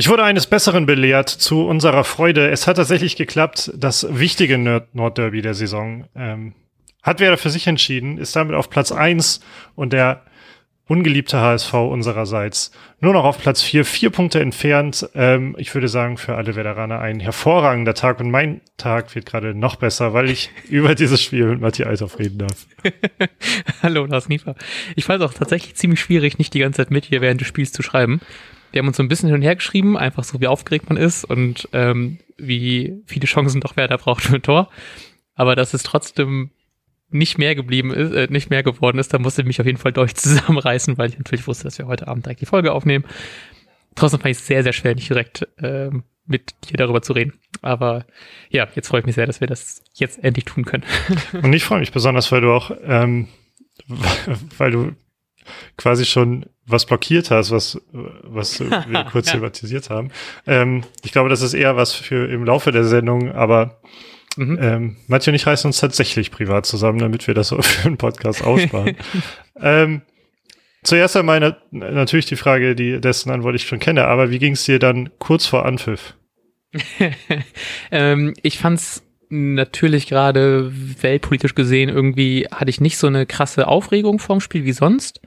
Ich 0.00 0.08
wurde 0.08 0.22
eines 0.22 0.46
Besseren 0.46 0.86
belehrt 0.86 1.28
zu 1.28 1.66
unserer 1.66 2.04
Freude. 2.04 2.50
Es 2.50 2.68
hat 2.68 2.76
tatsächlich 2.76 3.16
geklappt. 3.16 3.72
Das 3.76 4.06
wichtige 4.08 4.56
Nordderby 4.56 5.42
der 5.42 5.54
Saison 5.54 6.04
ähm, 6.14 6.54
hat 7.02 7.18
Werder 7.18 7.36
für 7.36 7.50
sich 7.50 7.66
entschieden, 7.66 8.16
ist 8.16 8.36
damit 8.36 8.54
auf 8.54 8.70
Platz 8.70 8.92
eins 8.92 9.40
und 9.74 9.92
der 9.92 10.22
ungeliebte 10.86 11.40
HSV 11.40 11.74
unsererseits 11.74 12.70
nur 13.00 13.12
noch 13.12 13.24
auf 13.24 13.38
Platz 13.38 13.60
vier, 13.60 13.84
vier 13.84 14.10
Punkte 14.10 14.40
entfernt. 14.40 15.10
Ähm, 15.16 15.56
ich 15.58 15.74
würde 15.74 15.88
sagen, 15.88 16.16
für 16.16 16.36
alle 16.36 16.54
Veteraner 16.54 17.00
ein 17.00 17.18
hervorragender 17.18 17.94
Tag 17.94 18.20
und 18.20 18.30
mein 18.30 18.60
Tag 18.76 19.12
wird 19.16 19.26
gerade 19.26 19.52
noch 19.52 19.74
besser, 19.74 20.14
weil 20.14 20.30
ich 20.30 20.50
über 20.68 20.94
dieses 20.94 21.20
Spiel 21.20 21.46
mit 21.46 21.60
Matthias 21.60 21.88
Althoff 21.88 22.20
reden 22.20 22.38
darf. 22.38 22.68
Hallo, 23.82 24.04
Lars 24.04 24.28
Niefer. 24.28 24.54
Ich 24.94 25.06
fand 25.06 25.20
es 25.20 25.28
auch 25.28 25.34
tatsächlich 25.34 25.74
ziemlich 25.74 25.98
schwierig, 25.98 26.38
nicht 26.38 26.54
die 26.54 26.60
ganze 26.60 26.76
Zeit 26.76 26.92
mit 26.92 27.04
hier 27.04 27.20
während 27.20 27.40
des 27.40 27.48
Spiels 27.48 27.72
zu 27.72 27.82
schreiben. 27.82 28.20
Wir 28.72 28.80
haben 28.80 28.88
uns 28.88 28.96
so 28.96 29.02
ein 29.02 29.08
bisschen 29.08 29.28
hin 29.28 29.36
und 29.36 29.42
her 29.42 29.56
geschrieben, 29.56 29.96
einfach 29.96 30.24
so 30.24 30.40
wie 30.40 30.46
aufgeregt 30.46 30.88
man 30.88 30.98
ist 30.98 31.24
und 31.24 31.68
ähm, 31.72 32.18
wie 32.36 33.02
viele 33.06 33.26
Chancen 33.26 33.60
doch 33.60 33.76
wer 33.76 33.88
da 33.88 33.96
braucht 33.96 34.22
für 34.22 34.36
ein 34.36 34.42
Tor. 34.42 34.70
Aber 35.34 35.56
dass 35.56 35.74
es 35.74 35.82
trotzdem 35.82 36.50
nicht 37.10 37.38
mehr 37.38 37.54
geblieben 37.54 37.92
ist, 37.92 38.12
äh, 38.12 38.26
nicht 38.30 38.50
mehr 38.50 38.62
geworden 38.62 38.98
ist, 38.98 39.14
da 39.14 39.18
musste 39.18 39.42
ich 39.42 39.46
mich 39.46 39.60
auf 39.60 39.66
jeden 39.66 39.78
Fall 39.78 39.92
durch 39.92 40.14
zusammenreißen, 40.16 40.98
weil 40.98 41.08
ich 41.08 41.18
natürlich 41.18 41.46
wusste, 41.46 41.64
dass 41.64 41.78
wir 41.78 41.86
heute 41.86 42.08
Abend 42.08 42.26
direkt 42.26 42.40
die 42.40 42.46
Folge 42.46 42.72
aufnehmen. 42.72 43.04
Trotzdem 43.94 44.20
fand 44.20 44.32
ich 44.32 44.38
es 44.38 44.46
sehr, 44.46 44.62
sehr 44.62 44.72
schwer, 44.72 44.94
nicht 44.94 45.08
direkt 45.08 45.48
äh, 45.58 45.90
mit 46.26 46.54
dir 46.68 46.76
darüber 46.76 47.02
zu 47.02 47.14
reden. 47.14 47.32
Aber 47.62 48.04
ja, 48.50 48.68
jetzt 48.74 48.88
freue 48.88 49.00
ich 49.00 49.06
mich 49.06 49.14
sehr, 49.14 49.26
dass 49.26 49.40
wir 49.40 49.48
das 49.48 49.82
jetzt 49.94 50.22
endlich 50.22 50.44
tun 50.44 50.64
können. 50.64 50.84
Und 51.32 51.52
ich 51.52 51.64
freue 51.64 51.80
mich 51.80 51.92
besonders, 51.92 52.30
weil 52.30 52.42
du 52.42 52.52
auch, 52.52 52.70
ähm, 52.84 53.28
weil 54.58 54.70
du 54.70 54.92
quasi 55.76 56.04
schon 56.04 56.46
was 56.66 56.86
blockiert 56.86 57.30
hast, 57.30 57.50
was, 57.50 57.80
was 57.92 58.60
wir 58.88 59.04
kurz 59.10 59.28
ja. 59.28 59.34
thematisiert 59.34 59.90
haben. 59.90 60.10
Ähm, 60.46 60.84
ich 61.04 61.12
glaube, 61.12 61.28
das 61.28 61.42
ist 61.42 61.54
eher 61.54 61.76
was 61.76 61.94
für 61.94 62.30
im 62.30 62.44
Laufe 62.44 62.72
der 62.72 62.84
Sendung, 62.84 63.32
aber 63.32 63.80
mhm. 64.36 64.58
ähm, 64.60 64.96
Mathieu 65.06 65.30
und 65.30 65.36
ich 65.36 65.46
reißen 65.46 65.68
uns 65.68 65.80
tatsächlich 65.80 66.30
privat 66.30 66.66
zusammen, 66.66 66.98
damit 66.98 67.26
wir 67.26 67.34
das 67.34 67.48
für 67.60 67.86
einen 67.86 67.96
Podcast 67.96 68.44
aussparen. 68.44 68.96
ähm, 69.60 70.02
zuerst 70.82 71.16
einmal 71.16 71.40
na 71.70 71.90
natürlich 71.90 72.26
die 72.26 72.36
Frage, 72.36 72.74
die 72.74 73.00
dessen 73.00 73.30
Antwort 73.30 73.54
ich 73.54 73.66
schon 73.66 73.80
kenne, 73.80 74.06
aber 74.06 74.30
wie 74.30 74.38
ging 74.38 74.52
es 74.52 74.64
dir 74.64 74.78
dann 74.78 75.10
kurz 75.18 75.46
vor 75.46 75.64
Anpfiff? 75.64 76.14
ähm, 77.90 78.34
ich 78.42 78.58
fand's 78.58 79.02
natürlich 79.30 80.06
gerade 80.06 80.72
weltpolitisch 81.02 81.54
gesehen 81.54 81.88
irgendwie 81.88 82.46
hatte 82.50 82.70
ich 82.70 82.80
nicht 82.80 82.98
so 82.98 83.06
eine 83.06 83.26
krasse 83.26 83.68
Aufregung 83.68 84.18
vorm 84.18 84.40
Spiel 84.40 84.64
wie 84.64 84.72
sonst. 84.72 85.20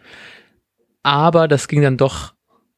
Aber 1.04 1.48
das 1.48 1.68
ging 1.68 1.82
dann 1.82 1.98
doch 1.98 2.34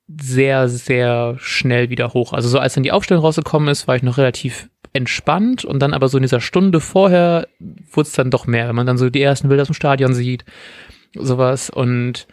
sehr, 0.07 0.69
sehr 0.69 1.35
schnell 1.39 1.89
wieder 1.89 2.13
hoch. 2.13 2.33
Also 2.33 2.49
so 2.49 2.59
als 2.59 2.73
dann 2.73 2.83
die 2.83 2.91
Aufstellung 2.91 3.23
rausgekommen 3.23 3.69
ist, 3.69 3.87
war 3.87 3.95
ich 3.95 4.03
noch 4.03 4.17
relativ 4.17 4.69
entspannt 4.93 5.65
und 5.65 5.79
dann 5.79 5.93
aber 5.93 6.07
so 6.07 6.17
in 6.17 6.23
dieser 6.23 6.41
Stunde 6.41 6.79
vorher 6.79 7.47
wurde 7.91 8.07
es 8.07 8.13
dann 8.13 8.29
doch 8.29 8.45
mehr, 8.45 8.67
wenn 8.67 8.75
man 8.75 8.85
dann 8.85 8.97
so 8.97 9.09
die 9.09 9.21
ersten 9.21 9.47
Bilder 9.47 9.63
aus 9.63 9.69
dem 9.69 9.75
Stadion 9.75 10.13
sieht, 10.13 10.45
sowas 11.15 11.69
und 11.69 12.27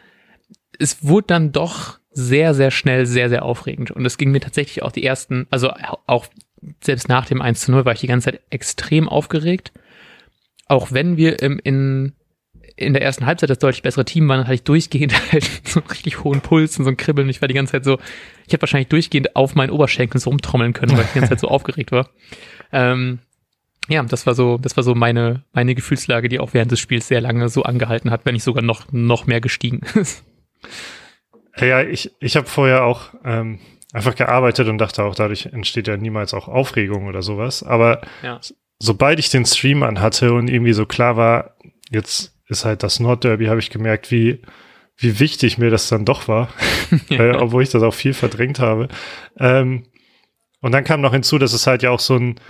es 0.79 1.03
wurde 1.03 1.29
dann 1.29 1.53
doch 1.53 1.99
sehr, 2.11 2.55
sehr 2.55 2.71
schnell 2.71 3.07
sehr, 3.07 3.29
sehr 3.29 3.45
aufregend 3.45 3.91
und 3.91 4.05
es 4.05 4.19
ging 4.19 4.31
mir 4.31 4.41
tatsächlich 4.41 4.83
auch 4.83 4.93
die 4.93 5.05
ersten, 5.05 5.47
also 5.51 5.71
auch 6.07 6.27
selbst 6.83 7.09
nach 7.09 7.27
dem 7.27 7.43
1 7.43 7.61
zu 7.61 7.73
0 7.73 7.85
war 7.85 7.93
ich 7.93 8.01
die 8.01 8.07
ganze 8.07 8.31
Zeit 8.31 8.41
extrem 8.51 9.09
aufgeregt. 9.09 9.73
Auch 10.67 10.93
wenn 10.93 11.17
wir 11.17 11.43
im, 11.43 11.61
in, 11.63 12.13
in 12.77 12.93
der 12.93 13.03
ersten 13.03 13.27
Halbzeit 13.27 13.51
das 13.51 13.59
deutlich 13.59 13.83
bessere 13.83 14.05
Team 14.05 14.29
waren, 14.29 14.45
hatte 14.45 14.55
ich 14.55 14.63
durchgehend 14.63 15.15
halt 15.33 15.49
so 15.65 15.81
einen 15.81 15.91
richtig 15.91 16.25
hohen 16.25 16.41
Puls 16.41 16.79
und 16.79 16.85
so 16.85 16.91
ein 16.91 16.97
Kribbeln. 16.97 17.29
Ich 17.29 17.41
war 17.41 17.49
die 17.49 17.55
ganze 17.55 17.73
Zeit 17.73 17.85
so, 17.85 17.99
ich 18.47 18.53
hätte 18.53 18.63
wahrscheinlich 18.63 18.89
durchgehend 18.89 19.37
auf 19.37 19.55
meinen 19.55 19.71
Oberschenkeln 19.71 20.21
so 20.21 20.31
rumtrommeln 20.31 20.73
können, 20.73 20.97
weil 20.97 21.05
ich 21.05 21.11
die 21.13 21.19
ganze 21.19 21.31
Zeit 21.31 21.41
so 21.41 21.49
aufgeregt 21.49 21.93
war. 21.93 22.11
Ähm, 22.73 23.21
ja, 23.89 24.03
das 24.03 24.27
war 24.27 24.35
so, 24.35 24.59
das 24.59 24.77
war 24.77 24.85
so 24.85 24.95
meine, 24.95 25.43
meine 25.53 25.75
Gefühlslage, 25.75 26.29
die 26.29 26.39
auch 26.39 26.55
während 26.55 26.71
des 26.71 26.79
Spiels 26.79 27.09
sehr 27.09 27.21
lange 27.21 27.49
so 27.49 27.65
angehalten 27.65 28.11
hat, 28.11 28.25
wenn 28.25 28.35
nicht 28.35 28.45
sogar 28.45 28.63
noch, 28.63 28.93
noch 28.93 29.27
mehr 29.27 29.41
gestiegen 29.41 29.81
ist. 29.95 30.25
Ja, 31.59 31.83
ich, 31.83 32.13
ich 32.21 32.37
habe 32.37 32.47
vorher 32.47 32.85
auch 32.85 33.15
ähm, 33.25 33.59
einfach 33.93 34.15
gearbeitet 34.15 34.69
und 34.69 34.79
dachte 34.79 35.03
auch, 35.03 35.15
dadurch 35.15 35.47
entsteht 35.47 35.89
ja 35.89 35.97
niemals 35.97 36.35
auch 36.35 36.49
Aufregung 36.49 37.07
oder 37.07 37.23
sowas. 37.23 37.63
Aber 37.63 38.03
ja. 38.23 38.41
sobald 38.79 39.19
ich 39.19 39.31
den 39.31 39.45
Stream 39.45 39.83
anhatte 39.83 40.33
und 40.33 40.49
irgendwie 40.49 40.73
so 40.73 40.87
klar 40.87 41.17
war, 41.17 41.57
jetzt 41.91 42.35
ist 42.47 42.65
halt 42.65 42.83
das 42.83 43.01
Nordderby, 43.01 43.47
habe 43.47 43.61
ich 43.61 43.71
gemerkt, 43.71 44.11
wie, 44.11 44.43
wie 44.97 45.19
wichtig 45.19 45.59
mir 45.59 45.71
das 45.71 45.89
dann 45.89 46.05
doch 46.05 46.29
war, 46.29 46.49
ja. 47.09 47.35
obwohl 47.41 47.63
ich 47.63 47.71
das 47.71 47.83
auch 47.83 47.95
viel 47.95 48.15
verdrängt 48.15 48.61
habe. 48.61 48.89
Ähm, 49.39 49.85
und 50.61 50.73
dann 50.73 50.85
kam 50.85 51.01
noch 51.01 51.13
hinzu, 51.13 51.39
dass 51.39 51.53
es 51.53 51.67
halt 51.67 51.83
ja 51.83 51.91
auch 51.91 52.01
so 52.01 52.17
ein 52.17 52.41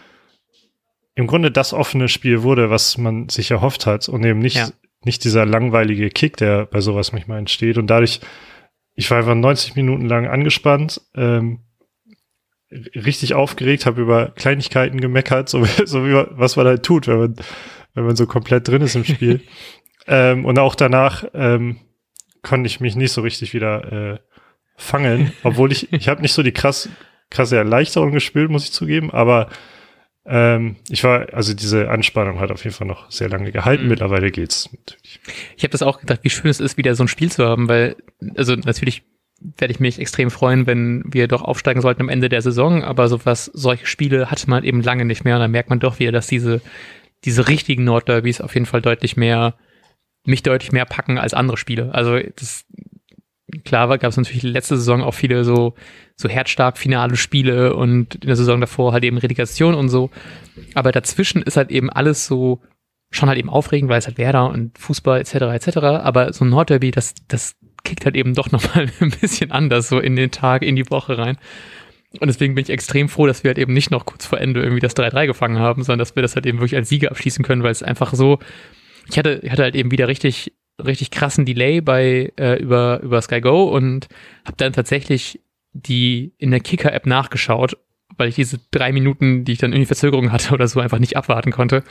im 1.14 1.26
Grunde 1.26 1.50
das 1.50 1.72
offene 1.72 2.08
Spiel 2.08 2.42
wurde, 2.42 2.70
was 2.70 2.96
man 2.96 3.28
sich 3.28 3.50
erhofft 3.50 3.84
hat 3.84 4.08
und 4.08 4.24
eben 4.24 4.38
nicht, 4.38 4.56
ja. 4.56 4.70
nicht 5.04 5.24
dieser 5.24 5.44
langweilige 5.44 6.08
Kick, 6.08 6.36
der 6.36 6.66
bei 6.66 6.80
sowas 6.80 7.12
manchmal 7.12 7.38
entsteht. 7.38 7.78
Und 7.78 7.88
dadurch 7.88 8.20
ich 8.94 9.10
war 9.10 9.18
einfach 9.18 9.34
90 9.34 9.76
Minuten 9.76 10.06
lang 10.06 10.26
angespannt, 10.26 11.00
ähm, 11.14 11.60
richtig 12.70 13.34
aufgeregt, 13.34 13.86
habe 13.86 14.00
über 14.00 14.30
Kleinigkeiten 14.30 15.00
gemeckert, 15.00 15.48
so, 15.48 15.64
so 15.84 16.06
wie 16.06 16.24
was 16.30 16.56
man 16.56 16.66
halt 16.66 16.82
tut, 16.82 17.06
wenn 17.06 17.18
man, 17.18 17.36
wenn 17.94 18.04
man 18.04 18.16
so 18.16 18.26
komplett 18.26 18.68
drin 18.68 18.82
ist 18.82 18.94
im 18.94 19.04
Spiel. 19.04 19.40
ähm, 20.06 20.44
und 20.44 20.58
auch 20.58 20.74
danach 20.74 21.24
ähm, 21.34 21.78
konnte 22.42 22.66
ich 22.66 22.80
mich 22.80 22.96
nicht 22.96 23.12
so 23.12 23.22
richtig 23.22 23.54
wieder 23.54 23.92
äh, 23.92 24.18
fangen, 24.76 25.32
obwohl 25.42 25.72
ich, 25.72 25.92
ich 25.92 26.08
habe 26.08 26.22
nicht 26.22 26.32
so 26.32 26.42
die 26.42 26.52
krass, 26.52 26.88
krasse 27.28 27.56
Erleichterung 27.56 28.12
gespielt, 28.12 28.50
muss 28.50 28.64
ich 28.64 28.72
zugeben, 28.72 29.10
aber 29.10 29.48
ähm, 30.26 30.76
ich 30.88 31.02
war, 31.02 31.32
also 31.32 31.54
diese 31.54 31.90
Anspannung 31.90 32.40
hat 32.40 32.50
auf 32.50 32.64
jeden 32.64 32.76
Fall 32.76 32.86
noch 32.86 33.10
sehr 33.10 33.28
lange 33.28 33.52
gehalten. 33.52 33.84
Mhm. 33.84 33.90
Mittlerweile 33.90 34.30
geht's 34.30 34.70
natürlich. 34.72 35.20
Ich 35.56 35.62
habe 35.62 35.72
das 35.72 35.82
auch 35.82 36.00
gedacht, 36.00 36.20
wie 36.22 36.30
schön 36.30 36.50
es 36.50 36.60
ist, 36.60 36.76
wieder 36.76 36.94
so 36.94 37.04
ein 37.04 37.08
Spiel 37.08 37.32
zu 37.32 37.44
haben, 37.46 37.68
weil, 37.68 37.96
also 38.36 38.54
natürlich 38.54 39.02
werde 39.56 39.72
ich 39.72 39.80
mich 39.80 39.98
extrem 39.98 40.30
freuen, 40.30 40.66
wenn 40.66 41.02
wir 41.06 41.26
doch 41.26 41.42
aufsteigen 41.42 41.80
sollten 41.80 42.02
am 42.02 42.08
Ende 42.10 42.28
der 42.28 42.42
Saison, 42.42 42.84
aber 42.84 43.08
sowas, 43.08 43.46
solche 43.46 43.86
Spiele 43.86 44.30
hatte 44.30 44.50
man 44.50 44.64
eben 44.64 44.82
lange 44.82 45.06
nicht 45.06 45.24
mehr 45.24 45.36
und 45.36 45.40
dann 45.40 45.50
merkt 45.50 45.70
man 45.70 45.80
doch 45.80 45.98
wieder, 45.98 46.12
dass 46.12 46.26
diese, 46.26 46.60
diese 47.24 47.48
richtigen 47.48 47.84
Nordderbys 47.84 48.42
auf 48.42 48.52
jeden 48.52 48.66
Fall 48.66 48.82
deutlich 48.82 49.16
mehr, 49.16 49.54
mich 50.24 50.42
deutlich 50.42 50.72
mehr 50.72 50.84
packen 50.84 51.18
als 51.18 51.32
andere 51.32 51.56
Spiele. 51.56 51.94
Also 51.94 52.18
das 52.36 52.66
klar 53.50 53.88
gab 53.98 54.10
es 54.10 54.16
natürlich 54.16 54.42
letzte 54.42 54.76
Saison 54.76 55.02
auch 55.02 55.14
viele 55.14 55.44
so, 55.44 55.74
so 56.16 56.28
herzstark 56.28 56.78
finale 56.78 57.16
Spiele 57.16 57.74
und 57.74 58.16
in 58.16 58.26
der 58.26 58.36
Saison 58.36 58.60
davor 58.60 58.92
halt 58.92 59.04
eben 59.04 59.18
Relegation 59.18 59.74
und 59.74 59.88
so. 59.88 60.10
Aber 60.74 60.92
dazwischen 60.92 61.42
ist 61.42 61.56
halt 61.56 61.70
eben 61.70 61.90
alles 61.90 62.26
so 62.26 62.60
schon 63.10 63.28
halt 63.28 63.38
eben 63.38 63.50
aufregend, 63.50 63.90
weil 63.90 63.98
es 63.98 64.06
halt 64.06 64.18
Werder 64.18 64.50
und 64.50 64.78
Fußball 64.78 65.20
etc. 65.20 65.34
etc. 65.34 65.78
Aber 65.78 66.32
so 66.32 66.44
ein 66.44 66.50
Nordderby, 66.50 66.90
das, 66.90 67.14
das 67.28 67.56
kickt 67.82 68.04
halt 68.04 68.16
eben 68.16 68.34
doch 68.34 68.50
nochmal 68.52 68.88
ein 69.00 69.12
bisschen 69.20 69.50
anders 69.50 69.88
so 69.88 69.98
in 69.98 70.16
den 70.16 70.30
Tag, 70.30 70.62
in 70.62 70.76
die 70.76 70.90
Woche 70.90 71.18
rein. 71.18 71.36
Und 72.18 72.26
deswegen 72.26 72.54
bin 72.56 72.64
ich 72.64 72.70
extrem 72.70 73.08
froh, 73.08 73.26
dass 73.26 73.44
wir 73.44 73.50
halt 73.50 73.58
eben 73.58 73.72
nicht 73.72 73.90
noch 73.90 74.04
kurz 74.04 74.26
vor 74.26 74.40
Ende 74.40 74.62
irgendwie 74.62 74.80
das 74.80 74.96
3-3 74.96 75.26
gefangen 75.26 75.60
haben, 75.60 75.84
sondern 75.84 76.00
dass 76.00 76.16
wir 76.16 76.22
das 76.22 76.34
halt 76.34 76.44
eben 76.44 76.58
wirklich 76.58 76.74
als 76.74 76.88
Sieger 76.88 77.10
abschließen 77.10 77.44
können, 77.44 77.62
weil 77.62 77.70
es 77.70 77.84
einfach 77.84 78.14
so, 78.14 78.40
ich 79.08 79.16
hatte, 79.16 79.40
ich 79.42 79.50
hatte 79.50 79.62
halt 79.62 79.76
eben 79.76 79.92
wieder 79.92 80.08
richtig 80.08 80.52
richtig 80.84 81.10
krassen 81.10 81.44
Delay 81.44 81.80
bei 81.80 82.32
äh, 82.38 82.60
über 82.60 83.00
über 83.02 83.20
Sky 83.22 83.40
Go 83.40 83.64
und 83.64 84.08
habe 84.44 84.56
dann 84.56 84.72
tatsächlich 84.72 85.40
die 85.72 86.32
in 86.38 86.50
der 86.50 86.60
Kicker 86.60 86.92
App 86.92 87.06
nachgeschaut, 87.06 87.76
weil 88.16 88.28
ich 88.28 88.34
diese 88.34 88.58
drei 88.70 88.92
Minuten, 88.92 89.44
die 89.44 89.52
ich 89.52 89.58
dann 89.58 89.72
irgendwie 89.72 89.86
Verzögerung 89.86 90.32
hatte 90.32 90.52
oder 90.52 90.66
so, 90.68 90.80
einfach 90.80 90.98
nicht 90.98 91.16
abwarten 91.16 91.52
konnte. 91.52 91.84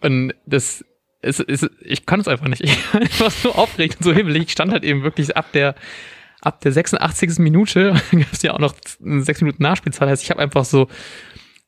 Und 0.00 0.34
das 0.46 0.84
ist, 1.22 1.40
ist 1.40 1.70
ich 1.80 2.06
kann 2.06 2.20
es 2.20 2.28
einfach 2.28 2.48
nicht. 2.48 2.62
Ich 3.00 3.20
war 3.20 3.30
so 3.30 3.54
aufgeregt 3.54 3.96
und 3.98 4.04
so 4.04 4.12
himmelig. 4.12 4.44
Ich 4.44 4.52
stand 4.52 4.72
halt 4.72 4.84
eben 4.84 5.02
wirklich 5.02 5.36
ab 5.36 5.52
der 5.52 5.74
ab 6.40 6.60
der 6.60 6.72
86. 6.72 7.38
Minute, 7.38 7.94
gab 8.10 8.32
es 8.32 8.42
ja 8.42 8.54
auch 8.54 8.58
noch 8.58 8.74
sechs 9.00 9.40
Minuten 9.40 9.62
Nachspielzeit, 9.62 10.08
heißt 10.08 10.22
ich 10.22 10.30
habe 10.30 10.40
einfach 10.40 10.64
so 10.64 10.88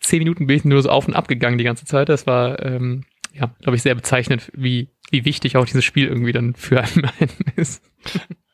zehn 0.01 0.21
Minuten 0.21 0.47
bin 0.47 0.57
ich 0.57 0.65
nur 0.65 0.83
so 0.83 0.91
auf 0.91 1.09
und 1.09 1.15
ab 1.15 1.27
gegangen 1.27 1.59
die 1.59 1.65
ganze 1.65 1.85
Zeit. 1.85 2.09
Das 2.09 2.27
war 2.27 2.65
ähm, 2.65 3.05
ja, 3.33 3.51
glaube 3.61 3.77
ich, 3.77 3.83
sehr 3.83 3.95
bezeichnend, 3.95 4.51
wie, 4.55 4.89
wie 5.11 5.25
wichtig 5.25 5.57
auch 5.57 5.65
dieses 5.65 5.85
Spiel 5.85 6.07
irgendwie 6.07 6.33
dann 6.33 6.55
für 6.55 6.83
einen 6.83 7.11
ist. 7.57 7.83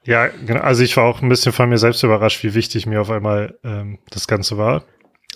Ja, 0.04 0.28
genau. 0.28 0.60
Also 0.60 0.82
ich 0.82 0.96
war 0.96 1.04
auch 1.04 1.22
ein 1.22 1.28
bisschen 1.28 1.52
von 1.52 1.68
mir 1.68 1.78
selbst 1.78 2.02
überrascht, 2.02 2.42
wie 2.44 2.54
wichtig 2.54 2.86
mir 2.86 3.00
auf 3.00 3.10
einmal 3.10 3.58
ähm, 3.64 3.98
das 4.10 4.28
Ganze 4.28 4.58
war. 4.58 4.84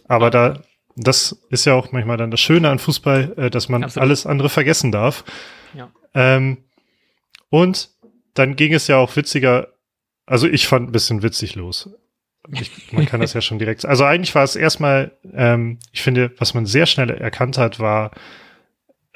Aber 0.07 0.31
da, 0.31 0.63
das 0.97 1.43
ist 1.51 1.65
ja 1.65 1.75
auch 1.75 1.93
manchmal 1.93 2.17
dann 2.17 2.31
das 2.31 2.41
Schöne 2.41 2.69
an 2.69 2.79
Fußball, 2.79 3.35
äh, 3.37 3.51
dass 3.51 3.69
man 3.69 3.85
Absolut. 3.85 4.03
alles 4.03 4.27
andere 4.27 4.49
vergessen 4.49 4.93
darf. 4.93 5.25
Ja. 5.75 5.91
Ähm, 6.15 6.59
und 7.51 7.91
dann 8.35 8.57
ging 8.57 8.75
es 8.75 8.87
ja 8.89 8.97
auch 8.99 9.17
witziger, 9.17 9.69
also 10.27 10.47
ich 10.47 10.67
fand 10.67 10.89
ein 10.89 10.93
bisschen 10.93 11.23
witzig 11.23 11.55
los. 11.55 11.91
Ich, 12.53 12.93
man 12.93 13.07
kann 13.07 13.21
das 13.21 13.33
ja 13.33 13.41
schon 13.43 13.59
direkt. 13.59 13.85
Also 13.87 14.05
eigentlich 14.05 14.35
war 14.35 14.45
es 14.45 14.55
erstmal, 14.55 15.13
ähm, 15.35 15.79
ich 15.93 16.03
finde, 16.03 16.33
was 16.39 16.55
man 16.55 16.67
sehr 16.67 16.87
schnell 16.87 17.11
erkannt 17.11 17.59
hat, 17.59 17.81
war, 17.81 18.13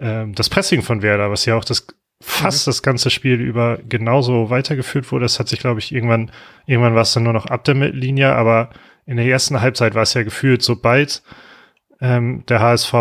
ähm, 0.03 0.35
das 0.35 0.51
Pressing 0.51 0.83
von 0.83 1.01
Werder, 1.01 1.31
was 1.31 1.47
ja 1.47 1.57
auch 1.57 1.65
das 1.65 1.87
fast 2.21 2.67
mhm. 2.67 2.71
das 2.71 2.83
ganze 2.83 3.11
Spiel 3.11 3.41
über 3.41 3.79
genauso 3.89 4.51
weitergeführt 4.51 5.11
wurde. 5.11 5.25
Das 5.25 5.39
hat 5.39 5.49
sich, 5.49 5.61
glaube 5.61 5.81
ich, 5.81 5.93
irgendwann, 5.93 6.31
irgendwann 6.67 6.95
war 6.95 7.03
es 7.03 7.13
dann 7.13 7.23
nur 7.23 7.33
noch 7.33 7.47
ab 7.47 7.65
der 7.65 7.75
Mittellinie, 7.75 8.35
aber 8.35 8.71
in 9.07 9.17
der 9.17 9.27
ersten 9.27 9.61
Halbzeit 9.61 9.95
war 9.95 10.03
es 10.03 10.15
ja 10.15 10.23
gefühlt, 10.23 10.63
sobald 10.63 11.23
ähm, 12.01 12.45
der 12.49 12.61
HSV, 12.61 12.95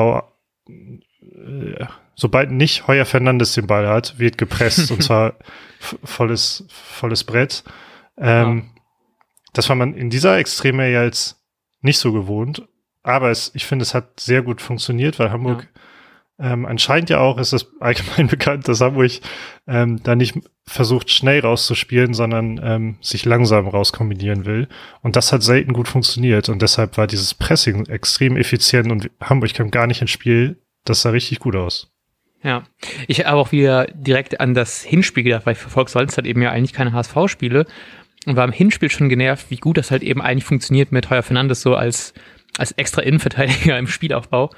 äh, 0.69 1.86
sobald 2.15 2.51
nicht 2.51 2.88
Heuer 2.88 3.06
Fernandes 3.06 3.53
den 3.53 3.68
Ball 3.68 3.88
hat, 3.88 4.19
wird 4.19 4.38
gepresst 4.38 4.92
und 4.92 5.03
zwar 5.03 5.36
volles, 6.03 6.65
volles 6.69 7.24
Brett. 7.24 7.63
Ähm, 8.18 8.57
ja. 8.57 8.81
Das 9.53 9.69
war 9.69 9.75
man 9.75 9.95
in 9.95 10.09
dieser 10.09 10.38
Extreme 10.38 10.89
ja 10.89 11.03
jetzt 11.03 11.42
nicht 11.81 11.98
so 11.98 12.13
gewohnt. 12.13 12.68
Aber 13.03 13.31
es, 13.31 13.51
ich 13.56 13.65
finde, 13.65 13.83
es 13.83 13.95
hat 13.95 14.19
sehr 14.19 14.44
gut 14.44 14.62
funktioniert, 14.62 15.18
weil 15.18 15.31
Hamburg 15.31 15.63
ja. 15.63 15.81
Ähm, 16.42 16.66
anscheinend 16.66 17.10
ja 17.10 17.20
auch, 17.20 17.38
ist 17.38 17.54
es 17.54 17.72
allgemein 17.80 18.28
bekannt, 18.28 18.68
dass 18.68 18.82
Hamburg 18.82 19.12
ähm, 19.68 20.02
da 20.04 20.16
nicht 20.16 20.40
versucht, 20.66 21.12
schnell 21.12 21.42
rauszuspielen, 21.42 22.14
sondern 22.14 22.60
ähm, 22.64 22.98
sich 23.02 23.26
langsam 23.26 23.68
rauskombinieren 23.68 24.46
will. 24.46 24.68
Und 25.02 25.16
das 25.16 25.32
hat 25.32 25.44
selten 25.44 25.74
gut 25.74 25.88
funktioniert. 25.88 26.50
Und 26.50 26.62
deshalb 26.62 26.98
war 26.98 27.08
dieses 27.08 27.34
Pressing 27.34 27.86
extrem 27.88 28.38
effizient 28.38 28.92
und 28.92 29.10
Hamburg 29.22 29.54
kam 29.54 29.72
gar 29.72 29.88
nicht 29.88 30.02
ins 30.02 30.12
Spiel. 30.12 30.62
Das 30.86 31.02
sah 31.02 31.12
richtig 31.12 31.40
gut 31.40 31.56
aus. 31.56 31.92
Ja, 32.44 32.64
ich 33.08 33.26
habe 33.26 33.38
auch 33.38 33.52
wieder 33.52 33.86
direkt 33.94 34.40
an 34.40 34.56
das 34.56 34.82
Hinspiel 34.82 35.24
gedacht, 35.24 35.46
weil 35.46 35.54
ich 35.54 35.60
verfolge 35.60 35.92
sonst 35.92 36.18
halt 36.18 36.26
eben 36.26 36.42
ja 36.42 36.50
eigentlich 36.50 36.74
keine 36.74 36.92
HSV-Spiele 36.92 37.68
und 38.26 38.36
war 38.36 38.46
im 38.46 38.52
Hinspiel 38.52 38.90
schon 38.90 39.10
genervt, 39.10 39.48
wie 39.50 39.58
gut 39.58 39.78
das 39.78 39.92
halt 39.92 40.02
eben 40.02 40.22
eigentlich 40.22 40.46
funktioniert 40.46 40.92
mit 40.92 41.10
Heuer 41.10 41.22
Fernandes 41.22 41.62
so 41.62 41.76
als, 41.76 42.14
als 42.58 42.72
extra 42.74 43.04
Innenverteidiger 43.04 43.78
im 43.80 43.88
Spielaufbau, 43.88 44.52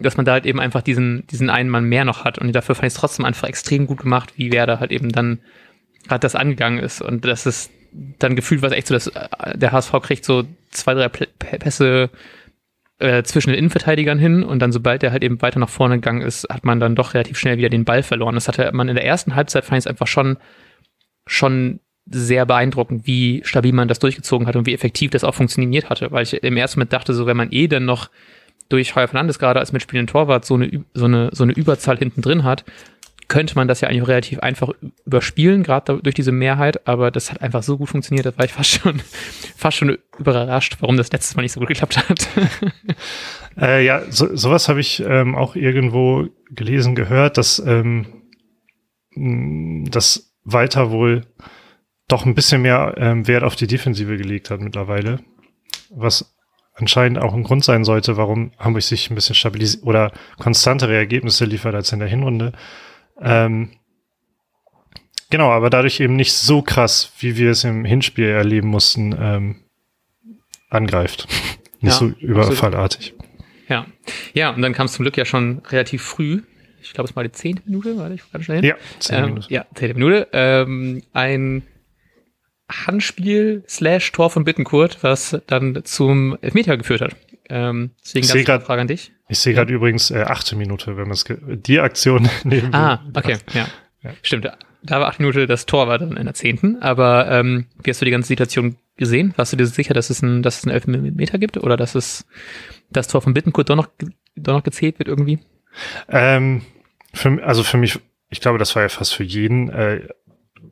dass 0.00 0.16
man 0.16 0.26
da 0.26 0.32
halt 0.32 0.46
eben 0.46 0.60
einfach 0.60 0.82
diesen, 0.82 1.26
diesen 1.28 1.50
einen 1.50 1.70
Mann 1.70 1.84
mehr 1.84 2.04
noch 2.04 2.24
hat. 2.24 2.38
Und 2.38 2.52
dafür 2.52 2.74
fand 2.74 2.86
ich 2.86 2.94
es 2.94 3.00
trotzdem 3.00 3.24
einfach 3.24 3.48
extrem 3.48 3.86
gut 3.86 3.98
gemacht, 3.98 4.34
wie 4.36 4.52
wer 4.52 4.66
da 4.66 4.80
halt 4.80 4.90
eben 4.90 5.10
dann 5.10 5.38
gerade 6.06 6.20
das 6.20 6.34
angegangen 6.34 6.78
ist. 6.78 7.02
Und 7.02 7.24
das 7.24 7.46
ist 7.46 7.70
dann 8.18 8.36
gefühlt 8.36 8.62
was 8.62 8.72
echt 8.72 8.86
so, 8.86 8.94
dass 8.94 9.08
äh, 9.08 9.56
der 9.56 9.72
HSV 9.72 9.92
kriegt 10.02 10.24
so 10.24 10.44
zwei, 10.70 10.94
drei 10.94 11.08
Pässe 11.08 12.10
äh, 12.98 13.22
zwischen 13.22 13.50
den 13.50 13.58
Innenverteidigern 13.58 14.18
hin. 14.18 14.42
Und 14.42 14.60
dann, 14.60 14.72
sobald 14.72 15.02
er 15.02 15.12
halt 15.12 15.24
eben 15.24 15.40
weiter 15.42 15.58
nach 15.58 15.68
vorne 15.68 15.96
gegangen 15.96 16.22
ist, 16.22 16.46
hat 16.50 16.64
man 16.64 16.80
dann 16.80 16.94
doch 16.94 17.14
relativ 17.14 17.38
schnell 17.38 17.58
wieder 17.58 17.68
den 17.68 17.84
Ball 17.84 18.02
verloren. 18.02 18.34
Das 18.34 18.48
hatte 18.48 18.70
man 18.72 18.88
in 18.88 18.94
der 18.94 19.04
ersten 19.04 19.34
Halbzeit, 19.34 19.64
fand 19.64 19.78
ich 19.78 19.84
es 19.84 19.90
einfach 19.90 20.06
schon, 20.06 20.36
schon 21.26 21.80
sehr 22.08 22.46
beeindruckend, 22.46 23.06
wie 23.06 23.42
stabil 23.44 23.72
man 23.72 23.88
das 23.88 23.98
durchgezogen 23.98 24.46
hat 24.46 24.56
und 24.56 24.66
wie 24.66 24.74
effektiv 24.74 25.10
das 25.10 25.24
auch 25.24 25.34
funktioniert 25.34 25.90
hatte, 25.90 26.12
weil 26.12 26.22
ich 26.22 26.34
im 26.34 26.56
ersten 26.56 26.78
Moment 26.78 26.92
dachte, 26.92 27.14
so 27.14 27.26
wenn 27.26 27.36
man 27.36 27.50
eh 27.50 27.66
dann 27.66 27.84
noch 27.84 28.10
durch 28.68 28.94
Heuer 28.96 29.08
Fernandes 29.08 29.38
gerade 29.38 29.60
als 29.60 29.72
mitspielenden 29.72 30.10
Torwart 30.10 30.44
so 30.44 30.54
eine, 30.54 30.84
so 30.94 31.04
eine, 31.04 31.30
so 31.32 31.44
eine 31.44 31.52
Überzahl 31.52 31.98
hinten 31.98 32.22
drin 32.22 32.44
hat, 32.44 32.64
könnte 33.28 33.56
man 33.56 33.66
das 33.66 33.80
ja 33.80 33.88
eigentlich 33.88 34.06
relativ 34.06 34.38
einfach 34.40 34.70
überspielen, 35.04 35.62
gerade 35.62 36.00
durch 36.00 36.14
diese 36.14 36.32
Mehrheit, 36.32 36.86
aber 36.86 37.10
das 37.10 37.32
hat 37.32 37.42
einfach 37.42 37.62
so 37.62 37.76
gut 37.76 37.88
funktioniert, 37.88 38.26
da 38.26 38.36
war 38.36 38.44
ich 38.44 38.52
fast 38.52 38.70
schon, 38.70 39.00
fast 39.56 39.76
schon 39.76 39.98
überrascht, 40.18 40.76
warum 40.80 40.96
das 40.96 41.10
letztes 41.10 41.34
Mal 41.34 41.42
nicht 41.42 41.52
so 41.52 41.60
gut 41.60 41.68
geklappt 41.68 41.96
hat. 42.08 42.28
Äh, 43.58 43.86
ja, 43.86 44.02
so, 44.10 44.36
sowas 44.36 44.68
habe 44.68 44.80
ich 44.80 45.02
ähm, 45.02 45.34
auch 45.34 45.56
irgendwo 45.56 46.28
gelesen, 46.50 46.94
gehört, 46.94 47.38
dass, 47.38 47.58
ähm, 47.58 48.04
dass 49.90 50.36
Walter 50.44 50.90
wohl 50.90 51.22
doch 52.06 52.26
ein 52.26 52.34
bisschen 52.34 52.60
mehr 52.60 52.94
ähm, 52.98 53.26
Wert 53.26 53.44
auf 53.44 53.56
die 53.56 53.66
Defensive 53.66 54.18
gelegt 54.18 54.50
hat 54.50 54.60
mittlerweile, 54.60 55.20
was 55.88 56.35
anscheinend 56.76 57.18
auch 57.18 57.34
ein 57.34 57.42
Grund 57.42 57.64
sein 57.64 57.84
sollte, 57.84 58.16
warum 58.16 58.52
Hamburg 58.58 58.82
sich 58.82 59.10
ein 59.10 59.14
bisschen 59.14 59.34
stabilisiert 59.34 59.84
oder 59.84 60.12
konstantere 60.38 60.94
Ergebnisse 60.94 61.44
liefert 61.44 61.74
als 61.74 61.92
in 61.92 61.98
der 61.98 62.08
Hinrunde. 62.08 62.52
Ähm, 63.20 63.70
genau, 65.30 65.50
aber 65.50 65.70
dadurch 65.70 66.00
eben 66.00 66.16
nicht 66.16 66.34
so 66.34 66.62
krass, 66.62 67.12
wie 67.18 67.36
wir 67.36 67.50
es 67.50 67.64
im 67.64 67.84
Hinspiel 67.84 68.28
erleben 68.28 68.68
mussten, 68.68 69.16
ähm, 69.18 69.56
angreift. 70.68 71.26
nicht 71.80 71.92
ja, 71.92 71.98
so 71.98 72.06
überfallartig. 72.20 73.14
Ja. 73.68 73.86
Ja, 74.34 74.50
und 74.50 74.62
dann 74.62 74.74
kam 74.74 74.86
es 74.86 74.92
zum 74.92 75.02
Glück 75.04 75.16
ja 75.16 75.24
schon 75.24 75.62
relativ 75.70 76.02
früh. 76.02 76.42
Ich 76.82 76.92
glaube, 76.92 77.08
es 77.08 77.16
war 77.16 77.24
die 77.24 77.32
zehnte 77.32 77.62
Minute, 77.64 77.96
warte 77.98 78.14
ich 78.14 78.22
ganz 78.30 78.44
schnell. 78.44 78.64
Ja, 78.64 78.76
zehnte 78.98 79.22
ähm, 79.22 79.28
Minute. 79.30 79.52
Ja, 79.52 79.66
zehnte 79.74 79.94
Minute. 79.94 80.28
Ähm, 80.32 81.02
ein 81.14 81.62
Handspiel 82.68 83.64
slash 83.68 84.12
Tor 84.12 84.30
von 84.30 84.44
Bittenkurt, 84.44 84.98
was 85.02 85.40
dann 85.46 85.84
zum 85.84 86.36
Elfmeter 86.40 86.76
geführt 86.76 87.00
hat. 87.00 87.16
Ähm, 87.48 87.90
deswegen 88.04 88.26
ganz 88.26 88.44
grad, 88.44 88.62
Frage 88.64 88.80
an 88.80 88.88
dich. 88.88 89.12
Ich 89.28 89.38
sehe 89.38 89.54
gerade 89.54 89.70
ja. 89.70 89.76
übrigens 89.76 90.10
äh, 90.10 90.22
achte 90.22 90.56
Minute, 90.56 90.96
wenn 90.96 91.04
man 91.04 91.12
es 91.12 91.24
die 91.40 91.80
Aktion 91.80 92.28
nehmen 92.44 92.74
Ah, 92.74 93.04
okay, 93.14 93.38
ja. 93.52 93.68
ja. 94.02 94.10
Stimmt. 94.22 94.50
Da 94.82 95.00
war 95.00 95.08
acht 95.08 95.18
Minuten, 95.18 95.46
das 95.46 95.66
Tor 95.66 95.88
war 95.88 95.98
dann 95.98 96.16
in 96.16 96.24
der 96.24 96.34
zehnten. 96.34 96.80
Aber 96.80 97.30
ähm, 97.30 97.66
wie 97.82 97.90
hast 97.90 98.00
du 98.00 98.04
die 98.04 98.10
ganze 98.10 98.28
Situation 98.28 98.76
gesehen? 98.96 99.32
Warst 99.36 99.52
du 99.52 99.56
dir 99.56 99.66
sicher, 99.66 99.94
dass 99.94 100.10
es 100.10 100.22
ein, 100.22 100.42
dass 100.42 100.58
es 100.58 100.64
einen 100.64 100.74
Elfmeter 100.74 101.38
gibt 101.38 101.56
oder 101.56 101.76
dass 101.76 101.94
es 101.94 102.26
das 102.90 103.08
Tor 103.08 103.22
von 103.22 103.34
Bittenkurt 103.34 103.68
doch 103.68 103.76
noch, 103.76 103.88
doch 104.36 104.52
noch 104.54 104.62
gezählt 104.62 104.98
wird 104.98 105.08
irgendwie? 105.08 105.40
Ähm, 106.08 106.62
für, 107.12 107.42
also 107.44 107.62
für 107.62 107.78
mich, 107.78 107.98
ich 108.30 108.40
glaube, 108.40 108.58
das 108.58 108.74
war 108.76 108.82
ja 108.82 108.88
fast 108.88 109.14
für 109.14 109.24
jeden, 109.24 109.70
äh, 109.70 110.08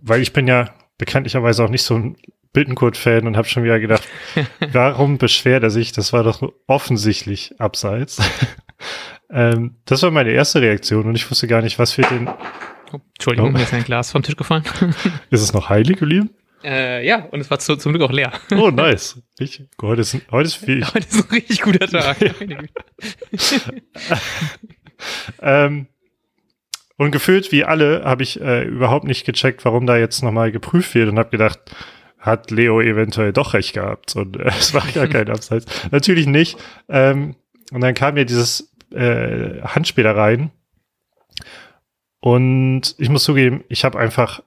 weil 0.00 0.23
ich 0.23 0.32
bin 0.32 0.47
ja 0.47 0.75
bekanntlicherweise 0.99 1.64
auch 1.64 1.70
nicht 1.70 1.82
so 1.82 1.94
ein 1.96 2.17
Bittenkurt-Fan 2.52 3.26
und 3.26 3.37
habe 3.37 3.49
schon 3.49 3.64
wieder 3.64 3.81
gedacht, 3.81 4.08
warum 4.73 5.19
beschwert 5.19 5.62
er 5.62 5.70
sich? 5.70 5.93
Das 5.93 6.12
war 6.12 6.23
doch 6.23 6.52
offensichtlich 6.67 7.55
abseits. 7.58 8.23
ähm, 9.31 9.76
das 9.85 10.02
war 10.02 10.11
meine 10.11 10.31
erste 10.31 10.62
Reaktion 10.62 11.06
und 11.06 11.14
ich 11.17 11.31
wusste 11.31 11.46
gar 11.46 11.62
nicht, 11.62 11.79
was 11.79 11.93
für 11.93 12.02
den. 12.02 12.29
Oh, 12.93 13.00
Entschuldigung, 13.14 13.50
oh. 13.50 13.52
mir 13.52 13.62
ist 13.62 13.75
ein 13.75 13.85
Glas 13.85 14.12
vom 14.12 14.23
Tisch 14.23 14.37
gefallen. 14.37 14.64
ist 15.31 15.43
es 15.43 15.52
noch 15.52 15.69
heilig 15.69 15.99
geblieben? 15.99 16.31
Äh, 16.62 17.06
ja, 17.06 17.25
und 17.26 17.40
es 17.40 17.50
war 17.50 17.58
zu, 17.58 17.76
zum 17.76 17.93
Glück 17.93 18.08
auch 18.08 18.12
leer. 18.12 18.32
Oh, 18.52 18.70
nice. 18.70 19.20
Ich, 19.38 19.62
heute, 19.82 20.00
ist, 20.00 20.17
heute 20.31 20.47
ist 20.47 20.55
viel. 20.55 20.87
Heute 20.87 21.06
ist 21.06 21.17
ein 21.17 21.31
richtig 21.31 21.61
guter 21.61 21.87
Tag. 21.87 22.17
ähm, 25.43 25.88
und 26.96 27.11
gefühlt 27.11 27.50
wie 27.52 27.64
alle 27.64 28.05
habe 28.05 28.23
ich 28.23 28.41
äh, 28.41 28.64
überhaupt 28.64 29.05
nicht 29.05 29.26
gecheckt, 29.26 29.64
warum 29.64 29.87
da 29.87 29.96
jetzt 29.96 30.23
nochmal 30.23 30.52
geprüft 30.52 30.94
wird 30.94 31.08
und 31.08 31.19
habe 31.19 31.31
gedacht, 31.31 31.58
hat 32.19 32.50
Leo 32.50 32.81
eventuell 32.81 33.32
doch 33.32 33.55
recht 33.55 33.75
gehabt 33.75 34.17
und 34.17 34.37
äh, 34.38 34.44
es 34.58 34.75
war 34.75 34.87
gar 34.94 35.08
kein 35.08 35.29
Abseits. 35.29 35.67
Natürlich 35.91 36.26
nicht. 36.26 36.58
Ähm, 36.88 37.37
und 37.73 37.81
dann 37.81 37.94
kam 37.94 38.17
ja 38.17 38.25
dieses 38.25 38.73
äh, 38.93 39.61
Handspiel 39.62 40.05
da 40.05 40.12
rein 40.12 40.50
und 42.20 42.94
ich 42.99 43.08
muss 43.11 43.25
zugeben, 43.25 43.64
ich 43.69 43.85
habe 43.85 43.99
einfach 43.99 44.43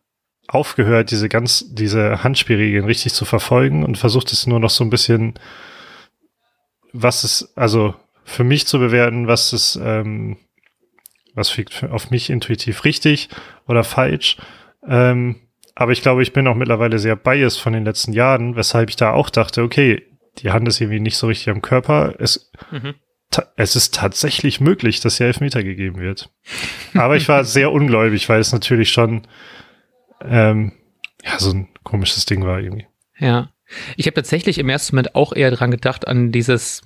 aufgehört, 0.48 1.12
diese 1.12 1.30
ganz, 1.30 1.66
diese 1.70 2.24
Handspielregeln 2.24 2.86
richtig 2.86 3.14
zu 3.14 3.26
verfolgen 3.26 3.84
und 3.84 3.98
versucht 3.98 4.32
es 4.32 4.48
nur 4.48 4.60
noch 4.60 4.70
so 4.70 4.84
ein 4.84 4.90
bisschen, 4.90 5.36
was 6.94 7.24
ist, 7.24 7.58
also 7.58 7.94
für 8.24 8.44
mich 8.44 8.66
zu 8.66 8.80
bewerten, 8.80 9.28
was 9.28 9.54
ist, 9.54 9.80
ähm, 9.82 10.38
was 11.38 11.50
fliegt 11.50 11.84
auf 11.84 12.10
mich 12.10 12.30
intuitiv 12.30 12.84
richtig 12.84 13.30
oder 13.68 13.84
falsch. 13.84 14.38
Ähm, 14.86 15.36
aber 15.76 15.92
ich 15.92 16.02
glaube, 16.02 16.24
ich 16.24 16.34
bin 16.34 16.48
auch 16.48 16.56
mittlerweile 16.56 16.98
sehr 16.98 17.16
biased 17.16 17.60
von 17.60 17.74
den 17.74 17.86
letzten 17.86 18.12
Jahren, 18.12 18.56
weshalb 18.56 18.90
ich 18.90 18.96
da 18.96 19.14
auch 19.14 19.30
dachte, 19.30 19.62
okay, 19.62 20.02
die 20.40 20.52
Hand 20.52 20.68
ist 20.68 20.82
irgendwie 20.82 21.00
nicht 21.00 21.18
so 21.18 21.28
richtig 21.28 21.50
am 21.50 21.62
Körper. 21.62 22.16
Es, 22.18 22.52
mhm. 22.72 22.96
es 23.56 23.76
ist 23.76 23.94
tatsächlich 23.94 24.60
möglich, 24.60 25.00
dass 25.00 25.18
hier 25.18 25.28
Elfmeter 25.28 25.64
gegeben 25.64 26.00
wird. 26.00 26.32
Aber 26.96 27.16
ich 27.16 27.30
war 27.30 27.44
sehr 27.44 27.72
ungläubig, 27.72 28.28
weil 28.30 28.40
es 28.40 28.52
natürlich 28.52 28.92
schon 28.92 29.28
ähm, 30.22 30.72
ja, 31.24 31.38
so 31.38 31.52
ein 31.52 31.70
komisches 31.84 32.26
Ding 32.26 32.44
war 32.44 32.60
irgendwie. 32.60 32.88
Ja. 33.20 33.52
Ich 33.96 34.08
habe 34.08 34.16
tatsächlich 34.16 34.58
im 34.58 34.70
ersten 34.70 34.96
Moment 34.96 35.14
auch 35.14 35.34
eher 35.34 35.52
dran 35.52 35.70
gedacht, 35.70 36.08
an 36.08 36.32
dieses 36.32 36.82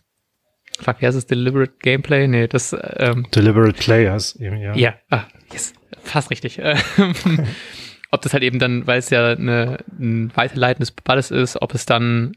Fuck, 0.79 1.01
wie 1.01 1.07
heißt 1.07 1.17
es? 1.17 1.25
Deliberate 1.27 1.73
Gameplay? 1.79 2.27
Nee, 2.27 2.47
das. 2.47 2.75
Ähm, 2.97 3.27
Deliberate 3.33 3.73
Play 3.73 4.09
heißt 4.09 4.39
eben, 4.41 4.57
ja. 4.57 4.75
Ja, 4.75 4.93
ah, 5.09 5.25
yes, 5.51 5.73
fast 6.03 6.31
richtig. 6.31 6.59
ob 8.11 8.21
das 8.21 8.33
halt 8.33 8.43
eben 8.43 8.59
dann, 8.59 8.85
weil 8.85 8.99
es 8.99 9.09
ja 9.09 9.31
eine, 9.31 9.77
ein 9.99 10.35
Weiterleiten 10.35 10.81
des 10.81 10.91
Balles 10.91 11.31
ist, 11.31 11.61
ob 11.61 11.73
es 11.73 11.85
dann, 11.85 12.33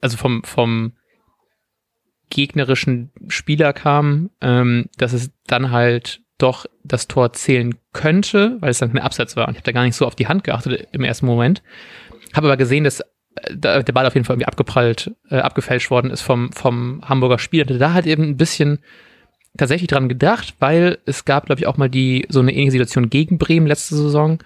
also 0.00 0.16
vom, 0.16 0.44
vom 0.44 0.92
gegnerischen 2.28 3.10
Spieler 3.28 3.72
kam, 3.72 4.30
ähm, 4.40 4.86
dass 4.98 5.12
es 5.12 5.30
dann 5.46 5.70
halt 5.70 6.20
doch 6.38 6.66
das 6.84 7.08
Tor 7.08 7.32
zählen 7.32 7.74
könnte, 7.92 8.58
weil 8.60 8.70
es 8.70 8.78
dann 8.78 8.90
ein 8.90 8.98
Absatz 8.98 9.36
war. 9.36 9.48
Und 9.48 9.54
ich 9.54 9.58
habe 9.58 9.64
da 9.64 9.72
gar 9.72 9.84
nicht 9.84 9.96
so 9.96 10.06
auf 10.06 10.14
die 10.14 10.26
Hand 10.26 10.44
geachtet 10.44 10.88
im 10.92 11.02
ersten 11.02 11.24
Moment. 11.24 11.62
Habe 12.34 12.48
aber 12.48 12.58
gesehen, 12.58 12.84
dass 12.84 13.02
der 13.50 13.82
Ball 13.82 14.06
auf 14.06 14.14
jeden 14.14 14.24
Fall 14.24 14.34
irgendwie 14.34 14.48
abgeprallt, 14.48 15.12
äh, 15.30 15.38
abgefälscht 15.38 15.90
worden 15.90 16.10
ist 16.10 16.22
vom, 16.22 16.52
vom 16.52 17.02
Hamburger 17.04 17.38
Spieler. 17.38 17.64
Hatte 17.64 17.78
da 17.78 17.92
halt 17.92 18.06
eben 18.06 18.24
ein 18.24 18.36
bisschen 18.36 18.78
tatsächlich 19.56 19.88
dran 19.88 20.08
gedacht, 20.08 20.54
weil 20.58 20.98
es 21.06 21.24
gab, 21.24 21.46
glaube 21.46 21.60
ich, 21.60 21.66
auch 21.66 21.76
mal 21.76 21.88
die 21.88 22.26
so 22.28 22.40
eine 22.40 22.52
ähnliche 22.52 22.72
Situation 22.72 23.10
gegen 23.10 23.38
Bremen 23.38 23.66
letzte 23.66 23.96
Saison, 23.96 24.38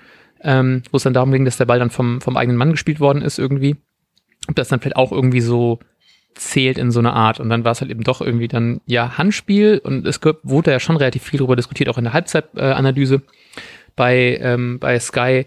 ähm, 0.42 0.82
wo 0.90 0.96
es 0.96 1.02
dann 1.02 1.14
darum 1.14 1.32
ging, 1.32 1.44
dass 1.44 1.56
der 1.56 1.66
Ball 1.66 1.78
dann 1.78 1.90
vom, 1.90 2.20
vom 2.20 2.36
eigenen 2.36 2.58
Mann 2.58 2.72
gespielt 2.72 3.00
worden 3.00 3.22
ist 3.22 3.38
irgendwie. 3.38 3.76
Und 4.46 4.58
das 4.58 4.68
dann 4.68 4.80
vielleicht 4.80 4.96
auch 4.96 5.12
irgendwie 5.12 5.40
so 5.40 5.80
zählt 6.34 6.78
in 6.78 6.90
so 6.90 7.00
einer 7.00 7.14
Art. 7.14 7.40
Und 7.40 7.50
dann 7.50 7.64
war 7.64 7.72
es 7.72 7.80
halt 7.80 7.90
eben 7.90 8.04
doch 8.04 8.20
irgendwie 8.20 8.48
dann, 8.48 8.80
ja, 8.86 9.18
Handspiel 9.18 9.80
und 9.82 10.06
es 10.06 10.20
wurde 10.42 10.70
ja 10.70 10.80
schon 10.80 10.96
relativ 10.96 11.22
viel 11.22 11.38
darüber 11.38 11.56
diskutiert, 11.56 11.88
auch 11.88 11.98
in 11.98 12.04
der 12.04 12.12
Halbzeitanalyse 12.12 13.16
äh, 13.16 13.20
bei, 13.96 14.38
ähm, 14.40 14.78
bei 14.78 14.98
Sky, 14.98 15.46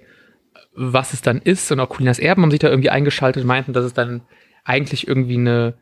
was 0.75 1.13
es 1.13 1.21
dann 1.21 1.39
ist. 1.39 1.71
Und 1.71 1.79
auch 1.79 1.89
Colinas 1.89 2.19
Erben 2.19 2.41
haben 2.41 2.51
sich 2.51 2.59
da 2.59 2.69
irgendwie 2.69 2.89
eingeschaltet, 2.89 3.45
meinten, 3.45 3.73
dass 3.73 3.85
es 3.85 3.93
dann 3.93 4.21
eigentlich 4.63 5.07
irgendwie 5.07 5.35
eine 5.35 5.75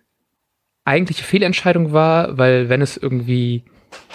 eigentliche 0.85 1.23
Fehlentscheidung 1.23 1.93
war, 1.93 2.37
weil 2.37 2.69
wenn 2.69 2.81
es 2.81 2.97
irgendwie, 2.97 3.63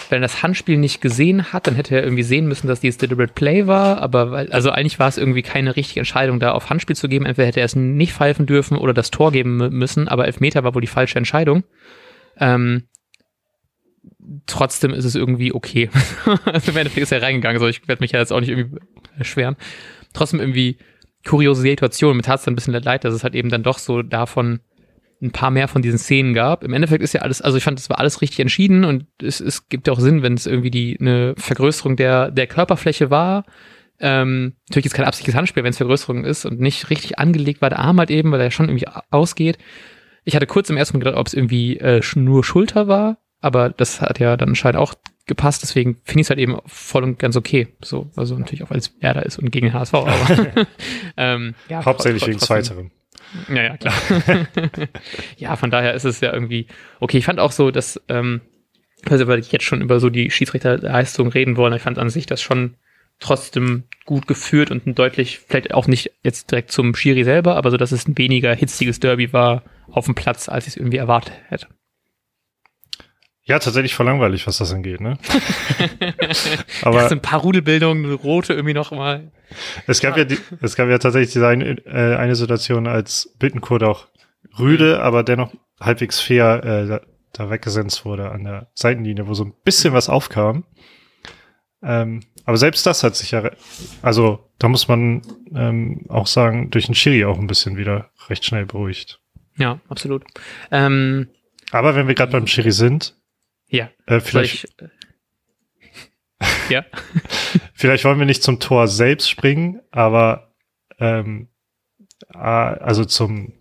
wenn 0.09 0.19
er 0.19 0.27
das 0.27 0.43
Handspiel 0.43 0.77
nicht 0.77 1.01
gesehen 1.01 1.53
hat, 1.53 1.67
dann 1.67 1.75
hätte 1.75 1.95
er 1.95 2.03
irgendwie 2.03 2.23
sehen 2.23 2.47
müssen, 2.47 2.67
dass 2.67 2.81
dies 2.81 2.97
Deliberate 2.97 3.33
Play 3.33 3.67
war, 3.67 4.01
aber 4.01 4.31
weil, 4.31 4.51
also 4.51 4.69
eigentlich 4.71 4.99
war 4.99 5.07
es 5.07 5.17
irgendwie 5.17 5.43
keine 5.43 5.75
richtige 5.75 6.01
Entscheidung, 6.01 6.39
da 6.39 6.51
auf 6.51 6.69
Handspiel 6.69 6.95
zu 6.95 7.07
geben. 7.07 7.25
Entweder 7.25 7.47
hätte 7.47 7.61
er 7.61 7.65
es 7.65 7.75
nicht 7.75 8.13
pfeifen 8.13 8.45
dürfen 8.45 8.77
oder 8.77 8.93
das 8.93 9.11
Tor 9.11 9.31
geben 9.31 9.57
müssen, 9.57 10.07
aber 10.07 10.25
Elfmeter 10.25 10.63
war 10.63 10.75
wohl 10.75 10.81
die 10.81 10.87
falsche 10.87 11.17
Entscheidung. 11.17 11.63
Ähm, 12.37 12.83
trotzdem 14.45 14.93
ist 14.93 15.05
es 15.05 15.15
irgendwie 15.15 15.53
okay. 15.53 15.89
also 16.45 16.71
im 16.71 16.77
Endeffekt 16.77 17.03
ist 17.03 17.11
er 17.11 17.21
reingegangen, 17.21 17.59
so 17.59 17.67
ich 17.67 17.87
werde 17.87 18.01
mich 18.01 18.11
ja 18.11 18.19
jetzt 18.19 18.33
auch 18.33 18.41
nicht 18.41 18.49
irgendwie 18.49 18.79
erschweren. 19.17 19.55
Trotzdem 20.13 20.39
irgendwie 20.39 20.77
kuriose 21.25 21.61
Situation. 21.61 22.15
Mir 22.15 22.23
tat 22.23 22.39
es 22.39 22.45
dann 22.45 22.53
ein 22.53 22.55
bisschen 22.55 22.73
leid, 22.73 23.03
dass 23.03 23.13
es 23.13 23.23
halt 23.23 23.35
eben 23.35 23.49
dann 23.49 23.63
doch 23.63 23.79
so 23.79 24.01
davon 24.01 24.59
ein 25.21 25.31
paar 25.31 25.51
mehr 25.51 25.67
von 25.67 25.81
diesen 25.81 25.97
Szenen 25.97 26.33
gab. 26.33 26.63
Im 26.63 26.73
Endeffekt 26.73 27.03
ist 27.03 27.13
ja 27.13 27.21
alles, 27.21 27.41
also 27.41 27.57
ich 27.57 27.63
fand, 27.63 27.79
es 27.79 27.89
war 27.89 27.99
alles 27.99 28.21
richtig 28.21 28.39
entschieden 28.39 28.85
und 28.85 29.05
es, 29.21 29.39
es 29.39 29.67
gibt 29.67 29.87
ja 29.87 29.93
auch 29.93 29.99
Sinn, 29.99 30.21
wenn 30.21 30.35
es 30.35 30.45
irgendwie 30.45 30.71
die 30.71 30.97
eine 30.99 31.33
Vergrößerung 31.37 31.95
der, 31.95 32.29
der 32.29 32.47
Körperfläche 32.47 33.09
war. 33.09 33.45
Ähm, 33.99 34.53
natürlich 34.69 34.87
ist 34.87 34.93
kein 34.93 35.05
absichtliches 35.05 35.37
Handspiel, 35.37 35.63
wenn 35.63 35.71
es 35.71 35.77
Vergrößerung 35.77 36.23
ist 36.23 36.45
und 36.45 36.59
nicht 36.59 36.91
richtig 36.91 37.17
angelegt 37.17 37.61
war 37.61 37.69
der 37.69 37.79
Arm 37.79 37.97
halt 37.97 38.11
eben, 38.11 38.31
weil 38.31 38.41
er 38.41 38.51
schon 38.51 38.69
irgendwie 38.69 38.87
ausgeht. 39.09 39.57
Ich 40.23 40.35
hatte 40.35 40.45
kurz 40.45 40.69
im 40.69 40.77
ersten 40.77 40.97
Mal 40.97 40.99
gedacht, 40.99 41.17
ob 41.17 41.27
es 41.27 41.33
irgendwie 41.33 41.77
äh, 41.77 42.01
nur 42.15 42.43
Schulter 42.43 42.87
war, 42.87 43.17
aber 43.41 43.69
das 43.69 44.01
hat 44.01 44.19
ja 44.19 44.37
dann 44.37 44.49
anscheinend 44.49 44.79
auch 44.79 44.93
gepasst, 45.25 45.61
deswegen 45.61 45.97
finde 46.03 46.21
ich 46.21 46.25
es 46.25 46.29
halt 46.29 46.39
eben 46.39 46.57
voll 46.65 47.03
und 47.03 47.19
ganz 47.19 47.35
okay. 47.35 47.67
So, 47.83 48.09
also 48.15 48.37
natürlich 48.37 48.63
auch, 48.63 48.69
weil 48.69 48.77
es 48.77 48.99
Werder 49.01 49.25
ist 49.25 49.37
und 49.37 49.51
gegen 49.51 49.73
HSV, 49.73 49.93
aber 49.93 50.67
ähm, 51.17 51.53
ja, 51.69 51.83
hauptsächlich 51.85 52.25
wegen 52.27 52.39
zweiterem. 52.39 52.91
Ja, 53.49 53.63
ja, 53.63 53.77
klar. 53.77 53.93
ja, 55.37 55.55
von 55.57 55.69
daher 55.69 55.93
ist 55.93 56.05
es 56.05 56.21
ja 56.21 56.33
irgendwie 56.33 56.67
okay. 56.99 57.17
Ich 57.17 57.25
fand 57.25 57.39
auch 57.39 57.51
so, 57.51 57.71
dass, 57.71 58.01
ähm, 58.07 58.41
also 59.09 59.27
weil 59.27 59.39
ich 59.39 59.51
jetzt 59.51 59.65
schon 59.65 59.81
über 59.81 59.99
so 59.99 60.09
die 60.09 60.31
Schiedsrichterleistung 60.31 61.27
reden 61.27 61.57
wollen, 61.57 61.73
ich 61.73 61.81
fand 61.81 61.99
an 61.99 62.09
sich 62.09 62.25
das 62.25 62.41
schon 62.41 62.75
trotzdem 63.19 63.83
gut 64.05 64.27
geführt 64.27 64.71
und 64.71 64.85
ein 64.85 64.95
deutlich, 64.95 65.39
vielleicht 65.39 65.73
auch 65.73 65.87
nicht 65.87 66.11
jetzt 66.23 66.51
direkt 66.51 66.71
zum 66.71 66.95
Schiri 66.95 67.23
selber, 67.23 67.55
aber 67.55 67.71
so, 67.71 67.77
dass 67.77 67.91
es 67.91 68.07
ein 68.07 68.17
weniger 68.17 68.53
hitziges 68.53 68.99
Derby 68.99 69.33
war 69.33 69.63
auf 69.91 70.05
dem 70.05 70.15
Platz, 70.15 70.47
als 70.49 70.67
ich 70.67 70.73
es 70.73 70.77
irgendwie 70.77 70.97
erwartet 70.97 71.33
hätte. 71.49 71.67
Ja, 73.47 73.59
tatsächlich 73.59 73.95
voll 73.95 74.05
langweilig, 74.05 74.45
was 74.45 74.57
das 74.57 74.73
angeht, 74.73 74.99
ne? 74.99 75.17
Aber 76.81 77.01
ja, 77.01 77.07
so 77.07 77.15
ein 77.15 77.21
paar 77.21 77.39
Rudelbildungen, 77.39 78.05
eine 78.05 78.13
rote 78.13 78.53
irgendwie 78.53 78.73
noch 78.73 78.91
mal. 78.91 79.31
Es 79.87 80.01
gab 80.01 80.17
ja, 80.17 80.25
die, 80.25 80.37
es 80.61 80.75
gab 80.75 80.89
ja 80.89 80.97
tatsächlich 80.97 81.31
diese 81.31 81.47
eine, 81.47 81.77
äh, 81.85 82.17
eine 82.17 82.35
Situation, 82.35 82.87
als 82.87 83.33
Bittenkurt 83.39 83.83
auch 83.83 84.07
rüde, 84.59 84.95
mhm. 84.95 85.01
aber 85.01 85.23
dennoch 85.23 85.53
halbwegs 85.79 86.19
fair 86.19 86.61
äh, 86.63 86.87
da, 86.87 87.01
da 87.31 87.49
weggesenzt 87.49 88.03
wurde 88.03 88.31
an 88.31 88.43
der 88.43 88.67
Seitenlinie, 88.73 89.27
wo 89.27 89.33
so 89.33 89.45
ein 89.45 89.53
bisschen 89.63 89.93
was 89.93 90.09
aufkam. 90.09 90.65
Ähm, 91.81 92.23
aber 92.43 92.57
selbst 92.57 92.85
das 92.85 93.03
hat 93.03 93.15
sich 93.15 93.31
ja, 93.31 93.49
also 94.01 94.49
da 94.59 94.67
muss 94.67 94.89
man 94.89 95.21
ähm, 95.55 96.05
auch 96.09 96.27
sagen, 96.27 96.69
durch 96.69 96.87
den 96.87 96.95
Schiri 96.95 97.23
auch 97.23 97.37
ein 97.37 97.47
bisschen 97.47 97.77
wieder 97.77 98.09
recht 98.27 98.43
schnell 98.43 98.65
beruhigt. 98.65 99.21
Ja, 99.57 99.79
absolut. 99.87 100.25
Ähm, 100.69 101.29
aber 101.71 101.95
wenn 101.95 102.07
wir 102.07 102.15
gerade 102.15 102.31
beim 102.31 102.47
Schiri 102.47 102.71
sind, 102.71 103.16
ja. 103.67 103.89
Äh, 104.05 104.19
vielleicht. 104.19 104.63
Ich, 104.63 104.81
äh, 104.81 104.87
ja. 106.73 106.85
vielleicht 107.73 108.05
wollen 108.05 108.19
wir 108.19 108.25
nicht 108.25 108.43
zum 108.43 108.59
Tor 108.59 108.87
selbst 108.87 109.29
springen, 109.29 109.81
aber 109.91 110.53
ähm, 110.99 111.49
also 112.29 113.05
zum 113.05 113.53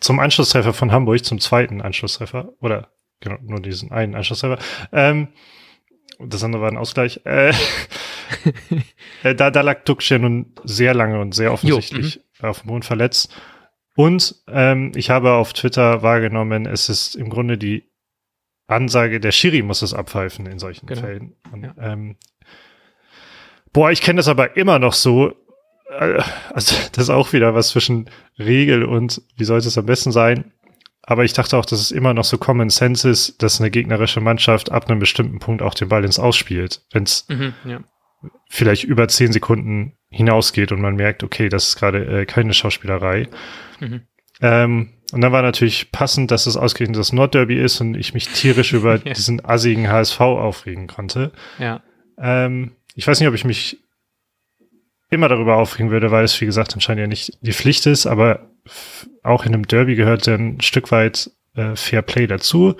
zum 0.00 0.18
Anschlusstreffer 0.18 0.72
von 0.72 0.92
Hamburg, 0.92 1.24
zum 1.24 1.40
zweiten 1.40 1.82
Anschlusstreffer 1.82 2.54
oder 2.60 2.88
genau 3.20 3.36
nur 3.42 3.60
diesen 3.60 3.92
einen 3.92 4.14
Anschlusstreffer. 4.14 4.58
Ähm, 4.92 5.28
das 6.18 6.42
andere 6.44 6.62
war 6.62 6.70
ein 6.70 6.76
Ausgleich. 6.76 7.20
Äh, 7.24 7.52
äh, 9.22 9.34
da, 9.34 9.50
da 9.50 9.60
lag 9.60 9.84
Dux 9.84 10.08
ja 10.08 10.18
nun 10.18 10.54
sehr 10.64 10.94
lange 10.94 11.20
und 11.20 11.34
sehr 11.34 11.52
offensichtlich 11.52 12.16
jo, 12.16 12.22
mhm. 12.40 12.48
auf 12.48 12.60
dem 12.60 12.68
Boden 12.68 12.82
verletzt. 12.82 13.34
Und 13.96 14.36
ähm, 14.48 14.92
ich 14.94 15.10
habe 15.10 15.32
auf 15.32 15.52
Twitter 15.52 16.02
wahrgenommen, 16.02 16.66
es 16.66 16.88
ist 16.88 17.14
im 17.14 17.28
Grunde 17.28 17.58
die 17.58 17.89
Ansage, 18.70 19.20
der 19.20 19.32
Schiri 19.32 19.62
muss 19.62 19.82
es 19.82 19.94
abpfeifen 19.94 20.46
in 20.46 20.58
solchen 20.58 20.86
genau. 20.86 21.00
Fällen. 21.00 21.36
Und, 21.52 21.64
ja. 21.64 21.74
ähm, 21.80 22.16
boah, 23.72 23.90
ich 23.90 24.00
kenne 24.00 24.18
das 24.18 24.28
aber 24.28 24.56
immer 24.56 24.78
noch 24.78 24.92
so. 24.92 25.32
Äh, 25.90 26.22
also, 26.52 26.76
das 26.92 27.04
ist 27.04 27.10
auch 27.10 27.32
wieder 27.32 27.54
was 27.54 27.68
zwischen 27.70 28.08
Regel 28.38 28.84
und 28.84 29.22
wie 29.36 29.44
sollte 29.44 29.68
es 29.68 29.78
am 29.78 29.86
besten 29.86 30.12
sein. 30.12 30.52
Aber 31.02 31.24
ich 31.24 31.32
dachte 31.32 31.56
auch, 31.56 31.64
dass 31.64 31.80
es 31.80 31.90
immer 31.90 32.14
noch 32.14 32.24
so 32.24 32.38
Common 32.38 32.70
Sense 32.70 33.08
ist, 33.08 33.42
dass 33.42 33.60
eine 33.60 33.70
gegnerische 33.70 34.20
Mannschaft 34.20 34.70
ab 34.70 34.88
einem 34.88 35.00
bestimmten 35.00 35.40
Punkt 35.40 35.62
auch 35.62 35.74
den 35.74 35.88
Ball 35.88 36.04
ins 36.04 36.18
Ausspielt. 36.18 36.82
Wenn 36.92 37.02
es 37.04 37.26
mhm, 37.28 37.54
ja. 37.64 37.80
vielleicht 38.48 38.84
über 38.84 39.08
zehn 39.08 39.32
Sekunden 39.32 39.96
hinausgeht 40.10 40.70
und 40.70 40.80
man 40.80 40.94
merkt, 40.94 41.24
okay, 41.24 41.48
das 41.48 41.68
ist 41.68 41.76
gerade 41.76 42.20
äh, 42.20 42.26
keine 42.26 42.52
Schauspielerei. 42.52 43.28
Mhm. 43.80 44.02
Ähm, 44.40 44.90
und 45.12 45.20
dann 45.20 45.32
war 45.32 45.42
natürlich 45.42 45.92
passend, 45.92 46.30
dass 46.30 46.46
es 46.46 46.56
ausgerechnet 46.56 46.98
das 46.98 47.12
Nordderby 47.12 47.60
ist 47.60 47.80
und 47.80 47.94
ich 47.94 48.14
mich 48.14 48.28
tierisch 48.28 48.72
über 48.72 48.96
ja. 49.04 49.12
diesen 49.12 49.44
assigen 49.44 49.90
HSV 49.90 50.20
aufregen 50.20 50.86
konnte. 50.86 51.32
Ja. 51.58 51.82
Ähm, 52.18 52.72
ich 52.94 53.06
weiß 53.06 53.20
nicht, 53.20 53.28
ob 53.28 53.34
ich 53.34 53.44
mich 53.44 53.78
immer 55.10 55.28
darüber 55.28 55.56
aufregen 55.56 55.90
würde, 55.90 56.10
weil 56.10 56.24
es, 56.24 56.40
wie 56.40 56.46
gesagt, 56.46 56.74
anscheinend 56.74 57.00
ja 57.00 57.06
nicht 57.06 57.38
die 57.40 57.52
Pflicht 57.52 57.86
ist, 57.86 58.06
aber 58.06 58.50
auch 59.22 59.44
in 59.44 59.54
einem 59.54 59.66
Derby 59.66 59.96
gehört 59.96 60.26
ja 60.26 60.34
ein 60.34 60.60
Stück 60.60 60.92
weit 60.92 61.30
äh, 61.54 61.74
Fair 61.74 62.02
Play 62.02 62.26
dazu. 62.26 62.76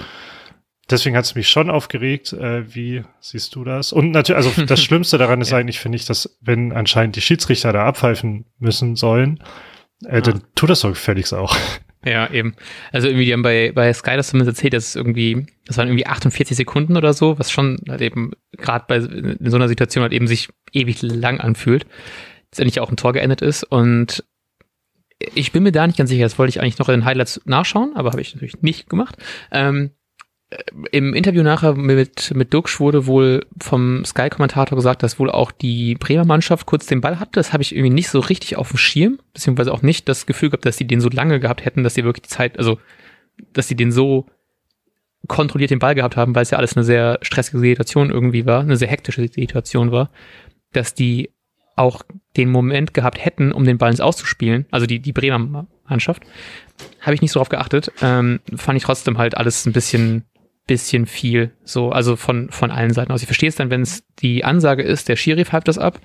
Deswegen 0.91 1.17
hat 1.17 1.25
es 1.25 1.35
mich 1.35 1.49
schon 1.49 1.71
aufgeregt. 1.71 2.33
Äh, 2.33 2.75
wie 2.75 3.05
siehst 3.21 3.55
du 3.55 3.65
das? 3.65 3.93
Und 3.93 4.11
natürlich, 4.11 4.45
also 4.45 4.63
das 4.67 4.83
Schlimmste 4.83 5.19
daran 5.19 5.41
ist 5.41 5.51
ja. 5.51 5.59
eigentlich, 5.59 5.81
finde 5.81 5.97
ich, 5.97 6.05
dass 6.05 6.37
wenn 6.41 6.73
anscheinend 6.73 7.17
die 7.17 7.21
Schiedsrichter 7.21 7.73
da 7.73 7.87
abpfeifen 7.87 8.47
müssen 8.59 8.97
sollen, 8.97 9.43
äh, 10.05 10.19
ah. 10.19 10.21
dann 10.21 10.43
tut 10.55 10.71
das 10.71 10.81
doch 10.81 10.91
gefälligst 10.91 11.35
auch. 11.35 11.57
Ja, 12.05 12.31
eben. 12.31 12.55
Also 12.93 13.09
irgendwie, 13.09 13.27
die 13.27 13.33
haben 13.33 13.43
bei, 13.43 13.73
bei 13.75 13.93
Sky 13.93 14.17
das 14.17 14.29
zumindest 14.29 14.57
erzählt, 14.57 14.73
dass 14.73 14.89
es 14.89 14.97
irgendwie, 14.97 15.47
das 15.67 15.77
waren 15.77 15.89
irgendwie 15.89 16.07
48 16.07 16.57
Sekunden 16.57 16.97
oder 16.97 17.13
so, 17.13 17.39
was 17.39 17.51
schon 17.51 17.79
halt 17.89 18.01
eben 18.01 18.33
gerade 18.53 18.87
bei 18.89 18.97
in 18.97 19.51
so 19.51 19.57
einer 19.57 19.69
Situation 19.69 20.03
halt 20.03 20.13
eben 20.13 20.27
sich 20.27 20.49
ewig 20.73 21.03
lang 21.03 21.41
anfühlt. 21.41 21.87
Letztendlich 22.51 22.81
auch 22.81 22.91
ein 22.91 22.97
Tor 22.97 23.13
geendet 23.13 23.43
ist. 23.43 23.65
Und 23.65 24.25
ich 25.35 25.53
bin 25.53 25.63
mir 25.63 25.73
da 25.73 25.87
nicht 25.87 25.99
ganz 25.99 26.09
sicher, 26.09 26.25
das 26.25 26.39
wollte 26.39 26.51
ich 26.51 26.61
eigentlich 26.61 26.79
noch 26.79 26.89
in 26.89 27.01
den 27.01 27.05
Highlights 27.05 27.43
nachschauen, 27.45 27.95
aber 27.95 28.13
habe 28.13 28.23
ich 28.23 28.35
natürlich 28.35 28.63
nicht 28.63 28.89
gemacht. 28.89 29.17
Ähm, 29.53 29.91
im 30.91 31.15
Interview 31.15 31.43
nachher 31.43 31.75
mit, 31.75 32.35
mit 32.35 32.53
Duxch 32.53 32.81
wurde 32.81 33.07
wohl 33.07 33.47
vom 33.61 34.05
Sky-Kommentator 34.05 34.77
gesagt, 34.77 35.03
dass 35.03 35.19
wohl 35.19 35.31
auch 35.31 35.53
die 35.53 35.95
Bremer 35.95 36.25
Mannschaft 36.25 36.67
kurz 36.67 36.87
den 36.87 37.01
Ball 37.01 37.21
hatte. 37.21 37.33
Das 37.35 37.53
habe 37.53 37.63
ich 37.63 37.75
irgendwie 37.75 37.95
nicht 37.95 38.09
so 38.09 38.19
richtig 38.19 38.57
auf 38.57 38.71
dem 38.71 38.79
Schirm, 38.79 39.21
beziehungsweise 39.33 39.73
auch 39.73 39.83
nicht 39.83 40.09
das 40.09 40.27
Gefühl 40.27 40.51
gehabt, 40.51 40.67
dass 40.67 40.77
sie 40.77 40.87
den 40.87 41.01
so 41.01 41.09
lange 41.09 41.39
gehabt 41.39 41.65
hätten, 41.65 41.85
dass 41.85 41.95
sie 41.95 42.05
wirklich 42.05 42.23
die 42.23 42.35
Zeit, 42.35 42.59
also 42.59 42.79
dass 43.53 43.69
sie 43.69 43.77
den 43.77 43.93
so 43.93 44.27
kontrolliert 45.29 45.71
den 45.71 45.79
Ball 45.79 45.95
gehabt 45.95 46.17
haben, 46.17 46.35
weil 46.35 46.43
es 46.43 46.51
ja 46.51 46.59
alles 46.59 46.77
eine 46.77 46.85
sehr 46.85 47.19
stressige 47.23 47.59
Situation 47.61 48.11
irgendwie 48.11 48.47
war, 48.47 48.61
eine 48.61 48.77
sehr 48.77 48.89
hektische 48.89 49.21
Situation 49.29 49.93
war, 49.93 50.11
dass 50.73 50.95
die 50.95 51.31
auch 51.77 52.03
den 52.37 52.51
Moment 52.51 52.93
gehabt 52.93 53.25
hätten, 53.25 53.53
um 53.53 53.65
den 53.65 53.79
Ball 53.79 53.91
ins 53.91 54.01
Auszuspielen, 54.01 54.67
also 54.71 54.87
die, 54.87 54.99
die 54.99 55.13
Bremer 55.13 55.67
Mannschaft. 55.89 56.25
Habe 57.01 57.15
ich 57.15 57.23
nicht 57.23 57.33
so 57.33 57.41
drauf 57.41 57.49
geachtet. 57.49 57.93
Ähm, 58.03 58.41
fand 58.57 58.77
ich 58.77 58.85
trotzdem 58.85 59.19
halt 59.19 59.37
alles 59.37 59.67
ein 59.67 59.73
bisschen 59.73 60.25
bisschen 60.71 61.07
viel, 61.07 61.51
so, 61.65 61.91
also 61.91 62.15
von, 62.15 62.49
von 62.51 62.71
allen 62.71 62.93
Seiten 62.93 63.11
aus. 63.11 63.23
Ich 63.23 63.27
verstehe 63.27 63.49
es 63.49 63.57
dann, 63.57 63.71
wenn 63.71 63.83
es 63.83 64.05
die 64.21 64.45
Ansage 64.45 64.85
ist, 64.85 65.09
der 65.09 65.17
Schiri 65.17 65.45
pfeift 65.45 65.67
das 65.67 65.79
ab, 65.79 66.01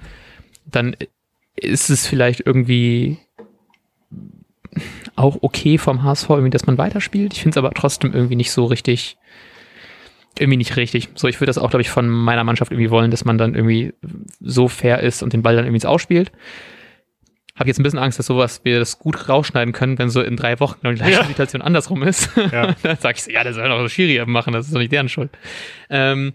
dann 0.66 0.96
ist 1.56 1.92
es 1.92 2.08
vielleicht 2.08 2.42
irgendwie 2.48 3.20
auch 5.16 5.38
okay 5.42 5.78
vom 5.78 6.02
HSV, 6.02 6.28
irgendwie, 6.32 6.50
dass 6.50 6.66
man 6.66 6.80
weiterspielt. 6.80 7.34
Ich 7.34 7.44
finde 7.44 7.54
es 7.54 7.58
aber 7.58 7.76
trotzdem 7.76 8.12
irgendwie 8.12 8.36
nicht 8.36 8.52
so 8.52 8.66
richtig, 8.66 9.18
irgendwie 10.40 10.58
nicht 10.58 10.76
richtig. 10.78 11.10
So, 11.14 11.28
ich 11.28 11.40
würde 11.40 11.50
das 11.52 11.60
auch, 11.60 11.70
glaube 11.70 11.82
ich, 11.82 11.92
von 11.92 12.10
meiner 12.10 12.44
Mannschaft 12.44 12.72
irgendwie 12.72 12.90
wollen, 12.90 13.12
dass 13.12 13.24
man 13.24 13.38
dann 13.38 13.54
irgendwie 13.54 13.94
so 14.40 14.68
fair 14.68 15.02
ist 15.02 15.22
und 15.22 15.32
den 15.32 15.44
Ball 15.44 15.56
dann 15.56 15.66
irgendwie 15.66 15.78
ins 15.78 15.86
Ausspielt 15.86 16.32
habe 17.58 17.70
jetzt 17.70 17.80
ein 17.80 17.84
bisschen 17.84 18.00
Angst, 18.00 18.20
dass 18.20 18.26
sowas 18.26 18.62
wir 18.64 18.80
das 18.80 19.00
gut 19.00 19.30
rausschneiden 19.30 19.74
können, 19.74 19.98
wenn 19.98 20.10
so 20.10 20.22
in 20.22 20.36
drei 20.36 20.60
Wochen 20.60 20.80
genau 20.82 20.94
die 20.94 21.00
gleiche 21.00 21.22
ja. 21.22 21.26
Situation 21.26 21.62
andersrum 21.62 22.04
ist. 22.04 22.30
Ja. 22.52 22.76
dann 22.84 22.98
sage 22.98 23.16
ich 23.18 23.24
so, 23.24 23.32
ja, 23.32 23.44
das 23.44 23.56
soll 23.56 23.70
doch 23.70 23.80
so 23.80 23.90
Schiri 23.90 24.24
machen, 24.26 24.54
das 24.54 24.66
ist 24.66 24.76
doch 24.76 24.80
nicht 24.80 24.92
deren 24.92 25.10
Schuld. 25.10 25.32
Ähm, 25.90 26.34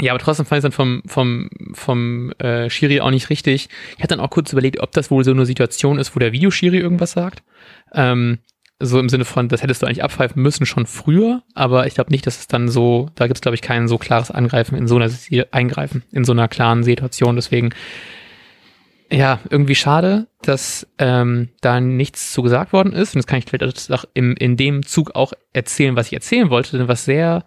ja, 0.00 0.12
aber 0.12 0.20
trotzdem 0.22 0.46
fand 0.46 0.58
ich 0.58 0.64
es 0.64 0.70
dann 0.70 0.72
vom, 0.72 1.02
vom, 1.06 1.50
vom 1.72 2.32
äh, 2.38 2.68
Schiri 2.70 3.00
auch 3.00 3.10
nicht 3.10 3.30
richtig. 3.30 3.68
Ich 3.96 3.98
hatte 3.98 4.16
dann 4.16 4.20
auch 4.20 4.30
kurz 4.30 4.52
überlegt, 4.52 4.80
ob 4.80 4.92
das 4.92 5.10
wohl 5.10 5.24
so 5.24 5.30
eine 5.30 5.46
Situation 5.46 5.98
ist, 5.98 6.14
wo 6.14 6.20
der 6.20 6.32
Videoschiri 6.32 6.78
irgendwas 6.78 7.12
sagt. 7.12 7.42
Ähm, 7.92 8.38
so 8.80 8.98
im 8.98 9.08
Sinne 9.08 9.24
von, 9.24 9.48
das 9.48 9.62
hättest 9.62 9.82
du 9.82 9.86
eigentlich 9.86 10.02
abpfeifen 10.02 10.42
müssen 10.42 10.66
schon 10.66 10.86
früher, 10.86 11.42
aber 11.54 11.86
ich 11.86 11.94
glaube 11.94 12.10
nicht, 12.10 12.26
dass 12.26 12.40
es 12.40 12.48
dann 12.48 12.68
so, 12.68 13.08
da 13.14 13.26
gibt 13.28 13.36
es 13.36 13.40
glaube 13.40 13.54
ich 13.54 13.62
kein 13.62 13.86
so 13.86 13.98
klares 13.98 14.32
Angreifen 14.32 14.76
in 14.76 14.88
so 14.88 14.96
einer 14.96 15.10
Eingreifen 15.52 16.02
in 16.10 16.24
so 16.24 16.32
einer 16.32 16.48
klaren 16.48 16.82
Situation. 16.82 17.36
Deswegen 17.36 17.70
Ja, 19.10 19.40
irgendwie 19.50 19.74
schade, 19.74 20.26
dass 20.42 20.86
ähm, 20.98 21.50
da 21.60 21.80
nichts 21.80 22.32
zu 22.32 22.42
gesagt 22.42 22.72
worden 22.72 22.92
ist. 22.92 23.14
Und 23.14 23.20
das 23.20 23.26
kann 23.26 23.38
ich 23.38 23.44
vielleicht 23.46 23.92
auch 23.92 24.04
im, 24.14 24.34
in 24.36 24.56
dem 24.56 24.84
Zug 24.84 25.14
auch 25.14 25.32
erzählen, 25.52 25.96
was 25.96 26.06
ich 26.06 26.14
erzählen 26.14 26.50
wollte, 26.50 26.76
denn 26.78 26.88
was 26.88 27.04
sehr, 27.04 27.44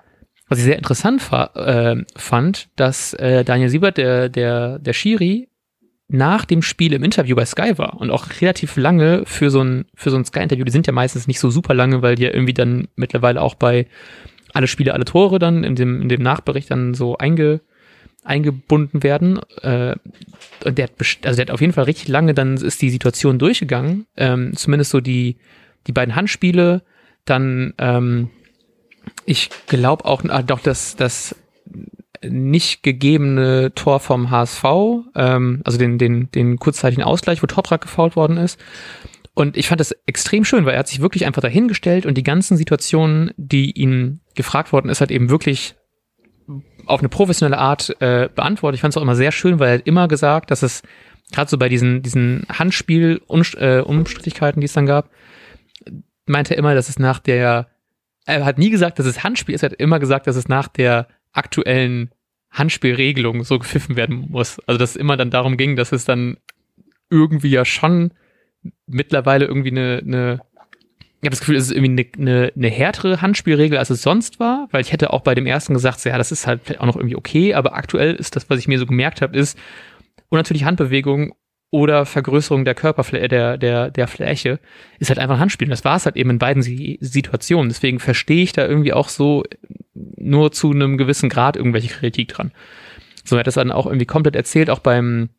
was 0.48 0.60
ich 0.60 0.66
sehr 0.66 0.78
interessant 0.78 1.22
äh, 1.56 1.96
fand, 2.16 2.70
dass 2.76 3.14
äh, 3.16 3.44
Daniel 3.44 3.70
Siebert, 3.70 3.98
der, 3.98 4.30
der, 4.30 4.80
der 4.80 4.94
Schiri, 4.94 5.50
nach 6.10 6.46
dem 6.46 6.62
Spiel 6.62 6.94
im 6.94 7.04
Interview 7.04 7.36
bei 7.36 7.46
Sky 7.46 7.78
war 7.78 8.00
und 8.00 8.12
auch 8.12 8.28
relativ 8.40 8.78
lange 8.78 9.24
für 9.26 9.50
so 9.50 9.62
ein, 9.62 9.86
für 9.94 10.10
so 10.10 10.16
ein 10.16 10.24
Sky-Interview, 10.24 10.64
die 10.64 10.72
sind 10.72 10.88
ja 10.88 10.94
meistens 10.94 11.28
nicht 11.28 11.40
so 11.40 11.50
super 11.50 11.74
lange, 11.74 12.02
weil 12.02 12.16
die 12.16 12.24
ja 12.24 12.34
irgendwie 12.34 12.54
dann 12.54 12.88
mittlerweile 12.96 13.42
auch 13.42 13.56
bei 13.56 13.88
alle 14.54 14.68
Spiele, 14.68 14.94
alle 14.94 15.04
Tore 15.04 15.38
dann 15.38 15.66
in 15.66 15.76
dem, 15.76 16.02
in 16.02 16.10
dem 16.10 16.22
Nachbericht 16.22 16.72
dann 16.72 16.94
so 16.94 17.18
einge, 17.18 17.60
eingebunden 18.28 19.04
werden. 19.04 19.40
Äh, 19.62 19.96
und 20.66 20.78
der 20.78 20.86
hat, 20.86 20.92
also 21.24 21.38
der 21.38 21.46
hat 21.46 21.52
auf 21.52 21.62
jeden 21.62 21.74
Fall 21.74 21.86
richtig 21.86 22.08
lange, 22.08 22.34
dann 22.34 22.58
ist 22.58 22.82
die 22.82 22.90
Situation 22.90 23.40
durchgegangen. 23.40 24.06
Ähm, 24.16 24.56
zumindest 24.56 24.92
so 24.92 25.00
die, 25.00 25.38
die 25.88 25.92
beiden 25.92 26.16
Handspiele. 26.16 26.84
Dann, 27.26 27.74
ähm, 27.78 28.30
ich 29.26 29.50
glaube 29.68 30.06
auch, 30.06 30.24
ah, 30.28 30.42
doch, 30.42 30.60
dass 30.60 30.96
das 30.96 31.36
nicht 32.24 32.84
gegebene 32.84 33.74
Tor 33.76 34.00
vom 34.00 34.32
HSV, 34.32 34.64
ähm, 35.16 35.62
also 35.64 35.78
den, 35.78 35.98
den, 35.98 36.32
den 36.32 36.58
kurzzeitigen 36.58 37.04
Ausgleich, 37.04 37.44
wo 37.44 37.48
Toprak 37.48 37.82
gefault 37.82 38.16
worden 38.16 38.38
ist. 38.38 38.60
Und 39.34 39.56
ich 39.56 39.68
fand 39.68 39.80
das 39.80 39.96
extrem 40.08 40.44
schön, 40.44 40.66
weil 40.66 40.74
er 40.74 40.80
hat 40.80 40.88
sich 40.88 41.00
wirklich 41.00 41.28
einfach 41.28 41.44
dahingestellt 41.44 42.08
und 42.08 42.18
die 42.18 42.24
ganzen 42.24 42.58
Situationen, 42.58 43.32
die 43.38 43.72
ihm 43.72 44.20
gefragt 44.36 44.74
worden 44.74 44.90
ist, 44.90 45.00
hat 45.00 45.12
eben 45.12 45.30
wirklich 45.30 45.76
auf 46.88 47.00
eine 47.00 47.10
professionelle 47.10 47.58
Art 47.58 47.96
äh, 48.02 48.30
beantwortet. 48.34 48.76
Ich 48.76 48.82
fand 48.82 48.94
es 48.94 48.98
auch 48.98 49.02
immer 49.02 49.16
sehr 49.16 49.32
schön, 49.32 49.60
weil 49.60 49.70
er 49.70 49.76
hat 49.76 49.88
immer 49.88 50.08
gesagt, 50.08 50.52
dass 50.52 50.64
es 50.64 50.84
gerade 51.32 51.50
so 51.50 51.58
bei 51.58 51.70
diesen, 51.70 52.02
diesen 52.02 52.46
Handspiel-Umstrittigkeiten, 52.50 54.60
äh, 54.60 54.62
die 54.62 54.66
es 54.66 54.74
dann 54.74 54.86
gab, 54.86 55.10
meinte 56.26 56.54
er 56.54 56.60
immer, 56.60 56.76
dass 56.76 56.90
es 56.90 57.00
nach 57.00 57.20
der, 57.20 57.68
er 58.26 58.46
hat 58.46 58.58
nie 58.58 58.70
gesagt, 58.70 59.00
dass 59.00 59.06
es 59.06 59.24
Handspiel 59.24 59.56
ist, 59.56 59.64
er 59.64 59.72
hat 59.72 59.80
immer 59.80 60.00
gesagt, 60.00 60.28
dass 60.28 60.36
es 60.36 60.48
nach 60.48 60.68
der 60.68 61.08
aktuellen 61.34 62.12
Handspielregelung 62.52 63.44
so 63.44 63.60
gepfiffen 63.60 63.96
werden 63.96 64.28
muss. 64.30 64.60
Also 64.68 64.78
dass 64.78 64.92
es 64.92 64.96
immer 64.96 65.18
dann 65.18 65.32
darum 65.32 65.58
ging, 65.58 65.76
dass 65.76 65.92
es 65.92 66.06
dann 66.06 66.38
irgendwie 67.10 67.50
ja 67.50 67.66
schon 67.66 68.12
mittlerweile 68.86 69.46
irgendwie 69.46 69.72
eine, 69.72 70.02
eine 70.06 70.42
ich 71.22 71.26
habe 71.26 71.32
das 71.32 71.40
Gefühl, 71.40 71.56
es 71.56 71.64
ist 71.66 71.72
irgendwie 71.72 72.14
eine, 72.18 72.32
eine, 72.32 72.52
eine 72.56 72.70
härtere 72.70 73.22
Handspielregel, 73.22 73.78
als 73.78 73.90
es 73.90 74.04
sonst 74.04 74.40
war, 74.40 74.68
weil 74.72 74.82
ich 74.82 74.92
hätte 74.92 75.12
auch 75.12 75.22
bei 75.22 75.34
dem 75.34 75.48
ersten 75.48 75.74
gesagt, 75.74 76.06
ja, 76.06 76.18
das 76.18 76.32
ist 76.32 76.46
halt 76.46 76.80
auch 76.80 76.86
noch 76.86 76.96
irgendwie 76.96 77.16
okay, 77.16 77.56
aber 77.56 77.76
aktuell 77.76 78.14
ist 78.14 78.36
das, 78.36 78.50
was 78.50 78.60
ich 78.60 78.68
mir 78.68 78.78
so 78.78 78.86
gemerkt 78.86 79.22
habe, 79.22 79.36
ist 79.36 79.58
und 80.30 80.38
natürlich 80.38 80.64
Handbewegung 80.64 81.34
oder 81.70 82.06
Vergrößerung 82.06 82.66
der 82.66 82.76
Körperfläche, 82.76 83.28
der, 83.28 83.58
der, 83.58 83.92
der 83.92 84.08
Fläche, 84.08 84.60
ist 85.00 85.10
halt 85.10 85.20
einfach 85.20 85.40
Handspiel. 85.40 85.68
Das 85.68 85.84
war 85.84 85.98
es 85.98 86.06
halt 86.06 86.16
eben 86.16 86.30
in 86.30 86.40
beiden 86.40 86.62
Situationen. 86.64 87.70
Deswegen 87.70 88.00
verstehe 88.00 88.44
ich 88.44 88.54
da 88.54 88.66
irgendwie 88.66 88.94
auch 88.94 89.10
so 89.10 89.44
nur 89.94 90.52
zu 90.52 90.72
einem 90.72 90.98
gewissen 90.98 91.30
Grad 91.30 91.58
irgendwelche 91.58 91.90
Kritik 91.90 92.30
dran. 92.30 92.52
So 93.26 93.36
er 93.36 93.40
hat 93.40 93.48
das 93.48 93.56
dann 93.56 93.72
auch 93.72 93.86
irgendwie 93.86 94.06
komplett 94.06 94.36
erzählt, 94.36 94.70
auch 94.70 94.80
beim, 94.80 95.30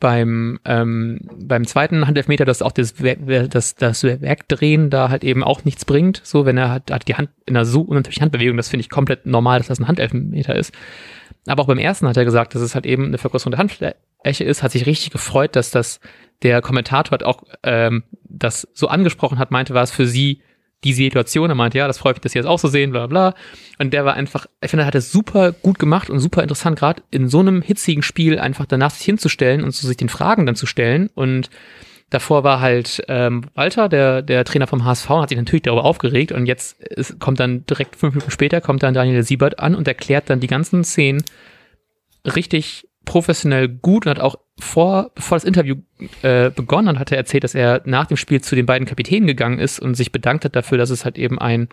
beim, 0.00 0.58
ähm, 0.64 1.20
beim 1.38 1.66
zweiten 1.66 2.06
Handelfmeter, 2.06 2.44
dass 2.44 2.62
auch 2.62 2.72
das, 2.72 2.94
das, 3.50 3.74
das 3.74 4.04
Wegdrehen 4.04 4.90
da 4.90 5.08
halt 5.08 5.24
eben 5.24 5.42
auch 5.42 5.64
nichts 5.64 5.84
bringt. 5.84 6.20
So, 6.24 6.46
wenn 6.46 6.58
er 6.58 6.70
hat, 6.70 6.90
hat 6.90 7.08
die 7.08 7.14
Hand 7.14 7.30
in 7.46 7.56
einer 7.56 7.64
so 7.64 7.82
unnatürlichen 7.82 8.22
Handbewegung, 8.22 8.56
das 8.56 8.68
finde 8.68 8.82
ich 8.82 8.90
komplett 8.90 9.26
normal, 9.26 9.58
dass 9.58 9.68
das 9.68 9.80
ein 9.80 9.88
Handelfmeter 9.88 10.54
ist. 10.56 10.72
Aber 11.46 11.62
auch 11.62 11.66
beim 11.66 11.78
ersten 11.78 12.06
hat 12.06 12.16
er 12.16 12.24
gesagt, 12.24 12.54
dass 12.54 12.62
es 12.62 12.74
halt 12.74 12.86
eben 12.86 13.06
eine 13.06 13.18
Vergrößerung 13.18 13.52
der 13.52 13.58
Handfläche 13.58 14.44
ist, 14.44 14.62
hat 14.62 14.72
sich 14.72 14.86
richtig 14.86 15.10
gefreut, 15.10 15.56
dass 15.56 15.70
das 15.70 16.00
der 16.42 16.62
Kommentator 16.62 17.12
hat 17.12 17.24
auch 17.24 17.42
ähm, 17.62 18.04
das 18.24 18.68
so 18.72 18.88
angesprochen 18.88 19.38
hat, 19.38 19.50
meinte, 19.50 19.74
war 19.74 19.82
es 19.82 19.90
für 19.90 20.06
sie 20.06 20.42
die 20.84 20.92
Situation. 20.92 21.50
Er 21.50 21.56
meinte, 21.56 21.78
ja, 21.78 21.86
das 21.86 21.98
freut 21.98 22.16
mich, 22.16 22.22
dass 22.22 22.32
Sie 22.32 22.38
das 22.38 22.46
auch 22.46 22.58
so 22.58 22.68
sehen, 22.68 22.92
bla 22.92 23.06
bla. 23.06 23.34
Und 23.78 23.92
der 23.92 24.04
war 24.04 24.14
einfach, 24.14 24.46
ich 24.62 24.70
finde, 24.70 24.84
er 24.84 24.86
hat 24.86 24.94
es 24.94 25.10
super 25.10 25.52
gut 25.52 25.78
gemacht 25.78 26.08
und 26.08 26.20
super 26.20 26.42
interessant, 26.42 26.78
gerade 26.78 27.02
in 27.10 27.28
so 27.28 27.40
einem 27.40 27.62
hitzigen 27.62 28.02
Spiel 28.02 28.38
einfach 28.38 28.66
danach 28.66 28.90
sich 28.90 29.04
hinzustellen 29.04 29.64
und 29.64 29.72
so 29.72 29.86
sich 29.86 29.96
den 29.96 30.08
Fragen 30.08 30.46
dann 30.46 30.54
zu 30.54 30.66
stellen. 30.66 31.10
Und 31.14 31.50
davor 32.10 32.44
war 32.44 32.60
halt 32.60 33.02
ähm, 33.08 33.42
Walter, 33.54 33.88
der, 33.88 34.22
der 34.22 34.44
Trainer 34.44 34.66
vom 34.66 34.84
HSV, 34.84 35.08
hat 35.08 35.28
sich 35.30 35.38
natürlich 35.38 35.62
darüber 35.62 35.84
aufgeregt 35.84 36.32
und 36.32 36.46
jetzt 36.46 36.80
ist, 36.80 37.18
kommt 37.18 37.40
dann 37.40 37.66
direkt 37.66 37.96
fünf 37.96 38.14
Minuten 38.14 38.30
später, 38.30 38.60
kommt 38.60 38.82
dann 38.82 38.94
Daniel 38.94 39.22
Siebert 39.22 39.58
an 39.58 39.74
und 39.74 39.88
erklärt 39.88 40.30
dann 40.30 40.40
die 40.40 40.46
ganzen 40.46 40.84
Szenen 40.84 41.22
richtig 42.24 42.87
professionell 43.08 43.68
gut 43.68 44.04
und 44.04 44.10
hat 44.10 44.20
auch 44.20 44.36
vor, 44.60 45.12
bevor 45.14 45.36
das 45.36 45.44
Interview 45.44 45.76
äh, 46.20 46.50
begonnen 46.50 46.88
hat, 46.88 46.98
hat 46.98 47.12
er 47.12 47.16
erzählt, 47.16 47.42
dass 47.42 47.54
er 47.54 47.80
nach 47.86 48.04
dem 48.04 48.18
Spiel 48.18 48.42
zu 48.42 48.54
den 48.54 48.66
beiden 48.66 48.86
Kapitänen 48.86 49.26
gegangen 49.26 49.58
ist 49.58 49.80
und 49.80 49.94
sich 49.94 50.12
bedankt 50.12 50.44
hat 50.44 50.54
dafür, 50.54 50.76
dass 50.76 50.90
es 50.90 51.06
halt 51.06 51.16
eben 51.16 51.38
ein, 51.38 51.70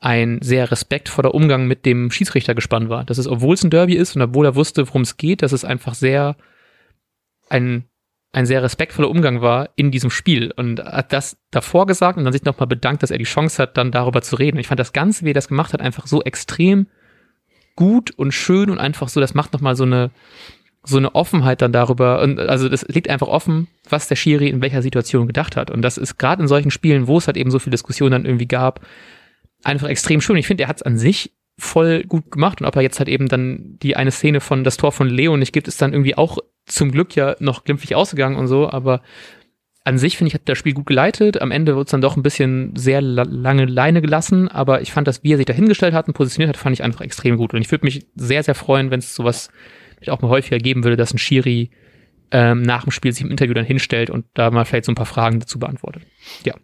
ein 0.00 0.40
sehr 0.42 0.72
respektvoller 0.72 1.32
Umgang 1.32 1.68
mit 1.68 1.86
dem 1.86 2.10
Schiedsrichter 2.10 2.56
gespannt 2.56 2.88
war. 2.88 3.04
Dass 3.04 3.18
es, 3.18 3.28
obwohl 3.28 3.54
es 3.54 3.62
ein 3.62 3.70
Derby 3.70 3.94
ist 3.94 4.16
und 4.16 4.22
obwohl 4.22 4.46
er 4.46 4.56
wusste, 4.56 4.88
worum 4.88 5.02
es 5.02 5.16
geht, 5.16 5.42
dass 5.42 5.52
es 5.52 5.64
einfach 5.64 5.94
sehr 5.94 6.34
ein, 7.48 7.84
ein 8.32 8.44
sehr 8.44 8.64
respektvoller 8.64 9.10
Umgang 9.10 9.42
war 9.42 9.70
in 9.76 9.92
diesem 9.92 10.10
Spiel 10.10 10.52
und 10.56 10.82
hat 10.82 11.12
das 11.12 11.36
davor 11.52 11.86
gesagt 11.86 12.18
und 12.18 12.24
dann 12.24 12.32
sich 12.32 12.42
nochmal 12.42 12.66
bedankt, 12.66 13.04
dass 13.04 13.12
er 13.12 13.18
die 13.18 13.24
Chance 13.24 13.62
hat, 13.62 13.76
dann 13.76 13.92
darüber 13.92 14.22
zu 14.22 14.34
reden. 14.34 14.58
Ich 14.58 14.66
fand 14.66 14.80
das 14.80 14.92
Ganze, 14.92 15.24
wie 15.24 15.30
er 15.30 15.34
das 15.34 15.46
gemacht 15.46 15.72
hat, 15.72 15.80
einfach 15.80 16.08
so 16.08 16.20
extrem 16.24 16.88
gut 17.76 18.10
und 18.12 18.32
schön 18.32 18.70
und 18.70 18.78
einfach 18.78 19.08
so, 19.08 19.20
das 19.20 19.34
macht 19.34 19.52
nochmal 19.52 19.76
so 19.76 19.84
eine, 19.84 20.10
so 20.84 20.98
eine 20.98 21.14
Offenheit 21.14 21.62
dann 21.62 21.72
darüber, 21.72 22.20
und 22.22 22.38
also 22.38 22.68
das 22.68 22.86
liegt 22.88 23.08
einfach 23.08 23.28
offen, 23.28 23.68
was 23.88 24.08
der 24.08 24.16
Schiri 24.16 24.48
in 24.48 24.60
welcher 24.60 24.82
Situation 24.82 25.26
gedacht 25.26 25.56
hat. 25.56 25.70
Und 25.70 25.82
das 25.82 25.98
ist 25.98 26.18
gerade 26.18 26.42
in 26.42 26.48
solchen 26.48 26.70
Spielen, 26.70 27.06
wo 27.06 27.18
es 27.18 27.26
halt 27.26 27.36
eben 27.36 27.50
so 27.50 27.58
viel 27.58 27.70
Diskussion 27.70 28.10
dann 28.10 28.24
irgendwie 28.24 28.48
gab, 28.48 28.80
einfach 29.62 29.88
extrem 29.88 30.20
schön. 30.20 30.36
Ich 30.36 30.46
finde, 30.46 30.64
er 30.64 30.68
hat 30.68 30.76
es 30.76 30.82
an 30.82 30.98
sich 30.98 31.32
voll 31.58 32.02
gut 32.04 32.30
gemacht 32.30 32.60
und 32.60 32.66
ob 32.66 32.76
er 32.76 32.82
jetzt 32.82 32.98
halt 32.98 33.08
eben 33.08 33.28
dann 33.28 33.78
die 33.80 33.96
eine 33.96 34.10
Szene 34.10 34.40
von 34.40 34.64
das 34.64 34.76
Tor 34.76 34.92
von 34.92 35.08
Leo 35.08 35.36
nicht 35.36 35.52
gibt, 35.52 35.68
ist 35.68 35.80
dann 35.80 35.92
irgendwie 35.92 36.16
auch 36.16 36.38
zum 36.66 36.90
Glück 36.90 37.14
ja 37.14 37.36
noch 37.38 37.64
glimpflich 37.64 37.94
ausgegangen 37.94 38.36
und 38.36 38.48
so, 38.48 38.68
aber 38.68 39.02
an 39.84 39.98
sich 39.98 40.16
finde 40.16 40.28
ich, 40.28 40.34
hat 40.34 40.48
das 40.48 40.56
Spiel 40.56 40.72
gut 40.72 40.86
geleitet. 40.86 41.42
Am 41.42 41.50
Ende 41.50 41.76
wird 41.76 41.88
es 41.88 41.90
dann 41.90 42.00
doch 42.00 42.16
ein 42.16 42.22
bisschen 42.22 42.74
sehr 42.74 43.02
lange 43.02 43.66
Leine 43.66 44.00
gelassen, 44.00 44.48
aber 44.48 44.80
ich 44.80 44.92
fand 44.92 45.06
das, 45.06 45.22
wie 45.22 45.34
er 45.34 45.36
sich 45.36 45.44
dahingestellt 45.44 45.92
hat 45.92 46.08
und 46.08 46.14
positioniert 46.14 46.48
hat, 46.48 46.56
fand 46.56 46.72
ich 46.72 46.82
einfach 46.82 47.02
extrem 47.02 47.36
gut. 47.36 47.52
Und 47.52 47.60
ich 47.60 47.70
würde 47.70 47.84
mich 47.84 48.06
sehr, 48.16 48.42
sehr 48.42 48.54
freuen, 48.54 48.90
wenn 48.90 49.00
es 49.00 49.14
sowas 49.14 49.50
auch 50.10 50.20
mal 50.20 50.28
häufiger 50.28 50.58
geben 50.58 50.84
würde, 50.84 50.96
dass 50.96 51.12
ein 51.12 51.18
Schiri 51.18 51.70
ähm, 52.30 52.62
nach 52.62 52.84
dem 52.84 52.92
Spiel 52.92 53.12
sich 53.12 53.22
im 53.22 53.30
Interview 53.30 53.54
dann 53.54 53.64
hinstellt 53.64 54.10
und 54.10 54.26
da 54.34 54.50
mal 54.50 54.64
vielleicht 54.64 54.86
so 54.86 54.92
ein 54.92 54.96
paar 54.96 55.06
Fragen 55.06 55.40
dazu 55.40 55.58
beantwortet. 55.58 56.02
Ja. 56.44 56.54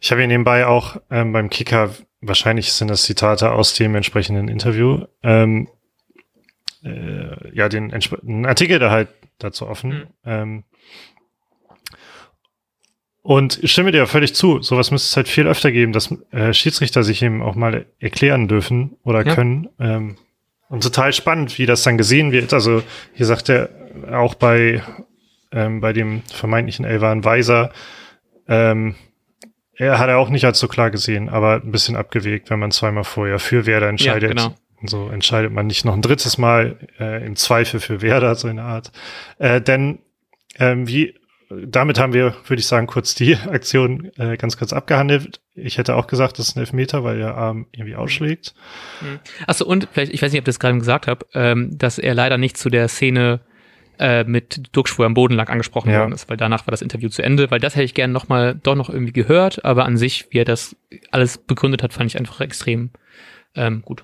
Ich 0.00 0.10
habe 0.10 0.20
hier 0.20 0.28
nebenbei 0.28 0.66
auch 0.66 0.96
ähm, 1.10 1.32
beim 1.32 1.50
Kicker, 1.50 1.94
wahrscheinlich 2.20 2.72
sind 2.72 2.88
das 2.88 3.02
Zitate 3.02 3.52
aus 3.52 3.74
dem 3.74 3.94
entsprechenden 3.94 4.48
Interview, 4.48 5.04
ähm, 5.22 5.68
äh, 6.84 7.54
ja, 7.54 7.68
den 7.68 7.92
einen 7.92 8.46
Artikel 8.46 8.78
da 8.78 8.90
halt 8.90 9.08
dazu 9.38 9.66
offen. 9.66 9.90
Mhm. 9.90 10.06
Ähm, 10.24 10.64
und 13.22 13.62
ich 13.62 13.70
stimme 13.70 13.92
dir 13.92 14.06
völlig 14.06 14.34
zu. 14.34 14.62
Sowas 14.62 14.90
müsste 14.90 15.06
es 15.06 15.16
halt 15.16 15.28
viel 15.28 15.46
öfter 15.46 15.70
geben, 15.70 15.92
dass 15.92 16.12
äh, 16.32 16.52
Schiedsrichter 16.52 17.04
sich 17.04 17.22
eben 17.22 17.40
auch 17.40 17.54
mal 17.54 17.86
erklären 18.00 18.48
dürfen 18.48 18.96
oder 19.04 19.24
ja. 19.24 19.34
können. 19.34 19.68
Und 20.72 20.82
total 20.82 21.12
spannend, 21.12 21.58
wie 21.58 21.66
das 21.66 21.82
dann 21.82 21.98
gesehen 21.98 22.32
wird. 22.32 22.54
Also 22.54 22.82
hier 23.12 23.26
sagt 23.26 23.50
er 23.50 23.68
auch 24.10 24.34
bei, 24.34 24.82
ähm, 25.50 25.82
bei 25.82 25.92
dem 25.92 26.22
vermeintlichen 26.22 26.86
Elvan 26.86 27.24
Weiser, 27.26 27.72
ähm, 28.48 28.94
er 29.74 29.98
hat 29.98 30.08
er 30.08 30.16
auch 30.16 30.30
nicht 30.30 30.46
als 30.46 30.58
so 30.58 30.68
klar 30.68 30.90
gesehen, 30.90 31.28
aber 31.28 31.56
ein 31.56 31.72
bisschen 31.72 31.94
abgewegt, 31.94 32.48
wenn 32.48 32.58
man 32.58 32.70
zweimal 32.70 33.04
vorher 33.04 33.38
für 33.38 33.66
Werder 33.66 33.90
entscheidet. 33.90 34.34
Ja, 34.38 34.46
genau. 34.46 34.54
So 34.86 35.10
entscheidet 35.10 35.52
man 35.52 35.66
nicht 35.66 35.84
noch 35.84 35.92
ein 35.92 36.00
drittes 36.00 36.38
Mal 36.38 36.78
äh, 36.98 37.22
im 37.22 37.36
Zweifel 37.36 37.78
für 37.78 38.00
Werder, 38.00 38.34
so 38.34 38.48
eine 38.48 38.62
Art. 38.62 38.92
Äh, 39.38 39.60
denn 39.60 39.98
ähm, 40.58 40.88
wie 40.88 41.14
damit 41.66 41.98
haben 41.98 42.12
wir, 42.12 42.34
würde 42.46 42.60
ich 42.60 42.66
sagen, 42.66 42.86
kurz 42.86 43.14
die 43.14 43.36
Aktion 43.48 44.10
äh, 44.16 44.36
ganz 44.36 44.56
kurz 44.56 44.72
abgehandelt. 44.72 45.40
Ich 45.54 45.78
hätte 45.78 45.96
auch 45.96 46.06
gesagt, 46.06 46.38
das 46.38 46.48
ist 46.48 46.56
ein 46.56 46.60
Elfmeter, 46.60 47.04
weil 47.04 47.18
der 47.18 47.34
Arm 47.34 47.66
irgendwie 47.72 47.96
ausschlägt. 47.96 48.54
Mhm. 49.00 49.20
Achso, 49.46 49.64
und 49.64 49.88
vielleicht, 49.92 50.12
ich 50.12 50.22
weiß 50.22 50.32
nicht, 50.32 50.40
ob 50.40 50.44
ich 50.44 50.54
das 50.54 50.60
gerade 50.60 50.78
gesagt 50.78 51.06
habe, 51.06 51.26
ähm, 51.34 51.76
dass 51.76 51.98
er 51.98 52.14
leider 52.14 52.38
nicht 52.38 52.56
zu 52.56 52.70
der 52.70 52.88
Szene 52.88 53.40
äh, 53.98 54.24
mit 54.24 54.74
er 54.74 55.06
am 55.06 55.14
Boden 55.14 55.34
lag, 55.34 55.48
angesprochen 55.48 55.90
ja. 55.90 56.00
worden 56.00 56.12
ist, 56.12 56.28
weil 56.28 56.36
danach 56.36 56.66
war 56.66 56.72
das 56.72 56.82
Interview 56.82 57.08
zu 57.08 57.22
Ende, 57.22 57.50
weil 57.50 57.60
das 57.60 57.74
hätte 57.74 57.84
ich 57.84 57.94
gerne 57.94 58.12
nochmal 58.12 58.58
doch 58.60 58.74
noch 58.74 58.88
irgendwie 58.88 59.12
gehört, 59.12 59.64
aber 59.64 59.84
an 59.84 59.96
sich, 59.96 60.26
wie 60.30 60.38
er 60.38 60.44
das 60.44 60.76
alles 61.10 61.38
begründet 61.38 61.82
hat, 61.82 61.92
fand 61.92 62.10
ich 62.10 62.18
einfach 62.18 62.40
extrem 62.40 62.90
ähm, 63.54 63.82
gut. 63.82 64.02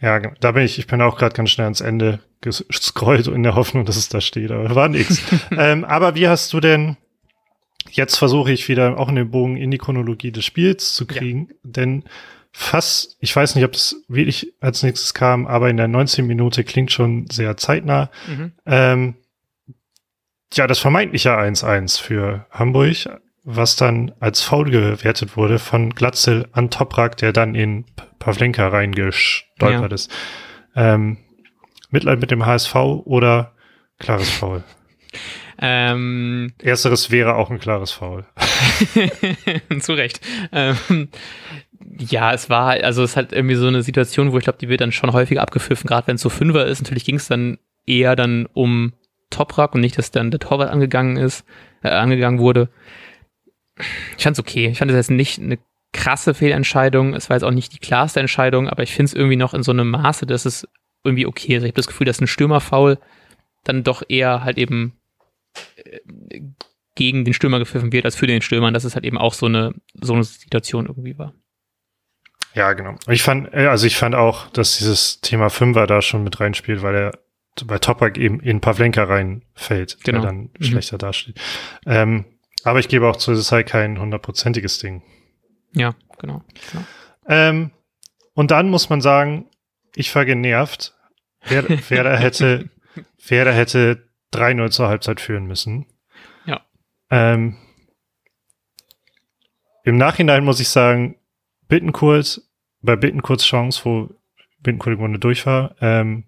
Ja. 0.00 0.18
ja, 0.18 0.32
da 0.40 0.52
bin 0.52 0.64
ich, 0.64 0.78
ich 0.78 0.86
bin 0.86 1.00
auch 1.00 1.16
gerade 1.16 1.34
ganz 1.34 1.50
schnell 1.50 1.64
ans 1.64 1.80
Ende 1.80 2.20
gescrollt 2.40 3.26
in 3.26 3.42
der 3.42 3.54
Hoffnung, 3.54 3.84
dass 3.84 3.96
es 3.96 4.08
da 4.08 4.20
steht, 4.20 4.50
aber 4.50 4.74
war 4.74 4.88
nichts. 4.88 5.22
ähm, 5.56 5.84
aber 5.84 6.14
wie 6.14 6.28
hast 6.28 6.52
du 6.52 6.60
denn, 6.60 6.96
jetzt 7.90 8.16
versuche 8.16 8.52
ich 8.52 8.68
wieder 8.68 8.98
auch 8.98 9.08
in 9.08 9.16
den 9.16 9.30
Bogen 9.30 9.56
in 9.56 9.70
die 9.70 9.78
Chronologie 9.78 10.32
des 10.32 10.44
Spiels 10.44 10.94
zu 10.94 11.06
kriegen, 11.06 11.48
ja. 11.50 11.56
denn 11.64 12.04
fast, 12.52 13.16
ich 13.20 13.34
weiß 13.34 13.54
nicht, 13.54 13.64
ob 13.64 13.72
das 13.72 13.96
wirklich 14.08 14.52
als 14.60 14.82
nächstes 14.82 15.14
kam, 15.14 15.46
aber 15.46 15.70
in 15.70 15.76
der 15.76 15.88
19 15.88 16.26
Minute 16.26 16.64
klingt 16.64 16.92
schon 16.92 17.26
sehr 17.30 17.56
zeitnah. 17.56 18.10
Mhm. 18.26 18.52
Ähm, 18.66 19.14
ja, 20.52 20.66
das 20.66 20.80
vermeintliche 20.80 21.30
1-1 21.30 22.00
für 22.00 22.46
Hamburg, 22.50 22.96
was 23.44 23.76
dann 23.76 24.12
als 24.18 24.42
Foul 24.42 24.70
gewertet 24.70 25.36
wurde 25.36 25.58
von 25.58 25.90
Glatzel 25.90 26.48
an 26.52 26.70
Toprak, 26.70 27.16
der 27.18 27.32
dann 27.32 27.54
in 27.54 27.84
Pavlenka 28.18 28.68
reingestolpert 28.68 29.90
ja. 29.90 29.94
ist. 29.94 30.10
Ähm, 30.74 31.18
Mitleid 31.90 32.20
mit 32.20 32.30
dem 32.30 32.46
HSV 32.46 32.74
oder 33.04 33.52
klares 33.98 34.30
Foul? 34.30 34.62
Ähm, 35.62 36.52
Ersteres 36.62 37.10
wäre 37.10 37.34
auch 37.34 37.50
ein 37.50 37.58
klares 37.58 37.92
Foul. 37.92 38.24
Zu 39.80 39.92
Recht. 39.92 40.20
Ähm, 40.52 41.08
ja, 41.98 42.32
es 42.32 42.48
war, 42.48 42.70
also 42.82 43.02
es 43.02 43.16
hat 43.16 43.32
irgendwie 43.32 43.56
so 43.56 43.66
eine 43.66 43.82
Situation, 43.82 44.32
wo 44.32 44.38
ich 44.38 44.44
glaube, 44.44 44.58
die 44.58 44.68
wird 44.68 44.80
dann 44.80 44.92
schon 44.92 45.12
häufiger 45.12 45.42
abgepfiffen, 45.42 45.86
gerade 45.86 46.06
wenn 46.06 46.16
es 46.16 46.22
so 46.22 46.30
Fünfer 46.30 46.66
ist. 46.66 46.82
Natürlich 46.82 47.04
ging 47.04 47.16
es 47.16 47.28
dann 47.28 47.58
eher 47.86 48.16
dann 48.16 48.46
um 48.52 48.94
Toprak 49.28 49.74
und 49.74 49.80
nicht, 49.80 49.98
dass 49.98 50.10
dann 50.10 50.30
der 50.30 50.40
Torwart 50.40 50.70
angegangen 50.70 51.16
ist, 51.16 51.44
äh, 51.82 51.90
angegangen 51.90 52.40
wurde. 52.40 52.68
Ich 54.16 54.24
fand 54.24 54.36
es 54.36 54.40
okay. 54.40 54.68
Ich 54.68 54.78
fand 54.78 54.90
es 54.90 54.96
jetzt 54.96 55.10
nicht 55.10 55.38
eine 55.38 55.58
krasse 55.92 56.34
Fehlentscheidung. 56.34 57.14
Es 57.14 57.28
war 57.28 57.36
jetzt 57.36 57.44
auch 57.44 57.50
nicht 57.50 57.72
die 57.74 57.78
klarste 57.78 58.20
Entscheidung, 58.20 58.68
aber 58.68 58.82
ich 58.82 58.92
finde 58.92 59.10
es 59.10 59.14
irgendwie 59.14 59.36
noch 59.36 59.54
in 59.54 59.62
so 59.62 59.72
einem 59.72 59.90
Maße, 59.90 60.26
dass 60.26 60.44
es 60.44 60.66
irgendwie 61.04 61.26
okay 61.26 61.56
ist. 61.56 61.62
Ich 61.62 61.68
habe 61.68 61.76
das 61.76 61.86
Gefühl, 61.86 62.06
dass 62.06 62.20
ein 62.20 62.26
Stürmerfoul 62.26 62.98
dann 63.64 63.84
doch 63.84 64.02
eher 64.08 64.44
halt 64.44 64.58
eben 64.58 64.98
äh, 65.76 66.40
gegen 66.94 67.24
den 67.24 67.34
Stürmer 67.34 67.58
gepfiffen 67.58 67.92
wird 67.92 68.04
als 68.04 68.16
für 68.16 68.26
den 68.26 68.42
Stürmer, 68.42 68.72
dass 68.72 68.84
es 68.84 68.94
halt 68.94 69.04
eben 69.04 69.18
auch 69.18 69.34
so 69.34 69.46
eine, 69.46 69.74
so 69.94 70.14
eine 70.14 70.24
Situation 70.24 70.86
irgendwie 70.86 71.18
war. 71.18 71.34
Ja, 72.54 72.72
genau. 72.72 72.96
Ich 73.08 73.22
fand, 73.22 73.52
äh, 73.54 73.66
also 73.66 73.86
ich 73.86 73.96
fand 73.96 74.14
auch, 74.14 74.48
dass 74.50 74.78
dieses 74.78 75.20
Thema 75.20 75.50
Fünfer 75.50 75.86
da 75.86 76.02
schon 76.02 76.24
mit 76.24 76.40
reinspielt, 76.40 76.82
weil 76.82 76.94
er 76.94 77.18
bei 77.64 77.78
Topak 77.78 78.16
eben 78.16 78.40
in 78.40 78.60
Pavlenka 78.60 79.04
reinfällt, 79.04 79.98
genau. 80.04 80.20
der 80.20 80.30
dann 80.30 80.50
mhm. 80.58 80.64
schlechter 80.64 80.98
dasteht. 80.98 81.40
Ähm, 81.86 82.24
aber 82.64 82.78
ich 82.78 82.88
gebe 82.88 83.08
auch 83.08 83.16
zu, 83.16 83.32
es 83.32 83.38
ist 83.38 83.52
halt 83.52 83.68
kein 83.68 83.98
hundertprozentiges 83.98 84.78
Ding. 84.78 85.02
Ja, 85.72 85.94
genau. 86.18 86.42
genau. 86.70 86.84
Ähm, 87.28 87.70
und 88.34 88.50
dann 88.50 88.70
muss 88.70 88.88
man 88.88 89.00
sagen, 89.00 89.46
ich 89.94 90.14
war 90.14 90.24
genervt. 90.24 90.94
Werder, 91.42 91.76
hätte, 92.18 92.70
Werder 93.26 93.52
hätte 93.52 94.08
3-0 94.32 94.70
zur 94.70 94.88
Halbzeit 94.88 95.20
führen 95.20 95.46
müssen. 95.46 95.86
Ja. 96.44 96.60
Ähm, 97.10 97.56
Im 99.84 99.96
Nachhinein 99.96 100.44
muss 100.44 100.60
ich 100.60 100.68
sagen, 100.68 101.16
Bittenkurt, 101.68 102.42
bei 102.82 102.96
Bittenkurts 102.96 103.44
Chance, 103.44 103.84
wo 103.84 104.10
Bittenkurt 104.58 104.94
im 104.94 105.00
Grunde 105.00 105.18
durch 105.18 105.46
war, 105.46 105.74
ähm, 105.80 106.24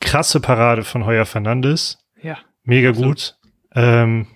krasse 0.00 0.40
Parade 0.40 0.84
von 0.84 1.06
Heuer 1.06 1.26
Fernandes. 1.26 1.98
Ja. 2.20 2.38
Mega 2.64 2.90
absolut. 2.90 3.16
gut. 3.16 3.36
Ähm, 3.74 4.26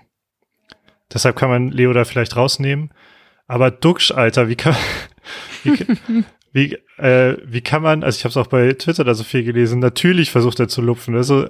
deshalb 1.13 1.37
kann 1.37 1.51
man 1.51 1.71
Leo 1.71 1.93
da 1.93 2.05
vielleicht 2.05 2.37
rausnehmen. 2.37 2.93
Aber 3.47 3.71
Duxch, 3.71 4.11
Alter, 4.11 4.49
wie 4.49 4.57
kann, 4.57 4.77
wie, 5.63 6.25
wie, 6.57 6.79
äh, 6.97 7.37
wie 7.45 7.61
kann 7.61 7.83
man, 7.83 8.03
also 8.03 8.17
ich 8.17 8.25
habe 8.25 8.31
es 8.31 8.37
auch 8.39 8.47
bei 8.47 8.73
Twitter 8.73 9.05
da 9.05 9.13
so 9.15 9.25
viel 9.25 9.45
gelesen, 9.45 9.79
natürlich 9.79 10.31
versucht 10.31 10.59
er 10.59 10.69
zu 10.69 10.81
lupfen. 10.81 11.15
Also 11.15 11.49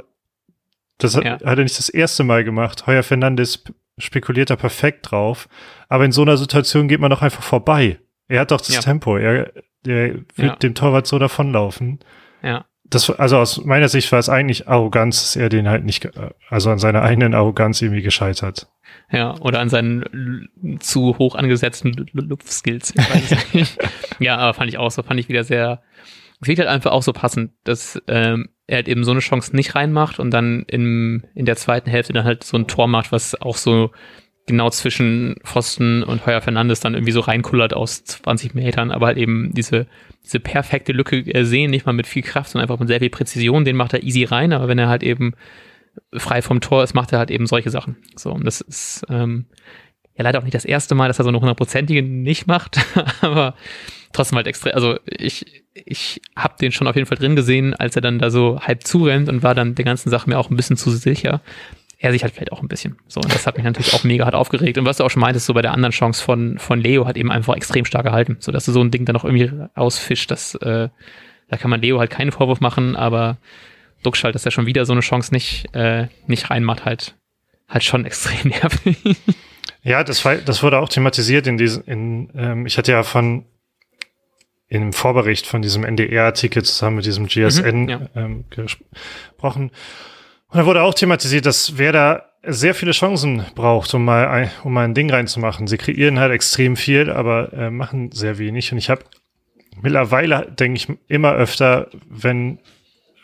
das 0.99 1.15
hat, 1.15 1.25
ja. 1.25 1.33
hat 1.35 1.59
er 1.59 1.63
nicht 1.63 1.79
das 1.79 1.89
erste 1.89 2.25
Mal 2.25 2.43
gemacht. 2.43 2.89
Heuer 2.89 3.05
Fernandes 3.05 3.63
spekuliert 3.99 4.51
da 4.51 4.57
perfekt 4.57 5.11
drauf. 5.11 5.49
Aber 5.89 6.05
in 6.05 6.13
so 6.13 6.23
einer 6.23 6.37
Situation 6.37 6.89
geht 6.89 7.01
man 7.01 7.11
doch 7.11 7.23
einfach 7.23 7.43
vorbei. 7.43 8.01
Er 8.27 8.41
hat 8.41 8.51
doch 8.51 8.61
das 8.61 8.75
ja. 8.75 8.81
Tempo. 8.81 9.17
Er, 9.17 9.53
er 9.87 10.15
wird 10.15 10.27
ja. 10.37 10.57
dem 10.57 10.75
Torwart 10.75 11.07
so 11.07 11.19
davonlaufen. 11.19 12.01
Ja 12.43 12.65
das, 12.91 13.11
also 13.11 13.39
aus 13.39 13.65
meiner 13.65 13.89
Sicht 13.89 14.11
war 14.13 14.19
es 14.19 14.29
eigentlich 14.29 14.69
Arroganz, 14.69 15.21
dass 15.21 15.37
er 15.37 15.49
den 15.49 15.69
halt 15.69 15.85
nicht, 15.85 16.09
also 16.49 16.71
an 16.71 16.79
seiner 16.79 17.03
eigenen 17.03 17.35
Arroganz 17.35 17.83
irgendwie 17.83 18.03
gescheitert. 18.03 18.69
Ja, 19.11 19.39
oder 19.41 19.61
an 19.61 19.69
seinen 19.69 20.49
zu 20.81 21.17
hoch 21.19 21.37
angesetzten 21.37 22.09
Lupfskills. 22.13 22.93
ja, 24.19 24.37
aber 24.37 24.55
fand 24.55 24.69
ich 24.69 24.79
auch 24.79 24.91
so, 24.91 25.03
fand 25.03 25.21
ich 25.21 25.29
wieder 25.29 25.45
sehr, 25.45 25.83
es 26.41 26.49
wird 26.49 26.59
halt 26.59 26.69
einfach 26.69 26.91
auch 26.91 27.03
so 27.03 27.13
passend, 27.13 27.53
dass 27.63 28.03
ähm, 28.09 28.49
er 28.67 28.77
halt 28.77 28.89
eben 28.89 29.05
so 29.05 29.13
eine 29.13 29.21
Chance 29.21 29.55
nicht 29.55 29.75
reinmacht 29.77 30.19
und 30.19 30.33
dann 30.33 30.65
im, 30.67 31.25
in 31.35 31.47
der 31.47 31.57
zweiten 31.57 31.89
Hälfte 31.89 32.13
dann 32.13 32.25
halt 32.25 32.43
so 32.43 32.57
ein 32.57 32.67
Tor 32.67 32.89
macht, 32.89 33.13
was 33.13 33.41
auch 33.41 33.57
so 33.57 33.93
genau 34.47 34.71
zwischen 34.71 35.37
Pfosten 35.45 36.03
und 36.03 36.25
Heuer 36.27 36.41
Fernandes 36.41 36.81
dann 36.81 36.95
irgendwie 36.95 37.13
so 37.13 37.21
reinkullert 37.21 37.75
aus 37.75 38.05
20 38.05 38.55
Metern, 38.55 38.91
aber 38.91 39.07
halt 39.07 39.19
eben 39.19 39.53
diese, 39.55 39.87
diese 40.25 40.41
perfekte 40.41 40.93
Lücke 40.93 41.25
sehen, 41.45 41.71
nicht 41.71 41.87
mal 41.87 41.93
mit 41.93 42.07
viel 42.07 42.23
Kraft, 42.23 42.51
sondern 42.51 42.69
einfach 42.69 42.79
mit 42.79 42.89
sehr 42.89 43.01
viel 43.01 43.11
Präzision, 43.11 43.65
den 43.65 43.77
macht 43.77 43.93
er 43.93 44.03
easy 44.03 44.25
rein, 44.25 44.53
aber 44.53 44.69
wenn 44.69 44.79
er 44.79 44.89
halt 44.89 45.03
eben 45.03 45.35
frei 46.15 46.43
vom 46.43 46.61
Tor 46.61 46.83
ist, 46.83 46.95
macht 46.95 47.13
er 47.13 47.19
halt 47.19 47.31
eben 47.31 47.47
solche 47.47 47.71
Sachen. 47.71 47.97
So, 48.17 48.33
und 48.33 48.45
das 48.45 48.61
ist 48.61 49.05
ähm, 49.09 49.47
ja 50.17 50.25
leider 50.25 50.39
auch 50.39 50.45
nicht 50.45 50.55
das 50.55 50.65
erste 50.65 50.95
Mal, 50.95 51.09
dass 51.09 51.19
er 51.19 51.25
so 51.25 51.29
eine 51.31 51.41
hundertprozentige 51.41 52.03
nicht 52.03 52.47
macht, 52.47 52.79
aber 53.21 53.55
trotzdem 54.13 54.37
halt 54.37 54.47
extrem, 54.47 54.75
also 54.75 54.99
ich, 55.05 55.65
ich 55.75 56.23
habe 56.37 56.55
den 56.61 56.73
schon 56.73 56.87
auf 56.87 56.97
jeden 56.97 57.07
Fall 57.07 57.19
drin 57.19 57.37
gesehen, 57.37 57.75
als 57.75 57.97
er 57.97 58.03
dann 58.03 58.19
da 58.19 58.31
so 58.31 58.61
halb 58.61 58.85
zurennt 58.85 59.29
und 59.29 59.43
war 59.43 59.55
dann 59.55 59.75
der 59.75 59.85
ganzen 59.85 60.11
Sache 60.11 60.29
mir 60.29 60.39
auch 60.39 60.51
ein 60.51 60.57
bisschen 60.57 60.77
zu 60.77 60.91
sicher 60.91 61.43
er 61.99 62.13
sich 62.13 62.23
halt 62.23 62.35
vielleicht 62.35 62.53
auch 62.53 62.63
ein 62.63 62.69
bisschen. 62.69 62.97
So, 63.09 63.21
und 63.21 63.35
das 63.35 63.47
hat 63.47 63.57
mich 63.57 63.65
natürlich 63.65 63.95
auch 63.95 64.05
mega 64.05 64.25
hart 64.25 64.35
aufgeregt. 64.35 64.77
Und 64.77 64.85
was 64.85 64.99
du 64.99 65.05
auch 65.05 65.11
schon 65.11 65.21
meintest, 65.21 65.47
so 65.47 65.55
bei 65.55 65.63
der 65.63 65.73
anderen 65.73 65.93
Chance 65.93 66.23
von, 66.23 66.59
von 66.59 66.81
Leo 66.81 67.07
hat 67.07 67.17
eben 67.17 67.33
einfach 67.33 67.57
extrem 67.57 67.85
stark 67.85 68.05
gehalten, 68.05 68.37
so 68.41 68.53
dass 68.53 68.67
du 68.67 68.73
so 68.73 68.81
ein 68.81 68.91
Ding 68.91 69.05
dann 69.07 69.15
noch 69.15 69.25
irgendwie 69.25 69.51
ausfischt, 69.75 70.31
das, 70.31 70.55
äh, 70.57 70.89
da 71.49 71.57
kann 71.57 71.71
man 71.71 71.81
Leo 71.81 71.99
halt 71.99 72.11
keinen 72.11 72.33
Vorwurf 72.33 72.61
machen, 72.61 72.97
aber 72.97 73.39
Duxch 74.07 74.23
dass 74.23 74.45
er 74.45 74.51
schon 74.51 74.67
wieder 74.67 74.87
so 74.87 74.93
eine 74.93 75.03
Chance 75.03 75.33
nicht, 75.33 75.75
äh, 75.75 76.09
nicht 76.27 76.51
reinmacht, 76.51 76.85
halt, 76.85 77.17
halt 77.69 77.85
schon 77.85 78.05
extrem 78.07 78.51
nervig. 78.51 78.97
Ja, 79.83 80.03
das, 80.03 80.25
war, 80.25 80.37
das 80.37 80.63
wurde 80.63 80.79
auch 80.79 80.89
thematisiert 80.89 81.47
in 81.47 81.59
diesem, 81.59 81.83
in, 81.87 82.31
ähm, 82.37 82.67
ich 82.67 82.79
hatte 82.79 82.93
ja 82.93 83.03
von, 83.03 83.45
im 84.69 84.93
Vorbericht 84.93 85.47
von 85.47 85.63
diesem 85.63 85.85
NDR-Artikel 85.85 86.65
zusammen 86.65 86.97
mit 86.97 87.07
diesem 87.07 87.27
GSN 87.27 87.83
mhm, 87.83 87.89
ja. 87.89 88.01
ähm, 88.17 88.45
gesprochen. 88.51 89.71
Und 90.49 90.59
da 90.59 90.67
wurde 90.67 90.83
auch 90.83 90.95
thematisiert, 90.95 91.47
dass 91.47 91.79
wer 91.79 91.93
da 91.93 92.33
sehr 92.43 92.75
viele 92.75 92.93
Chancen 92.93 93.45
braucht, 93.55 93.93
um 93.95 94.05
mal 94.05 94.29
ein, 94.29 94.51
um 94.65 94.73
mal 94.73 94.85
ein 94.85 94.95
Ding 94.95 95.11
reinzumachen. 95.11 95.67
Sie 95.67 95.79
kreieren 95.79 96.19
halt 96.19 96.33
extrem 96.33 96.77
viel, 96.77 97.11
aber 97.11 97.53
äh, 97.53 97.71
machen 97.71 98.13
sehr 98.13 98.39
wenig. 98.39 98.73
Und 98.73 98.79
ich 98.79 98.91
habe 98.91 99.03
mittlerweile, 99.83 100.51
denke 100.51 100.77
ich, 100.77 100.89
immer 101.09 101.33
öfter, 101.33 101.89
wenn 102.09 102.59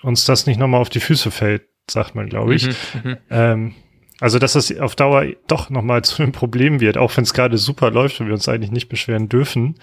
uns 0.03 0.25
das 0.25 0.47
nicht 0.47 0.59
nochmal 0.59 0.81
auf 0.81 0.91
die 0.91 1.01
Füße 1.01 1.31
fällt, 1.31 1.63
sagt 1.91 2.15
man, 2.15 2.29
glaube 2.29 2.55
ich. 2.55 2.67
Mhm, 2.67 2.73
mhm, 3.05 3.17
ähm, 3.31 3.75
also, 4.21 4.39
dass 4.39 4.53
das 4.53 4.77
auf 4.79 4.95
Dauer 4.95 5.27
doch 5.49 5.69
nochmal 5.69 6.03
zu 6.03 6.23
einem 6.23 6.33
Problem 6.33 6.81
wird, 6.81 6.97
auch 6.97 7.17
wenn 7.17 7.25
es 7.25 7.35
gerade 7.35 7.59
super 7.59 7.91
läuft 7.91 8.21
und 8.21 8.27
wir 8.27 8.35
uns 8.35 8.49
eigentlich 8.49 8.71
nicht 8.71 8.89
beschweren 8.89 9.29
dürfen. 9.29 9.77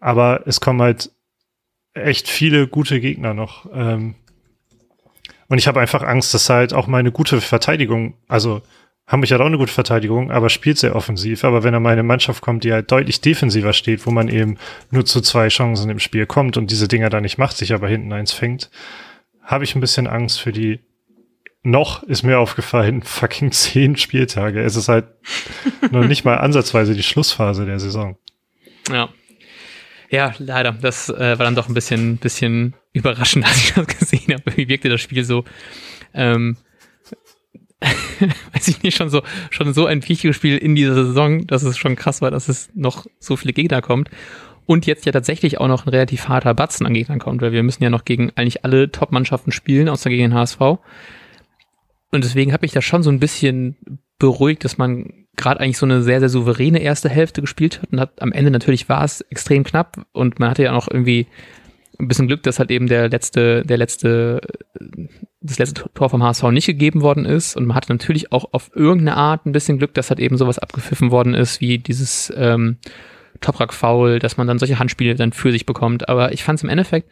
Aber 0.00 0.42
es 0.46 0.60
kommen 0.60 0.80
halt 0.80 1.10
echt 1.92 2.28
viele 2.28 2.66
gute 2.66 3.00
Gegner 3.00 3.34
noch. 3.34 3.66
Ähm, 3.74 4.14
und 5.48 5.58
ich 5.58 5.68
habe 5.68 5.80
einfach 5.80 6.02
Angst, 6.02 6.32
dass 6.34 6.48
halt 6.48 6.72
auch 6.72 6.86
meine 6.86 7.12
gute 7.12 7.40
Verteidigung, 7.40 8.14
also 8.26 8.62
Hamburg 9.06 9.30
hat 9.30 9.40
auch 9.42 9.46
eine 9.46 9.58
gute 9.58 9.72
Verteidigung, 9.72 10.30
aber 10.30 10.48
spielt 10.48 10.78
sehr 10.78 10.96
offensiv. 10.96 11.44
Aber 11.44 11.62
wenn 11.62 11.74
da 11.74 11.80
mal 11.80 11.92
eine 11.92 12.02
Mannschaft 12.02 12.42
kommt, 12.42 12.64
die 12.64 12.72
halt 12.72 12.90
deutlich 12.90 13.20
defensiver 13.20 13.74
steht, 13.74 14.06
wo 14.06 14.10
man 14.10 14.28
eben 14.28 14.56
nur 14.90 15.04
zu 15.04 15.20
zwei 15.20 15.48
Chancen 15.48 15.90
im 15.90 15.98
Spiel 15.98 16.24
kommt 16.24 16.56
und 16.56 16.70
diese 16.70 16.88
Dinger 16.88 17.10
da 17.10 17.20
nicht 17.20 17.36
macht, 17.36 17.56
sich 17.56 17.74
aber 17.74 17.88
hinten 17.88 18.12
eins 18.14 18.32
fängt, 18.32 18.70
habe 19.44 19.64
ich 19.64 19.74
ein 19.74 19.80
bisschen 19.80 20.06
Angst 20.06 20.40
für 20.40 20.52
die 20.52 20.80
noch 21.66 22.02
ist 22.02 22.22
mir 22.22 22.38
aufgefallen, 22.38 23.02
fucking 23.04 23.52
zehn 23.52 23.96
Spieltage. 23.96 24.62
Es 24.62 24.76
ist 24.76 24.88
halt 24.88 25.06
noch 25.90 26.06
nicht 26.06 26.24
mal 26.24 26.36
ansatzweise 26.36 26.94
die 26.94 27.02
Schlussphase 27.02 27.64
der 27.64 27.78
Saison. 27.78 28.16
Ja, 28.90 29.08
ja, 30.10 30.34
leider. 30.38 30.72
Das 30.72 31.08
äh, 31.08 31.38
war 31.38 31.44
dann 31.44 31.54
doch 31.56 31.68
ein 31.68 31.74
bisschen, 31.74 32.18
bisschen 32.18 32.74
überraschend, 32.92 33.44
als 33.48 33.56
ich 33.56 33.72
das 33.72 33.86
gesehen 33.86 34.34
habe. 34.34 34.56
Wie 34.56 34.68
wirkte 34.68 34.88
das 34.88 35.00
Spiel 35.00 35.24
so? 35.24 35.44
Ähm, 36.12 36.56
weiß 38.52 38.68
ich 38.68 38.82
nicht, 38.82 38.96
schon 38.96 39.10
so, 39.10 39.22
schon 39.50 39.74
so 39.74 39.86
ein 39.86 40.06
Videospiel 40.06 40.56
in 40.56 40.74
dieser 40.74 40.94
Saison, 40.94 41.46
dass 41.46 41.62
es 41.64 41.76
schon 41.76 41.96
krass 41.96 42.22
war, 42.22 42.30
dass 42.30 42.48
es 42.48 42.70
noch 42.74 43.06
so 43.18 43.36
viele 43.36 43.52
Gegner 43.52 43.82
kommt. 43.82 44.08
Und 44.66 44.86
jetzt 44.86 45.04
ja 45.04 45.12
tatsächlich 45.12 45.60
auch 45.60 45.68
noch 45.68 45.86
ein 45.86 45.90
relativ 45.90 46.28
harter 46.28 46.54
Batzen 46.54 46.86
an 46.86 46.94
Gegnern 46.94 47.18
kommt, 47.18 47.42
weil 47.42 47.52
wir 47.52 47.62
müssen 47.62 47.82
ja 47.82 47.90
noch 47.90 48.04
gegen 48.04 48.32
eigentlich 48.34 48.64
alle 48.64 48.90
Top-Mannschaften 48.90 49.52
spielen, 49.52 49.88
außer 49.88 50.08
gegen 50.08 50.30
den 50.30 50.34
HSV. 50.34 50.60
Und 50.60 52.24
deswegen 52.24 52.52
habe 52.52 52.64
ich 52.64 52.72
da 52.72 52.80
schon 52.80 53.02
so 53.02 53.10
ein 53.10 53.20
bisschen 53.20 53.76
beruhigt, 54.18 54.64
dass 54.64 54.78
man 54.78 55.26
gerade 55.36 55.60
eigentlich 55.60 55.78
so 55.78 55.86
eine 55.86 56.02
sehr, 56.02 56.20
sehr 56.20 56.28
souveräne 56.28 56.80
erste 56.80 57.08
Hälfte 57.08 57.40
gespielt 57.40 57.82
hat 57.82 57.92
und 57.92 58.00
hat 58.00 58.22
am 58.22 58.32
Ende 58.32 58.50
natürlich 58.50 58.88
war 58.88 59.04
es 59.04 59.20
extrem 59.22 59.64
knapp 59.64 60.06
und 60.12 60.38
man 60.38 60.50
hatte 60.50 60.62
ja 60.62 60.72
noch 60.72 60.88
irgendwie 60.88 61.26
ein 61.98 62.08
bisschen 62.08 62.26
Glück, 62.26 62.42
dass 62.42 62.58
halt 62.58 62.70
eben 62.70 62.86
der 62.86 63.08
letzte, 63.08 63.62
der 63.64 63.76
letzte, 63.76 64.40
das 65.40 65.58
letzte 65.58 65.84
Tor 65.94 66.10
vom 66.10 66.22
HSV 66.22 66.44
nicht 66.50 66.66
gegeben 66.66 67.02
worden 67.02 67.24
ist 67.24 67.56
und 67.56 67.66
man 67.66 67.76
hatte 67.76 67.92
natürlich 67.92 68.32
auch 68.32 68.52
auf 68.52 68.70
irgendeine 68.74 69.16
Art 69.16 69.46
ein 69.46 69.52
bisschen 69.52 69.78
Glück, 69.78 69.94
dass 69.94 70.10
halt 70.10 70.20
eben 70.20 70.36
sowas 70.36 70.58
abgepfiffen 70.58 71.10
worden 71.10 71.34
ist, 71.34 71.60
wie 71.60 71.78
dieses 71.78 72.32
ähm, 72.36 72.78
Toprak-Foul, 73.40 74.18
dass 74.18 74.36
man 74.36 74.46
dann 74.46 74.58
solche 74.58 74.78
Handspiele 74.78 75.14
dann 75.14 75.32
für 75.32 75.52
sich 75.52 75.66
bekommt. 75.66 76.08
Aber 76.08 76.32
ich 76.32 76.44
fand 76.44 76.58
es 76.58 76.62
im 76.62 76.68
Endeffekt, 76.68 77.10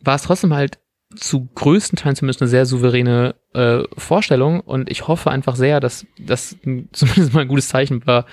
war 0.00 0.16
es 0.16 0.22
trotzdem 0.22 0.54
halt 0.54 0.78
zu 1.14 1.48
größten 1.54 1.96
Teilen 1.96 2.16
zumindest 2.16 2.40
eine 2.40 2.48
sehr 2.48 2.66
souveräne 2.66 3.34
äh, 3.52 3.82
Vorstellung. 3.96 4.60
Und 4.60 4.90
ich 4.90 5.08
hoffe 5.08 5.30
einfach 5.30 5.56
sehr, 5.56 5.80
dass 5.80 6.06
das 6.18 6.56
zumindest 6.92 7.34
mal 7.34 7.40
ein 7.40 7.48
gutes 7.48 7.68
Zeichen 7.68 8.06
war, 8.06 8.26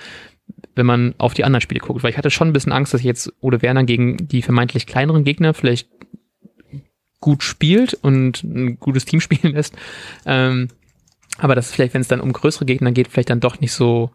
wenn 0.74 0.86
man 0.86 1.14
auf 1.18 1.34
die 1.34 1.44
anderen 1.44 1.60
Spiele 1.60 1.80
guckt, 1.80 2.02
weil 2.02 2.10
ich 2.10 2.18
hatte 2.18 2.30
schon 2.30 2.48
ein 2.48 2.52
bisschen 2.52 2.72
Angst, 2.72 2.94
dass 2.94 3.00
ich 3.00 3.06
jetzt 3.06 3.32
Ole 3.40 3.62
Werner 3.62 3.84
gegen 3.84 4.16
die 4.28 4.42
vermeintlich 4.42 4.86
kleineren 4.86 5.24
Gegner 5.24 5.54
vielleicht 5.54 5.88
gut 7.20 7.42
spielt 7.42 7.94
und 7.94 8.42
ein 8.42 8.80
gutes 8.80 9.04
Team 9.04 9.20
spielen 9.20 9.54
lässt, 9.54 9.76
ähm, 10.26 10.68
aber 11.38 11.54
dass 11.54 11.72
vielleicht, 11.72 11.94
wenn 11.94 12.00
es 12.00 12.08
dann 12.08 12.20
um 12.20 12.32
größere 12.32 12.66
Gegner 12.66 12.92
geht, 12.92 13.08
vielleicht 13.08 13.30
dann 13.30 13.40
doch 13.40 13.60
nicht 13.60 13.72
so 13.72 14.10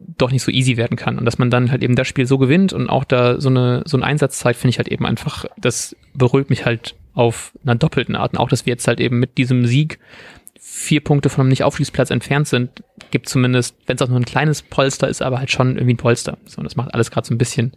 doch 0.00 0.30
nicht 0.30 0.42
so 0.42 0.50
easy 0.50 0.76
werden 0.76 0.96
kann 0.96 1.18
und 1.18 1.24
dass 1.24 1.38
man 1.38 1.50
dann 1.50 1.70
halt 1.70 1.82
eben 1.82 1.94
das 1.94 2.08
Spiel 2.08 2.26
so 2.26 2.38
gewinnt 2.38 2.72
und 2.72 2.88
auch 2.88 3.04
da 3.04 3.40
so 3.40 3.48
eine 3.48 3.82
so 3.84 3.96
ein 3.96 4.02
Einsatz 4.02 4.38
zeigt, 4.38 4.58
finde 4.58 4.70
ich 4.70 4.78
halt 4.78 4.88
eben 4.88 5.06
einfach, 5.06 5.44
das 5.58 5.94
beruhigt 6.14 6.50
mich 6.50 6.64
halt 6.64 6.94
auf 7.14 7.52
einer 7.62 7.74
doppelten 7.74 8.16
Art. 8.16 8.32
Und 8.32 8.38
auch, 8.38 8.48
dass 8.48 8.66
wir 8.66 8.72
jetzt 8.72 8.86
halt 8.88 9.00
eben 9.00 9.18
mit 9.18 9.38
diesem 9.38 9.66
Sieg 9.66 9.98
vier 10.58 11.02
Punkte 11.02 11.28
von 11.28 11.42
einem 11.42 11.48
Nicht-Aufstiegsplatz 11.50 12.10
entfernt 12.10 12.48
sind, 12.48 12.82
gibt 13.10 13.28
zumindest, 13.28 13.76
wenn 13.86 13.96
es 13.96 14.02
auch 14.02 14.08
nur 14.08 14.18
ein 14.20 14.24
kleines 14.24 14.62
Polster 14.62 15.08
ist, 15.08 15.22
aber 15.22 15.38
halt 15.38 15.50
schon 15.50 15.76
irgendwie 15.76 15.94
ein 15.94 15.98
Polster. 15.98 16.38
So, 16.44 16.58
und 16.58 16.64
das 16.64 16.76
macht 16.76 16.94
alles 16.94 17.10
gerade 17.10 17.26
so 17.26 17.34
ein 17.34 17.38
bisschen, 17.38 17.76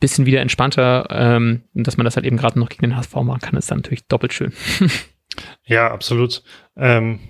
bisschen 0.00 0.26
wieder 0.26 0.40
entspannter. 0.40 1.06
Ähm, 1.10 1.62
und 1.74 1.86
dass 1.86 1.96
man 1.96 2.04
das 2.04 2.16
halt 2.16 2.26
eben 2.26 2.36
gerade 2.36 2.58
noch 2.58 2.68
gegen 2.68 2.82
den 2.82 2.96
HSV 2.96 3.14
machen 3.16 3.40
kann, 3.40 3.56
ist 3.56 3.70
dann 3.70 3.78
natürlich 3.78 4.06
doppelt 4.06 4.32
schön. 4.32 4.52
ja, 5.64 5.90
absolut. 5.90 6.42
Ähm, 6.76 7.20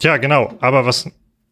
ja, 0.00 0.16
genau. 0.18 0.54
Aber 0.60 0.84
was, 0.84 1.10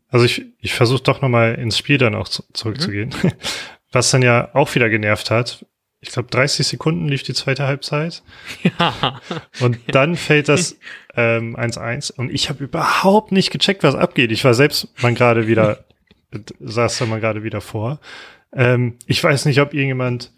also 0.09 0.25
ich, 0.25 0.45
ich 0.61 0.75
versuche 0.75 1.03
doch 1.03 1.21
nochmal 1.21 1.55
ins 1.55 1.79
Spiel 1.79 1.99
dann 1.99 2.15
auch 2.15 2.29
zu, 2.29 2.45
zurückzugehen. 2.53 3.15
Mhm. 3.23 3.33
Was 3.93 4.11
dann 4.11 4.23
ja 4.23 4.55
auch 4.55 4.75
wieder 4.75 4.91
genervt 4.91 5.31
hat, 5.31 5.65
ich 6.01 6.13
glaube, 6.13 6.29
30 6.31 6.67
Sekunden 6.67 7.09
lief 7.09 7.23
die 7.23 7.35
zweite 7.35 7.67
Halbzeit. 7.67 8.23
Ja. 8.79 9.21
Und 9.61 9.79
dann 9.89 10.17
fällt 10.17 10.49
das 10.49 10.77
1-1 11.15 12.13
ähm, 12.19 12.25
und 12.25 12.33
ich 12.33 12.49
habe 12.49 12.65
überhaupt 12.65 13.33
nicht 13.33 13.51
gecheckt, 13.51 13.83
was 13.83 13.95
abgeht. 13.95 14.31
Ich 14.31 14.45
war 14.45 14.55
selbst 14.55 14.89
mal 15.03 15.15
gerade 15.15 15.47
wieder, 15.47 15.85
saß 16.61 16.99
da 16.99 17.07
mal 17.07 17.21
gerade 17.21 17.43
wieder 17.43 17.61
vor. 17.61 18.01
Ähm, 18.53 18.99
ich 19.07 19.23
weiß 19.23 19.47
nicht, 19.47 19.61
ob 19.61 19.75
irgendjemand 19.75 20.33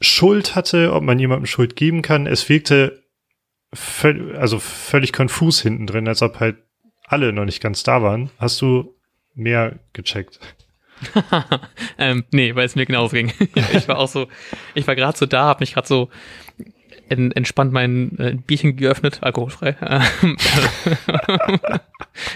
Schuld 0.00 0.54
hatte, 0.54 0.92
ob 0.92 1.02
man 1.02 1.18
jemandem 1.18 1.46
Schuld 1.46 1.76
geben 1.76 2.02
kann. 2.02 2.26
Es 2.26 2.48
wirkte 2.48 3.02
völ 3.72 4.36
also 4.36 4.58
völlig 4.58 5.12
konfus 5.12 5.60
hinten 5.60 5.86
drin, 5.86 6.08
als 6.08 6.22
ob 6.22 6.40
halt 6.40 6.56
alle 7.08 7.32
noch 7.32 7.44
nicht 7.44 7.60
ganz 7.60 7.82
da 7.82 8.02
waren. 8.02 8.30
Hast 8.38 8.60
du 8.60 8.94
mehr 9.34 9.78
gecheckt? 9.92 10.38
ähm, 11.98 12.24
nee, 12.32 12.54
weil 12.54 12.66
es 12.66 12.76
mir 12.76 12.86
genauso 12.86 13.14
ging. 13.14 13.32
ich 13.72 13.88
war 13.88 13.98
auch 13.98 14.08
so, 14.08 14.28
ich 14.74 14.86
war 14.86 14.96
gerade 14.96 15.16
so 15.16 15.26
da, 15.26 15.44
habe 15.44 15.60
mich 15.60 15.74
gerade 15.74 15.86
so 15.86 16.10
en, 17.08 17.32
entspannt 17.32 17.72
mein 17.72 18.18
äh, 18.18 18.36
Bierchen 18.46 18.76
geöffnet, 18.76 19.18
alkoholfrei. 19.22 19.76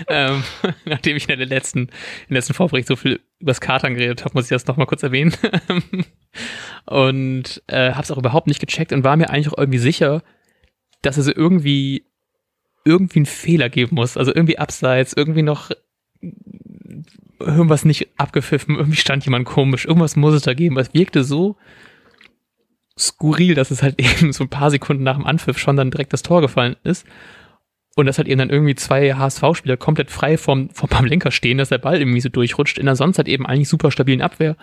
ähm, 0.08 0.42
nachdem 0.85 1.16
ich 1.16 1.28
in 1.28 1.38
der 1.38 1.46
letzten, 1.46 1.80
in 1.80 1.88
der 2.28 2.38
letzten 2.38 2.54
Vorbericht 2.54 2.88
so 2.88 2.96
viel 2.96 3.20
übers 3.38 3.61
Katern 3.61 3.94
geredet 3.94 4.24
habe, 4.24 4.35
muss 4.35 4.44
ich 4.44 4.50
das 4.50 4.66
nochmal 4.66 4.87
kurz 4.87 5.02
erwähnen. 5.02 5.35
und 6.87 7.62
äh, 7.66 7.92
habe 7.92 8.02
es 8.02 8.11
auch 8.11 8.18
überhaupt 8.18 8.46
nicht 8.46 8.61
gecheckt 8.61 8.92
und 8.92 9.04
war 9.04 9.16
mir 9.16 9.30
eigentlich 9.30 9.48
auch 9.48 9.58
irgendwie 9.58 9.78
sicher, 9.78 10.22
dass 11.02 11.16
es 11.16 11.26
irgendwie 11.26 12.06
irgendwie 12.85 13.21
einen 13.21 13.27
Fehler 13.27 13.68
geben 13.68 13.97
muss. 13.97 14.16
Also 14.16 14.35
irgendwie 14.35 14.59
abseits, 14.59 15.12
irgendwie 15.12 15.42
noch 15.42 15.71
irgendwas 17.38 17.85
nicht 17.85 18.09
abgepfiffen, 18.16 18.77
irgendwie 18.77 18.97
stand 18.97 19.25
jemand 19.25 19.45
komisch, 19.45 19.85
irgendwas 19.85 20.16
muss 20.16 20.35
es 20.35 20.42
da 20.42 20.55
geben. 20.55 20.79
Es 20.79 20.95
wirkte 20.95 21.25
so 21.25 21.57
skurril, 22.99 23.55
dass 23.55 23.71
es 23.71 23.83
halt 23.83 23.99
eben 24.01 24.33
so 24.33 24.45
ein 24.45 24.51
paar 24.51 24.71
Sekunden 24.71 25.03
nach 25.03 25.16
dem 25.16 25.27
Anpfiff 25.27 25.59
schon 25.59 25.77
dann 25.77 25.90
direkt 25.90 26.12
das 26.12 26.23
Tor 26.23 26.40
gefallen 26.40 26.77
ist. 26.85 27.07
Und 27.95 28.07
dass 28.07 28.16
halt 28.16 28.29
eben 28.29 28.38
dann 28.38 28.49
irgendwie 28.49 28.75
zwei 28.75 29.12
HSV-Spieler 29.12 29.77
komplett 29.77 30.11
frei 30.11 30.38
vom, 30.38 30.71
vom 30.71 30.88
Pavlenka 30.88 31.31
stehen, 31.31 31.59
dass 31.59 31.68
der 31.68 31.77
Ball 31.77 31.99
irgendwie 31.99 32.23
so 32.23 32.31
durchrutscht. 32.31 32.79
In 32.79 32.87
der 32.87 32.97
sonst 32.97 33.18
halt 33.18 33.29
eben 33.29 33.45
eigentlich 33.45 33.68
super 33.68 33.90
stabilen 33.90 34.23
Abwehr. 34.23 34.57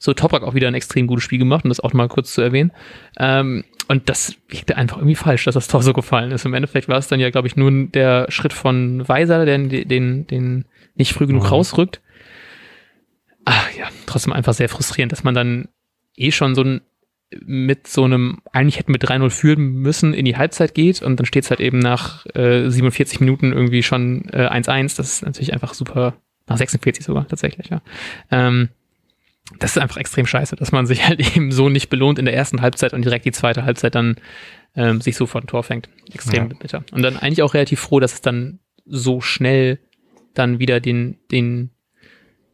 So 0.00 0.12
Toprak 0.12 0.42
auch 0.42 0.54
wieder 0.54 0.66
ein 0.66 0.74
extrem 0.74 1.06
gutes 1.06 1.22
Spiel 1.22 1.38
gemacht, 1.38 1.64
um 1.64 1.68
das 1.68 1.78
auch 1.78 1.92
mal 1.92 2.08
kurz 2.08 2.32
zu 2.32 2.40
erwähnen. 2.40 2.72
Ähm, 3.18 3.62
und 3.86 4.08
das 4.08 4.34
wirkte 4.48 4.76
einfach 4.76 4.96
irgendwie 4.96 5.14
falsch, 5.14 5.44
dass 5.44 5.54
das 5.54 5.68
Tor 5.68 5.82
so 5.82 5.92
gefallen 5.92 6.32
ist. 6.32 6.44
Im 6.44 6.54
Endeffekt 6.54 6.88
war 6.88 6.98
es 6.98 7.06
dann 7.06 7.20
ja, 7.20 7.30
glaube 7.30 7.46
ich, 7.46 7.54
nur 7.54 7.70
der 7.70 8.26
Schritt 8.30 8.52
von 8.52 9.06
Weiser, 9.08 9.44
der 9.44 9.58
den, 9.58 9.88
den, 9.88 10.26
den 10.26 10.64
nicht 10.96 11.12
früh 11.12 11.28
genug 11.28 11.44
mhm. 11.44 11.48
rausrückt 11.50 12.00
ach, 13.44 13.74
ja, 13.76 13.88
trotzdem 14.06 14.32
einfach 14.32 14.54
sehr 14.54 14.68
frustrierend, 14.68 15.12
dass 15.12 15.24
man 15.24 15.34
dann 15.34 15.68
eh 16.16 16.30
schon 16.30 16.54
so 16.54 16.62
ein 16.62 16.80
mit 17.46 17.86
so 17.86 18.02
einem, 18.02 18.38
eigentlich 18.50 18.80
hätten 18.80 18.92
wir 18.92 18.98
3-0 18.98 19.30
führen 19.30 19.68
müssen, 19.74 20.14
in 20.14 20.24
die 20.24 20.36
Halbzeit 20.36 20.74
geht 20.74 21.00
und 21.00 21.16
dann 21.16 21.26
steht 21.26 21.44
es 21.44 21.50
halt 21.50 21.60
eben 21.60 21.78
nach 21.78 22.26
äh, 22.34 22.68
47 22.68 23.20
Minuten 23.20 23.52
irgendwie 23.52 23.84
schon 23.84 24.24
1-1. 24.24 24.68
Äh, 24.68 24.82
das 24.82 24.98
ist 24.98 25.22
natürlich 25.24 25.52
einfach 25.52 25.74
super, 25.74 26.16
nach 26.48 26.56
46 26.56 27.04
sogar 27.04 27.28
tatsächlich, 27.28 27.68
ja. 27.68 27.82
Ähm, 28.32 28.70
das 29.58 29.72
ist 29.72 29.82
einfach 29.82 29.96
extrem 29.96 30.26
scheiße, 30.26 30.56
dass 30.56 30.72
man 30.72 30.86
sich 30.86 31.04
halt 31.08 31.36
eben 31.36 31.52
so 31.52 31.68
nicht 31.68 31.90
belohnt 31.90 32.18
in 32.18 32.24
der 32.24 32.34
ersten 32.34 32.60
Halbzeit 32.60 32.92
und 32.92 33.04
direkt 33.04 33.24
die 33.24 33.32
zweite 33.32 33.64
Halbzeit 33.64 33.94
dann 33.94 34.16
ähm, 34.76 35.00
sich 35.00 35.16
so 35.16 35.26
vor 35.26 35.40
ein 35.40 35.46
Tor 35.46 35.62
fängt. 35.62 35.88
Extrem 36.12 36.50
ja. 36.50 36.56
bitter. 36.58 36.84
Und 36.92 37.02
dann 37.02 37.16
eigentlich 37.16 37.42
auch 37.42 37.54
relativ 37.54 37.80
froh, 37.80 38.00
dass 38.00 38.14
es 38.14 38.20
dann 38.20 38.60
so 38.86 39.20
schnell 39.20 39.78
dann 40.34 40.58
wieder 40.58 40.80
den, 40.80 41.18
den 41.30 41.70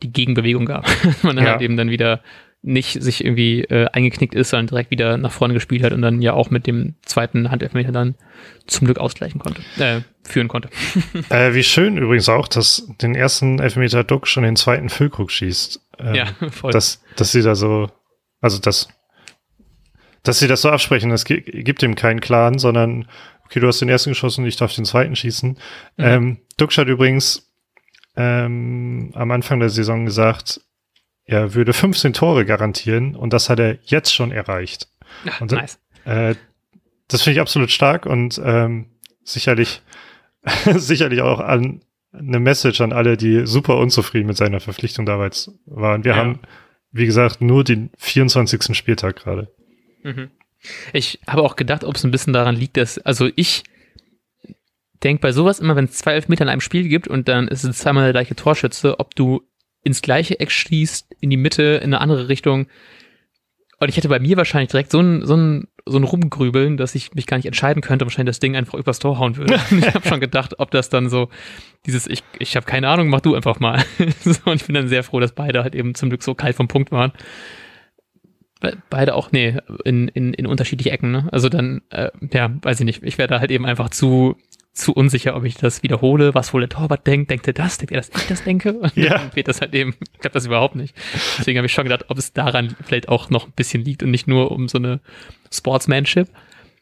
die 0.03 0.13
Gegenbewegung 0.13 0.67
gab. 0.67 0.87
Man 1.23 1.37
ja. 1.37 1.45
halt 1.45 1.63
eben 1.63 1.77
dann 1.77 1.91
wieder 1.91 2.23
nicht 2.63 3.01
sich 3.01 3.25
irgendwie 3.25 3.63
äh, 3.63 3.87
eingeknickt 3.93 4.35
ist, 4.35 4.51
sondern 4.51 4.67
direkt 4.67 4.91
wieder 4.91 5.17
nach 5.17 5.31
vorne 5.31 5.55
gespielt 5.55 5.85
hat 5.85 5.93
und 5.93 6.03
dann 6.03 6.21
ja 6.21 6.33
auch 6.33 6.51
mit 6.51 6.67
dem 6.67 6.95
zweiten 7.05 7.51
Handelfmeter 7.51 7.93
dann 7.93 8.17
zum 8.67 8.87
Glück 8.87 8.99
ausgleichen 8.99 9.41
konnte, 9.41 9.63
äh, 9.79 10.01
führen 10.25 10.49
konnte. 10.49 10.69
äh, 11.31 11.55
wie 11.55 11.63
schön 11.63 11.97
übrigens 11.97 12.29
auch, 12.29 12.49
dass 12.49 12.89
den 13.01 13.15
ersten 13.15 13.61
Elfmeter 13.61 14.03
Duck 14.03 14.27
schon 14.27 14.43
den 14.43 14.57
zweiten 14.57 14.89
Füllkrug 14.89 15.31
schießt. 15.31 15.81
Ähm, 16.01 16.15
ja, 16.15 16.27
voll. 16.51 16.73
Dass, 16.73 17.03
dass 17.15 17.33
sie 17.33 17.43
da 17.43 17.55
so, 17.55 17.89
also 18.41 18.59
das, 18.59 18.89
dass 20.25 20.41
sie 20.41 20.49
das 20.49 20.63
so 20.63 20.71
absprechen, 20.71 21.13
es 21.13 21.25
gibt 21.25 21.83
ihm 21.83 21.95
keinen 21.95 22.21
Clan, 22.21 22.59
sondern 22.59 23.07
okay, 23.45 23.61
du 23.61 23.69
hast 23.69 23.81
den 23.81 23.89
ersten 23.89 24.11
geschossen, 24.11 24.45
ich 24.45 24.57
darf 24.57 24.75
den 24.75 24.85
zweiten 24.85 25.15
schießen. 25.15 25.51
Mhm. 25.51 25.59
Ähm, 26.05 26.39
Duxch 26.57 26.79
hat 26.79 26.89
übrigens 26.89 27.49
ähm, 28.17 29.13
am 29.15 29.31
Anfang 29.31 29.61
der 29.61 29.69
Saison 29.69 30.05
gesagt, 30.05 30.61
er 31.27 31.55
würde 31.55 31.73
15 31.73 32.13
Tore 32.13 32.45
garantieren 32.45 33.17
und 33.17 33.33
das 33.33 33.51
hat 33.51 33.59
er 33.59 33.79
jetzt 33.85 34.15
schon 34.15 34.31
erreicht. 34.31 34.89
Ach, 35.29 35.41
und, 35.41 35.53
nice. 35.53 35.79
Äh, 36.05 36.37
das 37.09 37.23
finde 37.23 37.35
ich 37.35 37.41
absolut 37.41 37.71
stark 37.71 38.07
und 38.07 38.41
ähm, 38.43 38.87
sicherlich, 39.25 39.83
sicherlich 40.65 41.21
auch 41.21 41.41
an 41.41 41.83
eine 42.13 42.39
Message 42.41 42.81
an 42.81 42.93
alle, 42.93 43.17
die 43.17 43.47
super 43.47 43.77
unzufrieden 43.77 44.27
mit 44.27 44.37
seiner 44.37 44.61
Verpflichtung 44.61 45.05
damals 45.05 45.53
waren. 45.67 46.05
Wir 46.05 46.13
ja. 46.13 46.19
haben, 46.19 46.41
wie 46.93 47.07
gesagt, 47.07 47.41
nur 47.41 47.65
den 47.65 47.91
24. 47.99 48.77
Spieltag 48.77 49.17
gerade. 49.17 49.53
Mhm. 50.03 50.31
Ich 50.93 51.21
habe 51.27 51.43
auch 51.43 51.57
gedacht, 51.57 51.85
ob 51.85 51.97
es 51.97 52.05
ein 52.05 52.11
bisschen 52.11 52.33
daran 52.33 52.57
liegt, 52.57 52.77
dass, 52.77 52.99
also 52.99 53.29
ich 53.37 53.65
denke 55.03 55.21
bei 55.21 55.33
sowas 55.33 55.61
immer, 55.61 55.77
wenn 55.77 55.85
es 55.85 55.93
zwei 55.93 56.15
Elfmeter 56.15 56.45
in 56.45 56.49
einem 56.49 56.61
Spiel 56.61 56.89
gibt 56.89 57.07
und 57.07 57.29
dann 57.29 57.49
ist 57.49 57.65
es 57.65 57.79
zweimal 57.79 58.05
der 58.05 58.13
gleiche 58.13 58.35
Torschütze, 58.35 58.99
ob 58.99 59.15
du 59.15 59.43
ins 59.87 60.03
gleiche 60.03 60.41
Eck 60.41 60.51
schießt, 60.51 61.07
in 61.21 61.31
die 61.31 61.37
Mitte, 61.37 61.63
in 61.63 61.95
eine 61.95 62.01
andere 62.01 62.29
Richtung. 62.29 62.67
Und 63.79 63.89
ich 63.89 63.97
hätte 63.97 64.09
bei 64.09 64.19
mir 64.19 64.37
wahrscheinlich 64.37 64.71
direkt 64.71 64.91
so 64.91 64.99
ein, 64.99 65.25
so 65.25 65.37
ein, 65.37 65.69
so 65.87 65.97
ein 65.97 66.03
Rumgrübeln, 66.03 66.77
dass 66.77 66.97
ich 66.97 67.15
mich 67.15 67.27
gar 67.27 67.37
nicht 67.37 67.47
entscheiden 67.47 67.83
könnte 67.83 68.05
und 68.05 68.11
wahrscheinlich 68.11 68.33
das 68.33 68.41
Ding 68.41 68.57
einfach 68.57 68.75
übers 68.75 68.99
Tor 68.99 69.21
hauen 69.21 69.37
würde. 69.37 69.55
ich 69.71 69.95
habe 69.95 70.09
schon 70.09 70.19
gedacht, 70.19 70.59
ob 70.59 70.73
das 70.73 70.89
dann 70.89 71.09
so 71.09 71.29
dieses, 71.87 72.09
ich, 72.09 72.25
ich 72.41 72.57
habe 72.57 72.67
keine 72.67 72.89
Ahnung, 72.89 73.09
mach 73.09 73.21
du 73.21 73.37
einfach 73.37 73.61
mal. 73.61 73.85
so, 74.25 74.51
und 74.51 74.57
ich 74.57 74.67
bin 74.67 74.75
dann 74.75 74.89
sehr 74.89 75.05
froh, 75.05 75.21
dass 75.21 75.33
beide 75.33 75.63
halt 75.63 75.77
eben 75.77 75.95
zum 75.95 76.09
Glück 76.09 76.25
so 76.25 76.35
kalt 76.35 76.57
vom 76.57 76.67
Punkt 76.67 76.91
waren. 76.91 77.13
Beide 78.91 79.15
auch, 79.15 79.31
nee, 79.31 79.57
in, 79.85 80.09
in, 80.09 80.35
in 80.35 80.47
unterschiedliche 80.47 80.91
Ecken, 80.91 81.13
ne? 81.13 81.29
Also 81.31 81.49
dann, 81.49 81.83
äh, 81.91 82.11
ja, 82.33 82.51
weiß 82.63 82.81
ich 82.81 82.87
nicht, 82.87 83.05
ich 83.05 83.19
wäre 83.19 83.29
da 83.29 83.39
halt 83.39 83.53
eben 83.53 83.67
einfach 83.67 83.91
zu, 83.91 84.37
zu 84.77 84.93
unsicher, 84.93 85.35
ob 85.35 85.45
ich 85.45 85.55
das 85.55 85.83
wiederhole, 85.83 86.35
was 86.35 86.53
wohl 86.53 86.61
der 86.61 86.69
Torwart 86.69 87.07
denkt. 87.07 87.31
Denkt 87.31 87.47
er 87.47 87.55
das? 87.55 87.79
Denkt 87.79 87.93
er, 87.93 88.03
dass 88.03 88.11
ich 88.15 88.29
das 88.29 88.45
denke? 88.45 88.75
Und 88.75 88.95
ja. 88.95 89.19
dann 89.19 89.35
wird 89.35 89.49
das 89.49 89.61
halt 89.61 89.75
eben, 89.75 89.95
ich 90.13 90.21
glaube 90.21 90.35
das 90.35 90.47
überhaupt 90.47 90.77
nicht. 90.77 90.95
Deswegen 91.39 91.59
habe 91.59 91.67
ich 91.67 91.73
schon 91.73 91.85
gedacht, 91.85 92.05
ob 92.09 92.19
es 92.19 92.33
daran 92.33 92.77
vielleicht 92.85 93.09
auch 93.09 93.31
noch 93.31 93.47
ein 93.47 93.53
bisschen 93.57 93.83
liegt 93.83 94.03
und 94.03 94.11
nicht 94.11 94.29
nur 94.29 94.53
um 94.53 94.69
so 94.69 94.79
eine 94.79 95.01
Sportsmanship. 95.51 96.29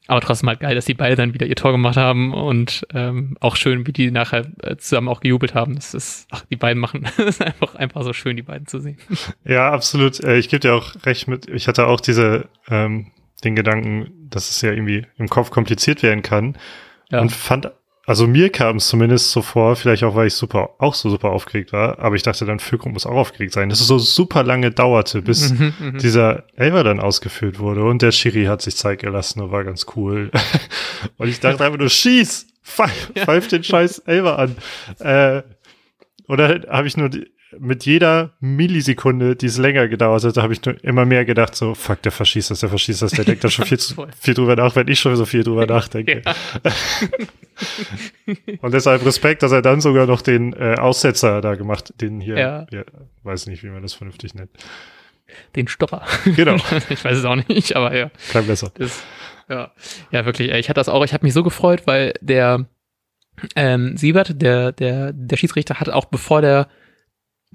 Aber 0.06 0.20
trotzdem 0.20 0.50
halt 0.50 0.60
geil, 0.60 0.74
dass 0.74 0.84
die 0.84 0.92
beide 0.92 1.16
dann 1.16 1.32
wieder 1.32 1.46
ihr 1.46 1.54
Tor 1.54 1.72
gemacht 1.72 1.96
haben 1.96 2.34
und 2.34 2.86
ähm, 2.92 3.38
auch 3.40 3.56
schön, 3.56 3.86
wie 3.86 3.92
die 3.92 4.10
nachher 4.10 4.44
äh, 4.62 4.76
zusammen 4.76 5.08
auch 5.08 5.20
gejubelt 5.20 5.54
haben. 5.54 5.76
Das 5.76 5.94
ist, 5.94 6.26
ach, 6.30 6.44
die 6.50 6.56
beiden 6.56 6.80
machen, 6.80 7.04
das 7.16 7.26
ist 7.26 7.42
einfach, 7.42 7.74
einfach 7.76 8.02
so 8.02 8.12
schön, 8.12 8.36
die 8.36 8.42
beiden 8.42 8.66
zu 8.66 8.80
sehen. 8.80 8.98
Ja, 9.44 9.70
absolut. 9.70 10.20
Äh, 10.20 10.36
ich 10.36 10.48
gebe 10.50 10.60
dir 10.60 10.74
auch 10.74 10.94
recht 11.06 11.26
mit, 11.26 11.48
ich 11.48 11.68
hatte 11.68 11.86
auch 11.86 12.00
diese, 12.00 12.48
ähm, 12.68 13.12
den 13.44 13.54
Gedanken, 13.54 14.28
dass 14.28 14.50
es 14.50 14.60
ja 14.60 14.72
irgendwie 14.72 15.06
im 15.16 15.28
Kopf 15.28 15.50
kompliziert 15.50 16.02
werden 16.02 16.22
kann. 16.22 16.58
Ja. 17.10 17.20
Und 17.20 17.32
fand 17.32 17.70
also 18.06 18.26
mir 18.26 18.50
kam 18.50 18.76
es 18.76 18.88
zumindest 18.88 19.30
so 19.30 19.42
vor, 19.42 19.76
vielleicht 19.76 20.04
auch, 20.04 20.14
weil 20.14 20.26
ich 20.26 20.34
super, 20.34 20.70
auch 20.78 20.94
so 20.94 21.08
super 21.08 21.30
aufgeregt 21.30 21.72
war, 21.72 21.98
aber 21.98 22.16
ich 22.16 22.22
dachte 22.22 22.44
dann, 22.44 22.58
Füllkrug 22.58 22.92
muss 22.92 23.06
auch 23.06 23.16
aufgeregt 23.16 23.52
sein, 23.52 23.68
dass 23.68 23.80
es 23.80 23.86
so 23.86 23.98
super 23.98 24.42
lange 24.42 24.70
dauerte, 24.70 25.22
bis 25.22 25.52
mhm, 25.52 25.74
mhm. 25.78 25.98
dieser 25.98 26.44
Elfer 26.56 26.84
dann 26.84 27.00
ausgeführt 27.00 27.58
wurde 27.58 27.84
und 27.84 28.02
der 28.02 28.12
Schiri 28.12 28.44
hat 28.44 28.62
sich 28.62 28.76
Zeit 28.76 29.00
gelassen 29.00 29.40
und 29.40 29.52
war 29.52 29.64
ganz 29.64 29.86
cool. 29.96 30.30
und 31.16 31.28
ich 31.28 31.40
dachte 31.40 31.64
einfach 31.64 31.78
nur, 31.78 31.90
schieß! 31.90 32.48
Pfeif, 32.64 33.12
pfeif 33.14 33.48
den 33.48 33.62
scheiß 33.62 33.98
Elfer 34.00 34.38
an. 34.38 34.56
Äh, 34.98 35.42
oder 36.28 36.62
habe 36.70 36.86
ich 36.86 36.96
nur 36.96 37.10
die, 37.10 37.30
mit 37.58 37.86
jeder 37.86 38.32
Millisekunde, 38.40 39.36
die 39.36 39.46
es 39.46 39.58
länger 39.58 39.88
gedauert 39.88 40.24
hat, 40.24 40.36
habe 40.36 40.52
ich 40.52 40.66
immer 40.82 41.04
mehr 41.04 41.24
gedacht, 41.24 41.54
so, 41.54 41.74
fuck, 41.74 42.02
der 42.02 42.12
verschießt 42.12 42.50
das, 42.50 42.60
der 42.60 42.68
verschießt 42.68 43.02
das, 43.02 43.12
der 43.12 43.24
denkt 43.24 43.44
da 43.44 43.50
schon 43.50 43.66
viel, 43.66 43.78
zu, 43.78 44.06
viel 44.20 44.34
drüber 44.34 44.56
nach, 44.56 44.76
wenn 44.76 44.88
ich 44.88 44.98
schon 45.00 45.16
so 45.16 45.24
viel 45.24 45.42
drüber 45.42 45.66
nachdenke. 45.66 46.22
Und 48.60 48.74
deshalb 48.74 49.04
Respekt, 49.04 49.42
dass 49.42 49.52
er 49.52 49.62
dann 49.62 49.80
sogar 49.80 50.06
noch 50.06 50.22
den 50.22 50.52
äh, 50.54 50.74
Aussetzer 50.78 51.40
da 51.40 51.54
gemacht, 51.54 51.94
den 52.00 52.20
hier, 52.20 52.38
ja. 52.38 52.66
ja, 52.70 52.84
weiß 53.22 53.46
nicht, 53.46 53.62
wie 53.62 53.68
man 53.68 53.82
das 53.82 53.94
vernünftig 53.94 54.34
nennt. 54.34 54.50
Den 55.56 55.68
Stopper. 55.68 56.02
Genau. 56.36 56.56
ich 56.88 57.04
weiß 57.04 57.18
es 57.18 57.24
auch 57.24 57.36
nicht, 57.48 57.76
aber 57.76 57.96
ja. 57.96 58.10
Kein 58.32 58.46
besser. 58.46 58.70
Das, 58.74 59.02
ja. 59.48 59.72
ja, 60.10 60.24
wirklich, 60.26 60.50
ich 60.50 60.68
hatte 60.68 60.80
das 60.80 60.88
auch, 60.88 61.04
ich 61.04 61.12
habe 61.12 61.24
mich 61.24 61.34
so 61.34 61.42
gefreut, 61.42 61.82
weil 61.86 62.14
der 62.20 62.66
ähm, 63.56 63.96
Siebert, 63.96 64.40
der, 64.40 64.72
der, 64.72 65.12
der 65.12 65.36
Schiedsrichter, 65.36 65.80
hat 65.80 65.88
auch 65.88 66.06
bevor 66.06 66.40
der 66.40 66.68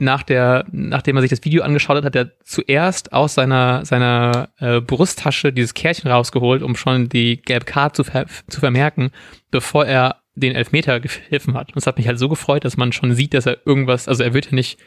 nach 0.02 0.24
der, 0.24 0.66
nachdem 0.72 1.16
er 1.16 1.22
sich 1.22 1.30
das 1.30 1.44
Video 1.44 1.64
angeschaut 1.64 1.98
hat, 1.98 2.06
hat 2.06 2.16
er 2.16 2.32
zuerst 2.44 3.14
aus 3.14 3.34
seiner, 3.34 3.86
seiner 3.86 4.50
äh, 4.60 4.82
Brusttasche 4.82 5.54
dieses 5.54 5.74
Kärtchen 5.74 6.10
rausgeholt, 6.10 6.62
um 6.62 6.76
schon 6.76 7.10
die 7.10 7.42
gelbe 7.42 7.66
Karte 7.66 7.98
zu, 7.98 8.04
ver 8.04 8.26
zu 8.48 8.60
vermerken, 8.60 9.12
bevor 9.52 9.86
er 9.86 10.18
den 10.36 10.56
Elfmeter 10.56 11.00
gepfiffen 11.00 11.56
hat. 11.56 11.70
Und 11.70 11.78
es 11.78 11.88
hat 11.88 11.98
mich 11.98 12.08
halt 12.08 12.20
so 12.20 12.30
gefreut, 12.30 12.66
dass 12.66 12.78
man 12.78 12.92
schon 12.92 13.14
sieht, 13.14 13.34
dass 13.34 13.46
er 13.46 13.58
irgendwas, 13.66 14.08
also 14.08 14.24
er 14.24 14.34
wird 14.34 14.48
ja 14.48 14.56
nicht 14.56 14.80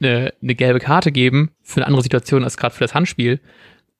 eine, 0.00 0.32
eine 0.42 0.54
gelbe 0.54 0.80
Karte 0.80 1.12
geben 1.12 1.52
für 1.62 1.76
eine 1.76 1.86
andere 1.86 2.02
Situation 2.02 2.44
als 2.44 2.56
gerade 2.56 2.74
für 2.74 2.84
das 2.84 2.94
Handspiel, 2.94 3.40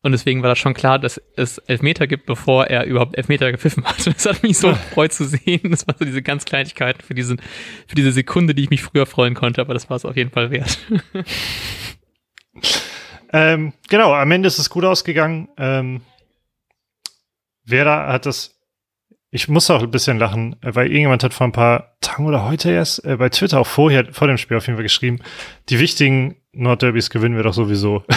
und 0.03 0.11
deswegen 0.11 0.43
war 0.43 0.49
das 0.49 0.59
schon 0.59 0.75
klar, 0.75 0.99
dass 0.99 1.23
es 1.37 1.59
Elfmeter 1.59 2.09
gibt, 2.09 2.27
bevor 2.27 2.67
er 2.67 2.87
überhaupt 2.87 3.17
Elfmeter 3.17 3.53
gepfiffen 3.53 3.85
hat. 3.85 4.05
Das 4.07 4.27
hat 4.27 4.43
mich 4.43 4.59
so 4.59 4.71
gefreut 4.71 5.13
zu 5.13 5.25
sehen. 5.25 5.71
Das 5.71 5.87
waren 5.87 5.97
so 5.97 6.05
diese 6.05 6.23
ganz 6.23 6.45
Kleinigkeiten 6.45 7.03
für, 7.03 7.15
diesen, 7.15 7.41
für 7.87 7.95
diese 7.95 8.11
Sekunde, 8.11 8.55
die 8.55 8.65
ich 8.65 8.71
mich 8.71 8.83
früher 8.83 9.07
freuen 9.07 9.35
konnte, 9.35 9.61
aber 9.61 9.75
das 9.75 9.89
war 9.89 9.97
es 9.97 10.05
auf 10.05 10.17
jeden 10.17 10.31
Fall 10.31 10.51
wert. 10.51 10.79
ähm, 13.33 13.73
genau, 13.89 14.13
am 14.13 14.31
Ende 14.33 14.49
ist 14.49 14.59
es 14.59 14.71
gut 14.71 14.85
ausgegangen. 14.85 15.49
Ähm, 15.57 16.01
Vera 17.65 18.13
hat 18.13 18.27
das, 18.27 18.61
ich 19.31 19.47
muss 19.47 19.71
auch 19.71 19.85
ein 19.85 19.91
bisschen 19.93 20.19
lachen, 20.19 20.57
weil 20.63 20.87
irgendjemand 20.89 21.23
hat 21.23 21.33
vor 21.33 21.47
ein 21.47 21.53
paar 21.53 21.97
Tagen 22.01 22.27
oder 22.27 22.45
heute 22.45 22.73
erst 22.73 23.05
äh, 23.05 23.17
bei 23.17 23.29
Twitter 23.29 23.61
auch 23.61 23.69
vorher, 23.69 24.13
vor 24.13 24.27
dem 24.27 24.37
Spiel 24.37 24.57
auf 24.57 24.67
jeden 24.67 24.77
Fall 24.77 24.83
geschrieben, 24.83 25.21
die 25.69 25.79
wichtigen 25.79 26.39
Nordderbys 26.53 27.09
gewinnen 27.09 27.37
wir 27.37 27.45
doch 27.45 27.55
sowieso. 27.55 28.05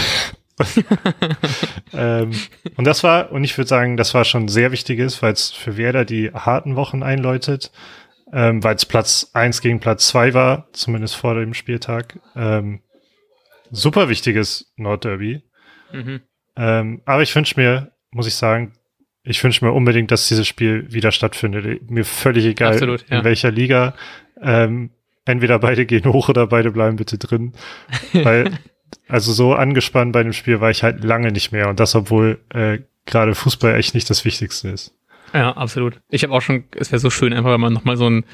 ähm, 1.94 2.32
und 2.78 2.86
das 2.86 3.04
war, 3.04 3.32
und 3.32 3.44
ich 3.44 3.58
würde 3.58 3.68
sagen, 3.68 3.98
das 3.98 4.14
war 4.14 4.24
schon 4.24 4.48
sehr 4.48 4.72
wichtiges, 4.72 5.22
weil 5.22 5.34
es 5.34 5.52
für 5.52 5.78
Werder 5.78 6.06
die 6.06 6.32
harten 6.32 6.76
Wochen 6.76 7.04
einläutet, 7.04 7.72
ähm, 8.32 8.64
weil 8.64 8.76
es 8.76 8.86
Platz 8.86 9.32
eins 9.34 9.62
gegen 9.62 9.80
Platz 9.80 10.08
zwei 10.08 10.34
war, 10.34 10.68
zumindest 10.72 11.16
vor 11.16 11.36
dem 11.36 11.54
Spieltag. 11.54 12.20
Ähm, 12.36 12.82
super 13.72 14.10
wichtiges 14.10 14.72
Nordderby. 14.78 15.44
Mhm. 15.92 16.22
Ähm, 16.56 17.02
aber 17.06 17.22
ich 17.22 17.36
wünsche 17.36 17.60
mir, 17.60 17.92
muss 18.12 18.28
ich 18.28 18.36
sagen, 18.36 18.74
ich 19.24 19.44
wünsche 19.44 19.66
mir 19.66 19.72
unbedingt, 19.72 20.12
dass 20.12 20.28
dieses 20.28 20.48
Spiel 20.48 20.92
wieder 20.92 21.12
stattfindet. 21.12 21.90
Mir 21.90 22.06
völlig 22.06 22.46
egal, 22.46 22.74
Absolut, 22.74 23.10
ja. 23.10 23.20
in 23.20 23.24
welcher 23.24 23.52
Liga. 23.52 23.96
Ähm, 24.42 24.92
entweder 25.26 25.60
beide 25.60 25.86
gehen 25.86 26.06
hoch 26.06 26.30
oder 26.30 26.48
beide 26.48 26.72
bleiben 26.72 26.96
bitte 26.96 27.18
drin. 27.18 27.54
Weil 28.14 28.60
also 29.08 29.34
so 29.34 29.54
angespannt 29.54 30.12
bei 30.12 30.24
dem 30.24 30.34
Spiel 30.34 30.62
war 30.62 30.70
ich 30.70 30.84
halt 30.84 31.04
lange 31.04 31.32
nicht 31.32 31.52
mehr 31.52 31.70
und 31.70 31.80
das, 31.80 31.96
obwohl 31.96 32.40
äh, 32.50 32.80
gerade 33.06 33.36
Fußball 33.36 33.76
echt 33.76 33.94
nicht 33.94 34.10
das 34.10 34.26
Wichtigste 34.26 34.70
ist. 34.70 34.96
Ja, 35.34 35.52
absolut. 35.52 36.00
Ich 36.10 36.24
habe 36.24 36.34
auch 36.34 36.42
schon, 36.42 36.66
es 36.76 36.92
wäre 36.92 37.00
so 37.00 37.10
schön, 37.10 37.34
einfach 37.34 37.52
wenn 37.52 37.62
man 37.62 37.74
nochmal 37.74 37.98
so 37.98 38.10
ein, 38.10 38.26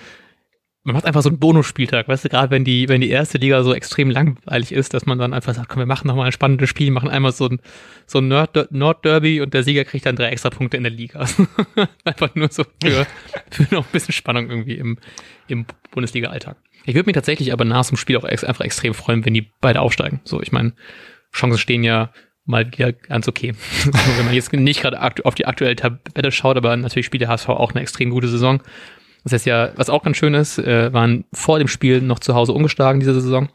man 0.83 0.95
macht 0.95 1.05
einfach 1.05 1.21
so 1.21 1.29
einen 1.29 1.37
Bonusspieltag, 1.37 2.07
weißt 2.07 2.25
du, 2.25 2.29
gerade 2.29 2.49
wenn 2.49 2.63
die, 2.63 2.89
wenn 2.89 3.01
die 3.01 3.09
erste 3.09 3.37
Liga 3.37 3.61
so 3.63 3.73
extrem 3.73 4.09
langweilig 4.09 4.71
ist, 4.71 4.95
dass 4.95 5.05
man 5.05 5.19
dann 5.19 5.33
einfach 5.33 5.53
sagt, 5.53 5.69
komm, 5.69 5.79
wir 5.79 5.85
machen 5.85 6.07
nochmal 6.07 6.25
ein 6.25 6.31
spannendes 6.31 6.69
Spiel, 6.69 6.89
machen 6.89 7.09
einmal 7.09 7.31
so 7.31 7.47
ein, 7.47 7.59
so 8.07 8.17
ein 8.17 8.27
Nord-Derby 8.27 9.41
und 9.41 9.53
der 9.53 9.63
Sieger 9.63 9.85
kriegt 9.85 10.07
dann 10.07 10.15
drei 10.15 10.29
extra 10.29 10.49
Punkte 10.49 10.77
in 10.77 10.83
der 10.83 10.91
Liga. 10.91 11.27
einfach 12.03 12.33
nur 12.33 12.49
so 12.49 12.63
für, 12.83 13.05
für 13.51 13.75
noch 13.75 13.85
ein 13.85 13.91
bisschen 13.91 14.13
Spannung 14.13 14.49
irgendwie 14.49 14.75
im, 14.75 14.97
im 15.47 15.65
Bundesliga-Alltag. 15.91 16.57
Ich 16.85 16.95
würde 16.95 17.05
mich 17.07 17.15
tatsächlich 17.15 17.53
aber 17.53 17.63
nach 17.63 17.85
dem 17.85 17.97
Spiel 17.97 18.17
auch 18.17 18.25
ex 18.25 18.43
einfach 18.43 18.65
extrem 18.65 18.95
freuen, 18.95 19.23
wenn 19.23 19.35
die 19.35 19.51
beide 19.61 19.81
aufsteigen. 19.81 20.19
So, 20.23 20.41
ich 20.41 20.51
meine, 20.51 20.73
Chancen 21.31 21.59
stehen 21.59 21.83
ja 21.83 22.11
mal 22.45 22.65
wieder 22.71 22.91
ganz 22.91 23.27
okay. 23.27 23.53
wenn 24.17 24.25
man 24.25 24.33
jetzt 24.33 24.51
nicht 24.51 24.81
gerade 24.81 24.99
auf 24.99 25.35
die 25.35 25.45
aktuelle 25.45 25.75
Tabelle 25.75 26.31
schaut, 26.31 26.57
aber 26.57 26.75
natürlich 26.75 27.05
spielt 27.05 27.21
der 27.21 27.29
HSV 27.29 27.49
auch 27.49 27.71
eine 27.71 27.81
extrem 27.81 28.09
gute 28.09 28.27
Saison. 28.27 28.63
Das 29.23 29.33
heißt 29.33 29.45
ja, 29.45 29.71
was 29.75 29.89
auch 29.89 30.03
ganz 30.03 30.17
schön 30.17 30.33
ist, 30.33 30.57
äh, 30.57 30.91
waren 30.93 31.25
vor 31.33 31.59
dem 31.59 31.67
Spiel 31.67 32.01
noch 32.01 32.19
zu 32.19 32.33
Hause 32.33 32.53
ungeschlagen 32.53 32.99
diese 32.99 33.13
Saison. 33.13 33.49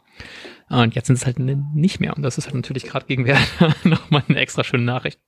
Und 0.69 0.95
jetzt 0.95 1.07
sind 1.07 1.15
es 1.17 1.25
halt 1.25 1.39
nicht 1.39 1.99
mehr. 1.99 2.15
Und 2.15 2.23
das 2.23 2.37
ist 2.37 2.45
halt 2.45 2.55
natürlich 2.55 2.85
gerade 2.85 3.05
gegen 3.05 3.25
Werder 3.25 3.45
nochmal 3.83 4.23
eine 4.27 4.39
extra 4.39 4.63
schöne 4.63 4.83
Nachricht. 4.83 5.19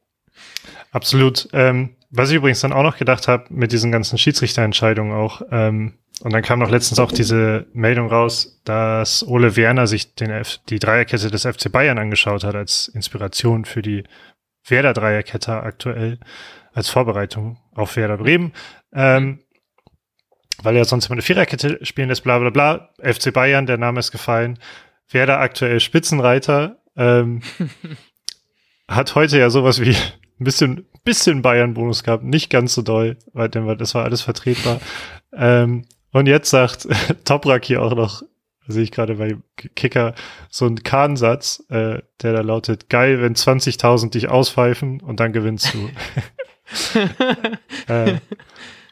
Absolut. 0.91 1.47
Ähm, 1.53 1.95
was 2.09 2.29
ich 2.29 2.37
übrigens 2.37 2.61
dann 2.61 2.73
auch 2.73 2.83
noch 2.83 2.97
gedacht 2.97 3.27
habe, 3.27 3.45
mit 3.49 3.71
diesen 3.71 3.91
ganzen 3.91 4.17
Schiedsrichterentscheidungen 4.17 5.13
auch, 5.13 5.41
ähm, 5.51 5.93
und 6.21 6.33
dann 6.33 6.41
kam 6.41 6.59
noch 6.59 6.69
letztens 6.69 6.99
auch 6.99 7.13
diese 7.13 7.67
Meldung 7.71 8.07
raus, 8.09 8.59
dass 8.65 9.25
Ole 9.25 9.55
Werner 9.55 9.87
sich 9.87 10.15
den 10.15 10.31
F 10.31 10.59
die 10.69 10.79
Dreierkette 10.79 11.31
des 11.31 11.43
FC 11.43 11.71
Bayern 11.71 11.97
angeschaut 11.97 12.43
hat 12.43 12.55
als 12.55 12.89
Inspiration 12.89 13.63
für 13.63 13.81
die 13.81 14.03
Werder 14.67 14.93
Dreierkette 14.93 15.53
aktuell 15.53 16.19
als 16.73 16.89
Vorbereitung 16.89 17.57
auf 17.73 17.95
Werder 17.95 18.17
Bremen. 18.17 18.51
Ähm, 18.91 19.39
weil 20.63 20.75
er 20.75 20.85
sonst 20.85 21.07
immer 21.07 21.15
eine 21.15 21.21
Viererkette 21.21 21.79
spielen 21.85 22.09
lässt, 22.09 22.23
bla 22.23 22.39
bla 22.39 22.49
bla. 22.49 22.89
FC 23.01 23.33
Bayern, 23.33 23.65
der 23.65 23.77
Name 23.77 23.99
ist 23.99 24.11
gefallen. 24.11 24.59
Werder 25.09 25.39
aktuell 25.39 25.79
Spitzenreiter. 25.79 26.77
Ähm, 26.95 27.41
hat 28.87 29.15
heute 29.15 29.37
ja 29.37 29.49
sowas 29.49 29.81
wie 29.81 29.95
ein 30.39 30.43
bisschen, 30.43 30.85
bisschen 31.03 31.41
Bayern-Bonus 31.41 32.03
gehabt. 32.03 32.23
Nicht 32.23 32.49
ganz 32.49 32.73
so 32.73 32.81
doll, 32.81 33.17
weil 33.33 33.49
das 33.49 33.95
war 33.95 34.03
alles 34.03 34.21
vertretbar. 34.21 34.79
Ähm, 35.33 35.85
und 36.11 36.27
jetzt 36.27 36.49
sagt 36.49 36.87
Toprak 37.25 37.65
hier 37.65 37.81
auch 37.81 37.95
noch, 37.95 38.23
sehe 38.69 38.83
ich 38.83 38.91
gerade 38.91 39.15
bei 39.15 39.35
Kicker, 39.75 40.15
so 40.49 40.65
ein 40.65 40.83
Kahnsatz, 40.83 41.63
äh, 41.69 41.99
der 42.21 42.33
da 42.33 42.41
lautet, 42.41 42.89
geil, 42.89 43.21
wenn 43.21 43.35
20.000 43.35 44.11
dich 44.11 44.29
auspfeifen 44.29 45.01
und 45.01 45.19
dann 45.19 45.33
gewinnst 45.33 45.73
du. 45.73 45.89
äh, 47.93 48.17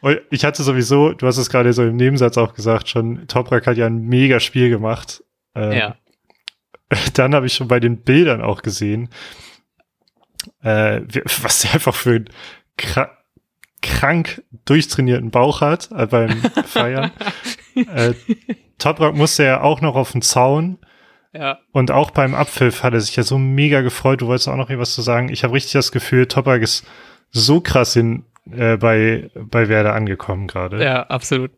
und 0.00 0.20
ich 0.30 0.44
hatte 0.44 0.62
sowieso, 0.62 1.12
du 1.12 1.26
hast 1.26 1.38
es 1.38 1.50
gerade 1.50 1.72
so 1.72 1.84
im 1.84 1.96
Nebensatz 1.96 2.38
auch 2.38 2.54
gesagt, 2.54 2.88
schon, 2.88 3.26
Toprak 3.26 3.66
hat 3.66 3.76
ja 3.76 3.86
ein 3.86 4.02
mega 4.02 4.40
Spiel 4.40 4.70
gemacht. 4.70 5.22
Ähm, 5.54 5.72
ja. 5.72 5.96
Dann 7.14 7.34
habe 7.34 7.46
ich 7.46 7.54
schon 7.54 7.68
bei 7.68 7.80
den 7.80 7.98
Bildern 7.98 8.40
auch 8.40 8.62
gesehen, 8.62 9.08
äh, 10.62 11.00
was 11.42 11.62
der 11.62 11.74
einfach 11.74 11.94
für 11.94 12.16
ein 12.16 12.30
krank 13.82 14.42
durchtrainierten 14.64 15.30
Bauch 15.30 15.60
hat 15.60 15.90
äh, 15.92 16.06
beim 16.06 16.40
Feiern. 16.64 17.10
Toprak 18.78 19.14
musste 19.14 19.44
ja 19.44 19.60
auch 19.60 19.80
noch 19.80 19.94
auf 19.94 20.12
den 20.12 20.22
Zaun. 20.22 20.78
Ja. 21.34 21.58
Und 21.72 21.90
auch 21.90 22.10
beim 22.10 22.34
Abpfiff 22.34 22.82
hat 22.82 22.94
er 22.94 23.00
sich 23.00 23.16
ja 23.16 23.22
so 23.22 23.38
mega 23.38 23.82
gefreut. 23.82 24.22
Du 24.22 24.26
wolltest 24.26 24.48
auch 24.48 24.56
noch 24.56 24.70
irgendwas 24.70 24.94
zu 24.94 25.02
sagen. 25.02 25.28
Ich 25.28 25.44
habe 25.44 25.54
richtig 25.54 25.72
das 25.72 25.92
Gefühl, 25.92 26.26
Toprak 26.26 26.62
ist 26.62 26.86
so 27.30 27.60
krass 27.60 27.96
in, 27.96 28.24
äh, 28.50 28.76
bei, 28.76 29.30
bei 29.34 29.68
Werder 29.68 29.94
angekommen 29.94 30.46
gerade. 30.46 30.82
Ja, 30.82 31.02
absolut. 31.04 31.50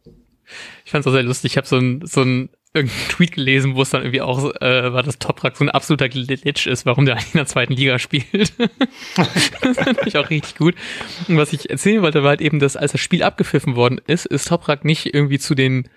Ich 0.84 0.90
fand 0.90 1.02
es 1.02 1.06
auch 1.06 1.14
sehr 1.14 1.22
lustig. 1.22 1.52
Ich 1.52 1.56
habe 1.56 1.66
so 1.66 1.78
ein, 1.78 2.02
so 2.04 2.22
ein 2.22 2.50
irgendeinen 2.72 3.08
Tweet 3.08 3.32
gelesen, 3.32 3.74
wo 3.74 3.82
es 3.82 3.90
dann 3.90 4.02
irgendwie 4.02 4.20
auch 4.20 4.54
äh, 4.60 4.92
war, 4.92 5.02
dass 5.02 5.18
Toprak 5.18 5.56
so 5.56 5.64
ein 5.64 5.70
absoluter 5.70 6.08
Glitch 6.08 6.66
ist, 6.66 6.86
warum 6.86 7.04
der 7.04 7.16
eigentlich 7.16 7.34
in 7.34 7.38
der 7.38 7.46
zweiten 7.46 7.72
Liga 7.72 7.98
spielt. 7.98 8.52
das 9.16 9.76
fand 9.76 10.06
ich 10.06 10.16
auch 10.16 10.30
richtig 10.30 10.56
gut. 10.56 10.74
Und 11.26 11.36
was 11.36 11.52
ich 11.52 11.68
erzählen 11.68 12.02
wollte, 12.02 12.22
war 12.22 12.30
halt 12.30 12.40
eben, 12.40 12.60
dass 12.60 12.76
als 12.76 12.92
das 12.92 13.00
Spiel 13.00 13.24
abgepfiffen 13.24 13.74
worden 13.74 14.00
ist, 14.06 14.26
ist 14.26 14.48
Toprak 14.48 14.84
nicht 14.84 15.12
irgendwie 15.14 15.40
zu 15.40 15.54
den 15.56 15.88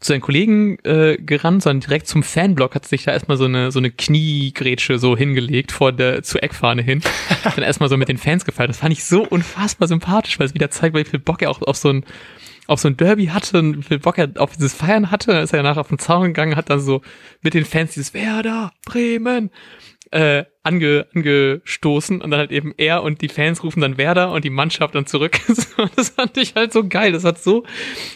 zu 0.00 0.12
seinen 0.12 0.20
Kollegen 0.20 0.78
äh, 0.84 1.16
gerannt, 1.16 1.62
sondern 1.62 1.80
direkt 1.80 2.06
zum 2.06 2.22
Fanblock 2.22 2.74
hat 2.74 2.86
sich 2.86 3.04
da 3.04 3.12
erstmal 3.12 3.38
so 3.38 3.46
eine 3.46 3.72
so 3.72 3.78
eine 3.78 3.90
Kniegrätsche 3.90 4.98
so 4.98 5.16
hingelegt 5.16 5.72
vor 5.72 5.92
der 5.92 6.22
zur 6.22 6.42
Eckfahne 6.42 6.82
hin. 6.82 7.00
dann 7.44 7.64
erstmal 7.64 7.88
so 7.88 7.96
mit 7.96 8.08
den 8.08 8.18
Fans 8.18 8.44
gefallen. 8.44 8.68
Das 8.68 8.78
fand 8.78 8.92
ich 8.92 9.04
so 9.04 9.26
unfassbar 9.26 9.88
sympathisch, 9.88 10.38
weil 10.38 10.46
es 10.46 10.54
wieder 10.54 10.70
zeigt, 10.70 10.94
wie 10.94 11.04
viel 11.04 11.18
Bock 11.18 11.40
er 11.42 11.50
auch 11.50 11.62
auf 11.62 11.76
so 11.76 11.88
ein 11.90 12.04
auf 12.66 12.80
so 12.80 12.88
ein 12.88 12.96
Derby 12.96 13.26
hatte 13.26 13.58
und 13.58 13.78
wie 13.78 13.82
viel 13.82 13.98
Bock 14.00 14.18
er 14.18 14.28
auf 14.36 14.56
dieses 14.56 14.74
Feiern 14.74 15.10
hatte, 15.12 15.32
ist 15.32 15.54
er 15.54 15.62
nachher 15.62 15.80
auf 15.80 15.88
den 15.88 16.00
Zaun 16.00 16.28
gegangen, 16.28 16.56
hat 16.56 16.68
dann 16.68 16.80
so 16.80 17.00
mit 17.40 17.54
den 17.54 17.64
Fans 17.64 17.94
dieses 17.94 18.12
Werder, 18.12 18.72
Bremen 18.84 19.50
äh, 20.10 20.44
ange, 20.62 21.06
angestoßen 21.14 22.20
und 22.20 22.30
dann 22.30 22.38
halt 22.40 22.52
eben 22.52 22.74
er 22.76 23.02
und 23.02 23.20
die 23.22 23.28
Fans 23.28 23.62
rufen 23.62 23.80
dann 23.80 23.98
Werder 23.98 24.32
und 24.32 24.44
die 24.44 24.50
Mannschaft 24.50 24.94
dann 24.94 25.06
zurück. 25.06 25.38
das 25.96 26.10
fand 26.10 26.36
ich 26.36 26.54
halt 26.54 26.72
so 26.72 26.86
geil. 26.86 27.12
Das 27.12 27.24
hat 27.24 27.42
so, 27.42 27.64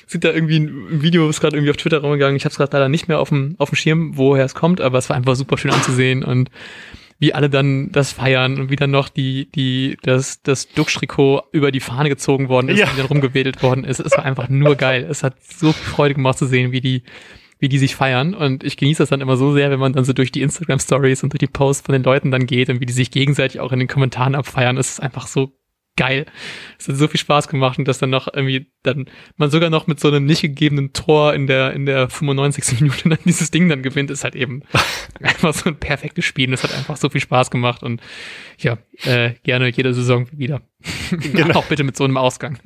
sieht 0.07 0.25
da 0.25 0.33
irgendwie 0.33 0.59
ein 0.59 1.03
Video, 1.03 1.29
ist 1.29 1.41
gerade 1.41 1.57
irgendwie 1.57 1.71
auf 1.71 1.77
Twitter 1.77 1.99
rumgegangen. 1.99 2.37
Ich 2.37 2.45
habe 2.45 2.51
es 2.53 2.57
gerade 2.59 2.73
leider 2.77 2.89
nicht 2.89 3.09
mehr 3.09 3.21
auf 3.21 3.29
dem, 3.31 3.55
auf 3.59 3.71
dem 3.71 3.77
Schirm, 3.77 4.17
woher 4.17 4.45
es 4.45 4.55
kommt, 4.55 4.81
aber 4.81 4.99
es 4.99 5.09
war 5.09 5.17
einfach 5.17 5.37
super 5.37 5.59
schön 5.59 5.71
anzusehen 5.71 6.25
und 6.25 6.51
wie 7.19 7.35
alle 7.35 7.51
dann 7.51 7.93
das 7.93 8.13
feiern 8.13 8.59
und 8.59 8.71
wie 8.71 8.77
dann 8.77 8.91
noch 8.91 9.11
die, 9.11 9.51
die, 9.51 9.99
das, 10.03 10.43
das 10.43 10.69
Duxch-Trikot 10.73 11.43
über 11.53 11.71
die 11.71 11.81
Fahne 11.81 12.09
gezogen 12.09 12.49
worden 12.49 12.71
ist 12.71 12.79
Ja. 12.79 12.89
und 12.89 12.99
dann 12.99 13.07
rumgewedelt 13.07 13.63
worden 13.63 13.85
ist. 13.85 14.01
Es 14.01 14.13
war 14.13 14.25
einfach 14.25 14.49
nur 14.49 14.75
geil. 14.75 15.07
Es 15.09 15.23
hat 15.23 15.35
so 15.45 15.73
viel 15.73 15.93
Freude 15.93 16.15
gemacht 16.15 16.39
zu 16.39 16.47
sehen, 16.47 16.73
wie 16.73 16.81
die, 16.81 17.03
wie 17.61 17.69
die 17.69 17.79
sich 17.79 17.95
feiern. 17.95 18.35
Und 18.35 18.65
ich 18.65 18.77
genieße 18.77 19.03
das 19.03 19.11
dann 19.11 19.21
immer 19.21 19.37
so 19.37 19.53
sehr, 19.53 19.71
wenn 19.71 19.79
man 19.79 19.93
dann 19.93 20.05
so 20.05 20.13
durch 20.13 20.33
die 20.33 20.43
Instagram-Stories 20.43 21.23
und 21.23 21.33
durch 21.33 21.39
die 21.39 21.47
Posts 21.47 21.87
von 21.87 21.93
den 21.93 22.03
Leuten 22.03 22.31
dann 22.31 22.47
geht 22.47 22.71
und 22.71 22.81
wie 22.81 22.87
die 22.87 22.93
sich 22.93 23.11
gegenseitig 23.11 23.61
auch 23.61 23.71
in 23.71 23.79
den 23.79 23.89
Kommentaren 23.89 24.35
abfeiern. 24.35 24.79
Es 24.79 24.93
ist 24.93 25.01
einfach 25.01 25.27
so 25.27 25.53
geil. 26.01 26.25
Es 26.79 26.89
hat 26.89 26.97
so 26.97 27.09
viel 27.09 27.21
Spaß 27.21 27.49
gemacht 27.49 27.79
und 27.79 27.87
dass 27.87 27.99
dann 27.99 28.09
noch 28.09 28.27
irgendwie 28.33 28.73
dann 28.83 29.05
man 29.37 29.51
sogar 29.51 29.69
noch 29.69 29.87
mit 29.87 30.01
so 30.01 30.09
einem 30.09 30.25
nicht 30.25 30.41
gegebenen 30.41 30.95
Tor 30.95 31.35
in 31.35 31.47
der 31.47 31.75
in 31.75 31.85
der 31.85 32.09
95. 32.09 32.81
Minute 32.81 33.11
dann 33.11 33.19
dieses 33.27 33.51
Ding 33.51 33.69
dann 33.69 33.83
gewinnt, 33.83 34.11
ist 34.11 34.25
halt 34.25 34.35
eben 34.35 34.63
einfach 35.23 35.53
so 35.53 35.69
ein 35.69 35.77
perfektes 35.77 36.25
Spiel. 36.25 36.49
Und 36.49 36.55
es 36.55 36.63
hat 36.63 36.75
einfach 36.75 36.97
so 36.97 37.11
viel 37.11 37.21
Spaß 37.21 37.51
gemacht 37.51 37.83
und 37.83 38.01
ja, 38.57 38.79
äh, 39.05 39.35
gerne 39.43 39.69
jede 39.69 39.93
Saison 39.93 40.27
wieder. 40.33 40.63
Genau. 41.11 41.59
Auch 41.59 41.67
bitte 41.67 41.85
mit 41.85 41.97
so 41.97 42.05
einem 42.05 42.17
Ausgang. 42.17 42.59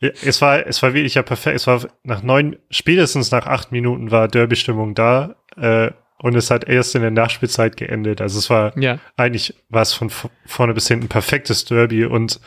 Ja, 0.00 0.10
es 0.24 0.40
war, 0.40 0.66
es 0.66 0.82
war 0.82 0.94
wirklich 0.94 1.14
ja 1.14 1.22
perfekt. 1.22 1.54
Es 1.54 1.66
war 1.66 1.86
nach 2.02 2.22
neun, 2.22 2.56
spätestens 2.70 3.30
nach 3.30 3.46
acht 3.46 3.70
Minuten 3.70 4.10
war 4.10 4.26
Derby-Stimmung 4.26 4.94
da. 4.94 5.36
Äh, 5.56 5.90
und 6.20 6.34
es 6.34 6.50
hat 6.50 6.68
erst 6.68 6.94
in 6.94 7.02
der 7.02 7.10
Nachspielzeit 7.10 7.76
geendet. 7.76 8.20
Also 8.20 8.38
es 8.38 8.50
war 8.50 8.76
ja, 8.78 8.98
eigentlich 9.16 9.54
war 9.68 9.82
es 9.82 9.92
von 9.92 10.10
vorne 10.46 10.74
bis 10.74 10.88
hinten 10.88 11.08
perfektes 11.08 11.64
Derby 11.64 12.04
und 12.04 12.40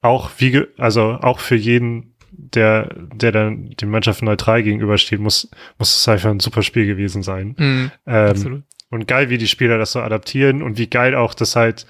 auch 0.00 0.30
wie, 0.38 0.64
also 0.76 1.18
auch 1.22 1.38
für 1.40 1.54
jeden, 1.56 2.14
der, 2.30 2.88
der 3.14 3.32
dann 3.32 3.70
den 3.70 3.88
Mannschaften 3.88 4.26
neutral 4.26 4.62
gegenübersteht, 4.62 5.20
muss, 5.20 5.48
muss 5.78 5.96
es 5.96 6.08
einfach 6.08 6.30
ein 6.30 6.40
super 6.40 6.62
Spiel 6.62 6.86
gewesen 6.86 7.22
sein. 7.22 7.54
mm, 7.56 7.90
Ähm, 8.06 8.64
und 8.90 9.08
geil, 9.08 9.30
wie 9.30 9.38
die 9.38 9.48
Spieler 9.48 9.78
das 9.78 9.92
so 9.92 10.00
adaptieren 10.00 10.62
und 10.62 10.78
wie 10.78 10.88
geil 10.88 11.14
auch, 11.14 11.34
dass 11.34 11.56
halt 11.56 11.86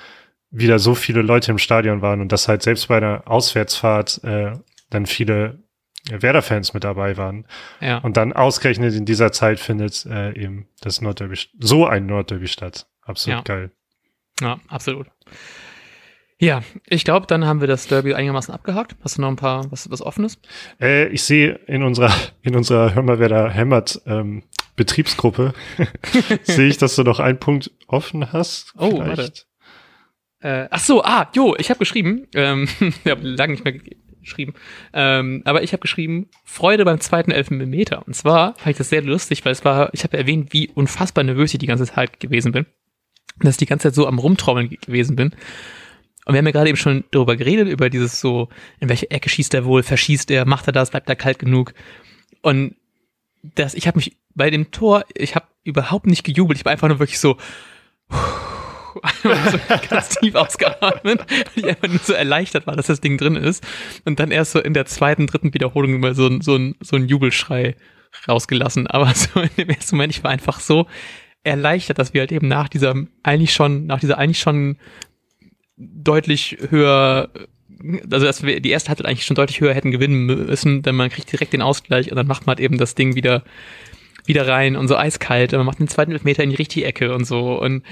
wieder 0.50 0.78
so 0.78 0.94
viele 0.94 1.22
Leute 1.22 1.50
im 1.50 1.58
Stadion 1.58 2.02
waren 2.02 2.20
und 2.20 2.30
dass 2.30 2.46
halt 2.46 2.62
selbst 2.62 2.88
bei 2.88 2.98
einer 2.98 3.22
Auswärtsfahrt 3.26 4.22
äh, 4.22 4.52
dann 4.90 5.06
viele 5.06 5.63
Werder-Fans 6.10 6.74
mit 6.74 6.84
dabei 6.84 7.16
waren. 7.16 7.46
Ja. 7.80 7.98
Und 7.98 8.16
dann 8.16 8.32
ausgerechnet 8.32 8.94
in 8.94 9.04
dieser 9.04 9.32
Zeit 9.32 9.58
findet 9.60 10.04
äh, 10.06 10.32
eben 10.38 10.68
das 10.80 11.00
Nordderby, 11.00 11.38
so 11.58 11.86
ein 11.86 12.06
Nordderby 12.06 12.46
statt. 12.48 12.86
Absolut 13.02 13.38
Ja. 13.48 13.54
geil. 13.54 13.70
Ja, 14.40 14.58
absolut. 14.68 15.06
Ja, 16.40 16.62
ich 16.86 17.04
glaube, 17.04 17.26
dann 17.26 17.46
haben 17.46 17.60
wir 17.60 17.68
das 17.68 17.86
Derby 17.86 18.12
einigermaßen 18.14 18.52
abgehakt. 18.52 18.96
Hast 19.02 19.16
du 19.16 19.22
noch 19.22 19.28
ein 19.28 19.36
paar, 19.36 19.70
was, 19.70 19.88
was 19.90 20.02
offenes? 20.02 20.38
Äh, 20.80 21.06
ich 21.08 21.22
sehe 21.22 21.54
in 21.66 21.82
unserer, 21.84 22.12
in 22.42 22.56
unserer 22.56 22.94
Hör 22.94 23.02
mal, 23.02 23.18
wer 23.20 23.28
da 23.28 23.48
hämmert, 23.48 24.02
ähm, 24.06 24.42
Betriebsgruppe, 24.76 25.54
sehe 26.42 26.66
ich, 26.66 26.78
dass 26.78 26.96
du 26.96 27.04
noch 27.04 27.20
einen 27.20 27.38
Punkt 27.38 27.70
offen 27.86 28.32
hast. 28.32 28.72
Oh, 28.76 29.00
Vielleicht. 29.00 29.46
Äh, 30.40 30.66
ach 30.70 30.80
so, 30.80 31.04
ah, 31.04 31.30
jo, 31.34 31.54
ich 31.56 31.70
habe 31.70 31.78
geschrieben, 31.78 32.26
ähm, 32.34 32.68
ich 33.04 33.10
habe 33.10 33.22
lange 33.22 33.52
nicht 33.52 33.64
mehr 33.64 33.74
geschrieben, 34.24 34.54
ähm, 34.92 35.42
aber 35.44 35.62
ich 35.62 35.72
habe 35.72 35.80
geschrieben, 35.80 36.28
Freude 36.44 36.84
beim 36.84 37.00
zweiten 37.00 37.30
Elfenmeter. 37.30 38.06
Und 38.06 38.14
zwar 38.14 38.54
fand 38.54 38.72
ich 38.72 38.78
das 38.78 38.88
sehr 38.88 39.02
lustig, 39.02 39.44
weil 39.44 39.52
es 39.52 39.64
war, 39.64 39.90
ich 39.92 40.02
habe 40.04 40.16
erwähnt, 40.16 40.52
wie 40.52 40.68
unfassbar 40.68 41.24
nervös 41.24 41.54
ich 41.54 41.58
die 41.58 41.66
ganze 41.66 41.86
Zeit 41.86 42.20
gewesen 42.20 42.52
bin. 42.52 42.66
Dass 43.40 43.54
ich 43.54 43.58
die 43.58 43.66
ganze 43.66 43.88
Zeit 43.88 43.94
so 43.94 44.06
am 44.06 44.18
Rumtrommeln 44.18 44.68
ge- 44.68 44.78
gewesen 44.84 45.16
bin. 45.16 45.32
Und 46.26 46.34
wir 46.34 46.38
haben 46.38 46.46
ja 46.46 46.52
gerade 46.52 46.68
eben 46.68 46.78
schon 46.78 47.04
darüber 47.10 47.36
geredet, 47.36 47.68
über 47.68 47.90
dieses 47.90 48.20
so, 48.20 48.48
in 48.80 48.88
welche 48.88 49.10
Ecke 49.10 49.28
schießt 49.28 49.52
er 49.54 49.64
wohl, 49.64 49.82
verschießt 49.82 50.30
er, 50.30 50.46
macht 50.46 50.66
er 50.66 50.72
das, 50.72 50.90
bleibt 50.90 51.08
er 51.08 51.16
kalt 51.16 51.38
genug. 51.38 51.74
Und 52.42 52.76
das, 53.42 53.74
ich 53.74 53.86
habe 53.86 53.98
mich 53.98 54.16
bei 54.34 54.50
dem 54.50 54.70
Tor, 54.70 55.04
ich 55.14 55.34
habe 55.34 55.46
überhaupt 55.64 56.06
nicht 56.06 56.24
gejubelt, 56.24 56.58
ich 56.58 56.64
war 56.64 56.72
einfach 56.72 56.88
nur 56.88 56.98
wirklich 56.98 57.18
so, 57.18 57.36
so 59.22 59.58
ganz 59.90 60.10
tief 60.16 60.34
ausgeatmet, 60.34 61.20
weil 61.28 61.44
ich 61.54 61.66
einfach 61.66 61.88
nur 61.88 61.98
so 61.98 62.12
erleichtert 62.12 62.66
war, 62.66 62.76
dass 62.76 62.86
das 62.86 63.00
Ding 63.00 63.18
drin 63.18 63.36
ist. 63.36 63.64
Und 64.04 64.20
dann 64.20 64.30
erst 64.30 64.52
so 64.52 64.60
in 64.60 64.74
der 64.74 64.86
zweiten, 64.86 65.26
dritten 65.26 65.54
Wiederholung 65.54 66.00
mal 66.00 66.14
so, 66.14 66.40
so, 66.40 66.56
ein, 66.56 66.74
so 66.80 66.96
ein 66.96 67.08
Jubelschrei 67.08 67.76
rausgelassen. 68.28 68.86
Aber 68.86 69.12
so 69.14 69.40
in 69.40 69.50
dem 69.58 69.70
ersten 69.70 69.96
Moment, 69.96 70.14
ich 70.14 70.24
war 70.24 70.30
einfach 70.30 70.60
so 70.60 70.86
erleichtert, 71.42 71.98
dass 71.98 72.14
wir 72.14 72.22
halt 72.22 72.32
eben 72.32 72.48
nach 72.48 72.68
dieser 72.68 72.94
eigentlich 73.22 73.52
schon, 73.52 73.86
nach 73.86 74.00
dieser 74.00 74.18
eigentlich 74.18 74.40
schon 74.40 74.78
deutlich 75.76 76.56
höher, 76.70 77.30
also 78.10 78.24
dass 78.24 78.42
wir 78.42 78.60
die 78.60 78.70
erste 78.70 78.88
Halbzeit 78.88 79.06
eigentlich 79.06 79.26
schon 79.26 79.36
deutlich 79.36 79.60
höher 79.60 79.74
hätten 79.74 79.90
gewinnen 79.90 80.24
müssen, 80.24 80.82
denn 80.82 80.94
man 80.94 81.10
kriegt 81.10 81.30
direkt 81.30 81.52
den 81.52 81.60
Ausgleich 81.60 82.10
und 82.10 82.16
dann 82.16 82.26
macht 82.26 82.46
man 82.46 82.56
halt 82.56 82.64
eben 82.64 82.78
das 82.78 82.94
Ding 82.94 83.14
wieder 83.14 83.44
wieder 84.26 84.48
rein 84.48 84.76
und 84.76 84.88
so 84.88 84.96
eiskalt 84.96 85.52
und 85.52 85.58
man 85.58 85.66
macht 85.66 85.80
den 85.80 85.88
zweiten 85.88 86.12
Elfmeter 86.12 86.42
in 86.42 86.50
die 86.50 86.56
richtige 86.56 86.86
Ecke 86.86 87.14
und 87.14 87.24
so 87.24 87.60
und 87.60 87.82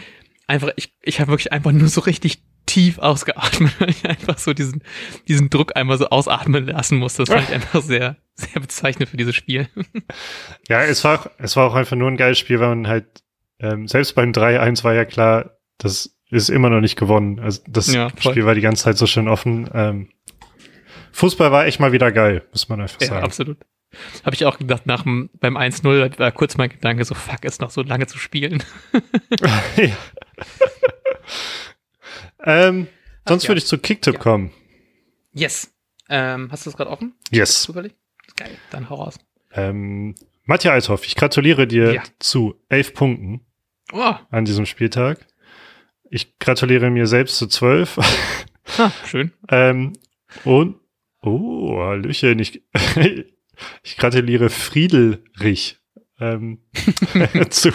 einfach, 0.46 0.70
ich, 0.76 0.94
ich 1.02 1.20
habe 1.20 1.30
wirklich 1.30 1.52
einfach 1.52 1.72
nur 1.72 1.88
so 1.88 2.00
richtig 2.02 2.42
tief 2.66 2.98
ausgeatmet, 2.98 3.72
weil 3.80 3.90
ich 3.90 4.04
einfach 4.06 4.38
so 4.38 4.52
diesen, 4.52 4.82
diesen 5.28 5.50
Druck 5.50 5.76
einmal 5.76 5.98
so 5.98 6.08
ausatmen 6.08 6.66
lassen 6.66 6.98
musste. 6.98 7.24
Das 7.24 7.34
fand 7.34 7.48
ich 7.48 7.54
einfach 7.54 7.82
sehr, 7.82 8.16
sehr 8.34 8.60
bezeichnend 8.60 9.08
für 9.10 9.16
dieses 9.16 9.34
Spiel. 9.34 9.68
Ja, 10.68 10.82
es 10.82 11.02
war, 11.04 11.20
auch- 11.20 11.30
es 11.38 11.56
war 11.56 11.66
auch 11.66 11.74
einfach 11.74 11.96
nur 11.96 12.08
ein 12.08 12.16
geiles 12.16 12.38
Spiel, 12.38 12.60
weil 12.60 12.68
man 12.68 12.86
halt, 12.86 13.22
ähm, 13.58 13.88
selbst 13.88 14.14
beim 14.14 14.30
3-1 14.32 14.84
war 14.84 14.94
ja 14.94 15.04
klar, 15.04 15.56
das 15.78 16.16
ist 16.30 16.48
immer 16.50 16.70
noch 16.70 16.80
nicht 16.80 16.96
gewonnen. 16.96 17.40
Also 17.40 17.60
das 17.68 17.92
Ja. 17.92 18.10
Spiel 18.18 18.46
war 18.46 18.54
die 18.54 18.60
ganze 18.60 18.84
Zeit 18.84 18.96
so 18.96 19.06
schön 19.06 19.28
offen. 19.28 19.68
Ähm, 19.74 20.08
Fußball 21.12 21.52
war 21.52 21.66
echt 21.66 21.78
mal 21.80 21.92
wieder 21.92 22.10
geil, 22.12 22.42
muss 22.52 22.68
man 22.68 22.80
einfach 22.80 23.00
Ja, 23.00 23.08
sagen. 23.08 23.24
absolut. 23.24 23.58
Habe 24.24 24.34
ich 24.34 24.46
auch 24.46 24.56
gedacht, 24.58 24.86
nach 24.86 25.02
dem, 25.02 25.28
beim 25.40 25.56
1-0 25.58 26.18
war 26.18 26.32
kurz 26.32 26.56
mein 26.56 26.70
Gedanke 26.70 27.04
so, 27.04 27.14
fuck, 27.14 27.44
ist 27.44 27.60
noch 27.60 27.70
so 27.70 27.82
lange 27.82 28.06
zu 28.06 28.16
spielen. 28.18 28.62
ja. 29.76 29.96
ähm, 32.44 32.88
sonst 33.26 33.44
ja. 33.44 33.48
würde 33.50 33.58
ich 33.58 33.66
zu 33.66 33.78
Kicktip 33.78 34.14
Ja. 34.14 34.20
kommen. 34.20 34.52
Yes. 35.32 35.72
Ähm, 36.08 36.48
hast 36.50 36.66
du 36.66 36.70
das 36.70 36.76
gerade 36.76 36.90
offen? 36.90 37.14
Yes. 37.30 37.62
Zufällig? 37.62 37.94
Geil, 38.36 38.56
dann 38.70 38.90
hau 38.90 38.96
raus. 38.96 39.18
Ähm, 39.52 40.14
Matja 40.44 40.72
Althoff, 40.72 41.06
ich 41.06 41.14
gratuliere 41.14 41.66
dir 41.66 41.94
Ja. 41.94 42.02
zu 42.18 42.60
elf 42.68 42.94
Punkten 42.94 43.46
Oh, 43.92 44.14
an 44.30 44.44
diesem 44.44 44.66
Spieltag. 44.66 45.26
Ich 46.10 46.38
gratuliere 46.38 46.90
mir 46.90 47.06
selbst 47.06 47.36
zu 47.36 47.46
zwölf. 47.46 47.96
ha, 48.78 48.92
schön. 49.06 49.32
ähm, 49.50 49.92
und, 50.44 50.80
oh, 51.22 51.78
Hallöchen, 51.78 52.38
ich, 52.38 52.62
ich 53.82 53.96
gratuliere 53.98 54.48
Friedelrich 54.50 55.78
ähm, 56.22 56.58
zu, 57.50 57.72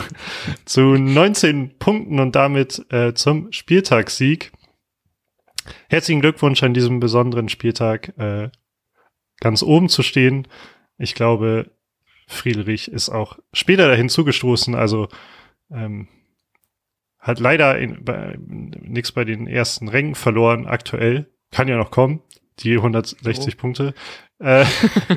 zu 0.65 0.81
19 0.81 1.77
Punkten 1.77 2.19
und 2.19 2.35
damit 2.35 2.85
äh, 2.91 3.13
zum 3.13 3.51
Spieltagssieg. 3.51 4.51
Herzlichen 5.89 6.21
Glückwunsch 6.21 6.63
an 6.63 6.73
diesem 6.73 6.99
besonderen 6.99 7.49
Spieltag, 7.49 8.17
äh, 8.17 8.49
ganz 9.39 9.61
oben 9.63 9.89
zu 9.89 10.01
stehen. 10.01 10.47
Ich 10.97 11.13
glaube, 11.13 11.71
Friedrich 12.27 12.89
ist 12.89 13.09
auch 13.09 13.37
später 13.53 13.87
dahin 13.87 14.09
zugestoßen, 14.09 14.75
also 14.75 15.09
ähm, 15.69 16.07
hat 17.19 17.39
leider 17.39 17.77
nichts 17.77 19.11
bei 19.11 19.25
den 19.25 19.47
ersten 19.47 19.89
Rängen 19.89 20.15
verloren 20.15 20.65
aktuell. 20.65 21.29
Kann 21.51 21.67
ja 21.67 21.77
noch 21.77 21.91
kommen, 21.91 22.21
die 22.59 22.75
160 22.75 23.55
Oh. 23.55 23.57
Punkte. 23.57 23.93
Äh, 24.39 24.65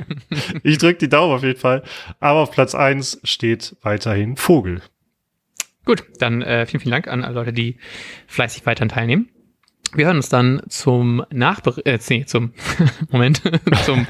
ich 0.63 0.79
drücke 0.79 0.99
die 0.99 1.09
Daumen 1.09 1.35
auf 1.35 1.43
jeden 1.43 1.59
Fall. 1.59 1.83
Aber 2.21 2.41
auf 2.41 2.51
Platz 2.51 2.75
eins 2.75 3.21
steht 3.25 3.77
weiterhin 3.83 4.37
Vogel. 4.37 4.83
Gut, 5.85 6.05
dann 6.19 6.43
äh, 6.43 6.67
vielen, 6.67 6.81
vielen 6.81 6.93
Dank 6.93 7.09
an 7.09 7.25
alle 7.25 7.35
Leute, 7.35 7.53
die 7.53 7.77
fleißig 8.27 8.67
weiterhin 8.67 8.91
teilnehmen. 8.91 9.29
Wir 9.93 10.07
hören 10.07 10.19
uns 10.19 10.29
dann 10.29 10.63
zum 10.69 11.25
Nachbericht, 11.33 11.87
äh, 11.87 11.99
nee, 12.11 12.25
zum 12.25 12.53
Moment, 13.11 13.43
zum 13.85 14.07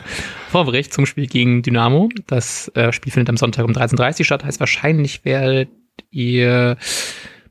Vorbericht 0.50 0.92
zum 0.92 1.06
Spiel 1.06 1.26
gegen 1.26 1.62
Dynamo. 1.62 2.10
Das 2.26 2.68
äh, 2.74 2.92
Spiel 2.92 3.12
findet 3.12 3.30
am 3.30 3.36
Sonntag 3.38 3.64
um 3.64 3.72
13.30 3.72 4.18
Uhr 4.20 4.24
statt, 4.26 4.44
heißt 4.44 4.60
wahrscheinlich 4.60 5.24
werdet 5.24 5.70
ihr, 6.10 6.76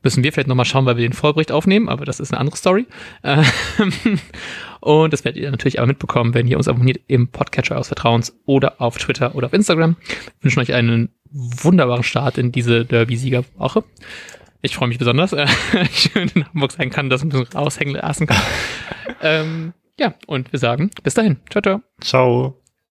müssen 0.02 0.22
wir 0.22 0.32
vielleicht 0.32 0.48
nochmal 0.48 0.64
schauen, 0.64 0.86
weil 0.86 0.96
wir 0.96 1.08
den 1.08 1.12
Vorbericht 1.12 1.50
aufnehmen, 1.50 1.88
aber 1.88 2.04
das 2.04 2.20
ist 2.20 2.32
eine 2.32 2.40
andere 2.40 2.56
Story. 2.56 2.86
Und 4.80 5.12
das 5.12 5.24
werdet 5.24 5.42
ihr 5.42 5.50
natürlich 5.50 5.78
aber 5.78 5.86
mitbekommen, 5.86 6.34
wenn 6.34 6.46
ihr 6.46 6.56
uns 6.56 6.68
abonniert 6.68 7.00
im 7.06 7.28
Podcatcher 7.28 7.74
eures 7.74 7.88
Vertrauens 7.88 8.36
oder 8.46 8.80
auf 8.80 8.98
Twitter 8.98 9.34
oder 9.34 9.46
auf 9.46 9.52
Instagram. 9.52 9.96
Wir 10.08 10.44
wünschen 10.44 10.60
euch 10.60 10.72
einen 10.72 11.10
wunderbaren 11.30 12.02
Start 12.02 12.38
in 12.38 12.52
diese 12.52 12.84
Derby-Siegerwoche. 12.84 13.84
Ich 14.62 14.74
freue 14.74 14.88
mich 14.88 14.98
besonders, 14.98 15.32
äh, 15.34 15.46
schön 15.92 16.30
in 16.34 16.46
Hamburg 16.46 16.72
sein 16.72 16.90
kann, 16.90 17.10
das 17.10 17.22
ein 17.22 17.28
bisschen 17.28 17.46
raushängen 17.46 17.94
lassen 17.94 18.26
kann. 18.26 18.42
ähm, 19.22 19.72
ja, 19.98 20.14
und 20.26 20.52
wir 20.52 20.58
sagen 20.58 20.90
bis 21.02 21.14
dahin. 21.14 21.38
Ciao, 21.50 21.62
ciao. 21.62 21.82
Ciao. 22.00 22.59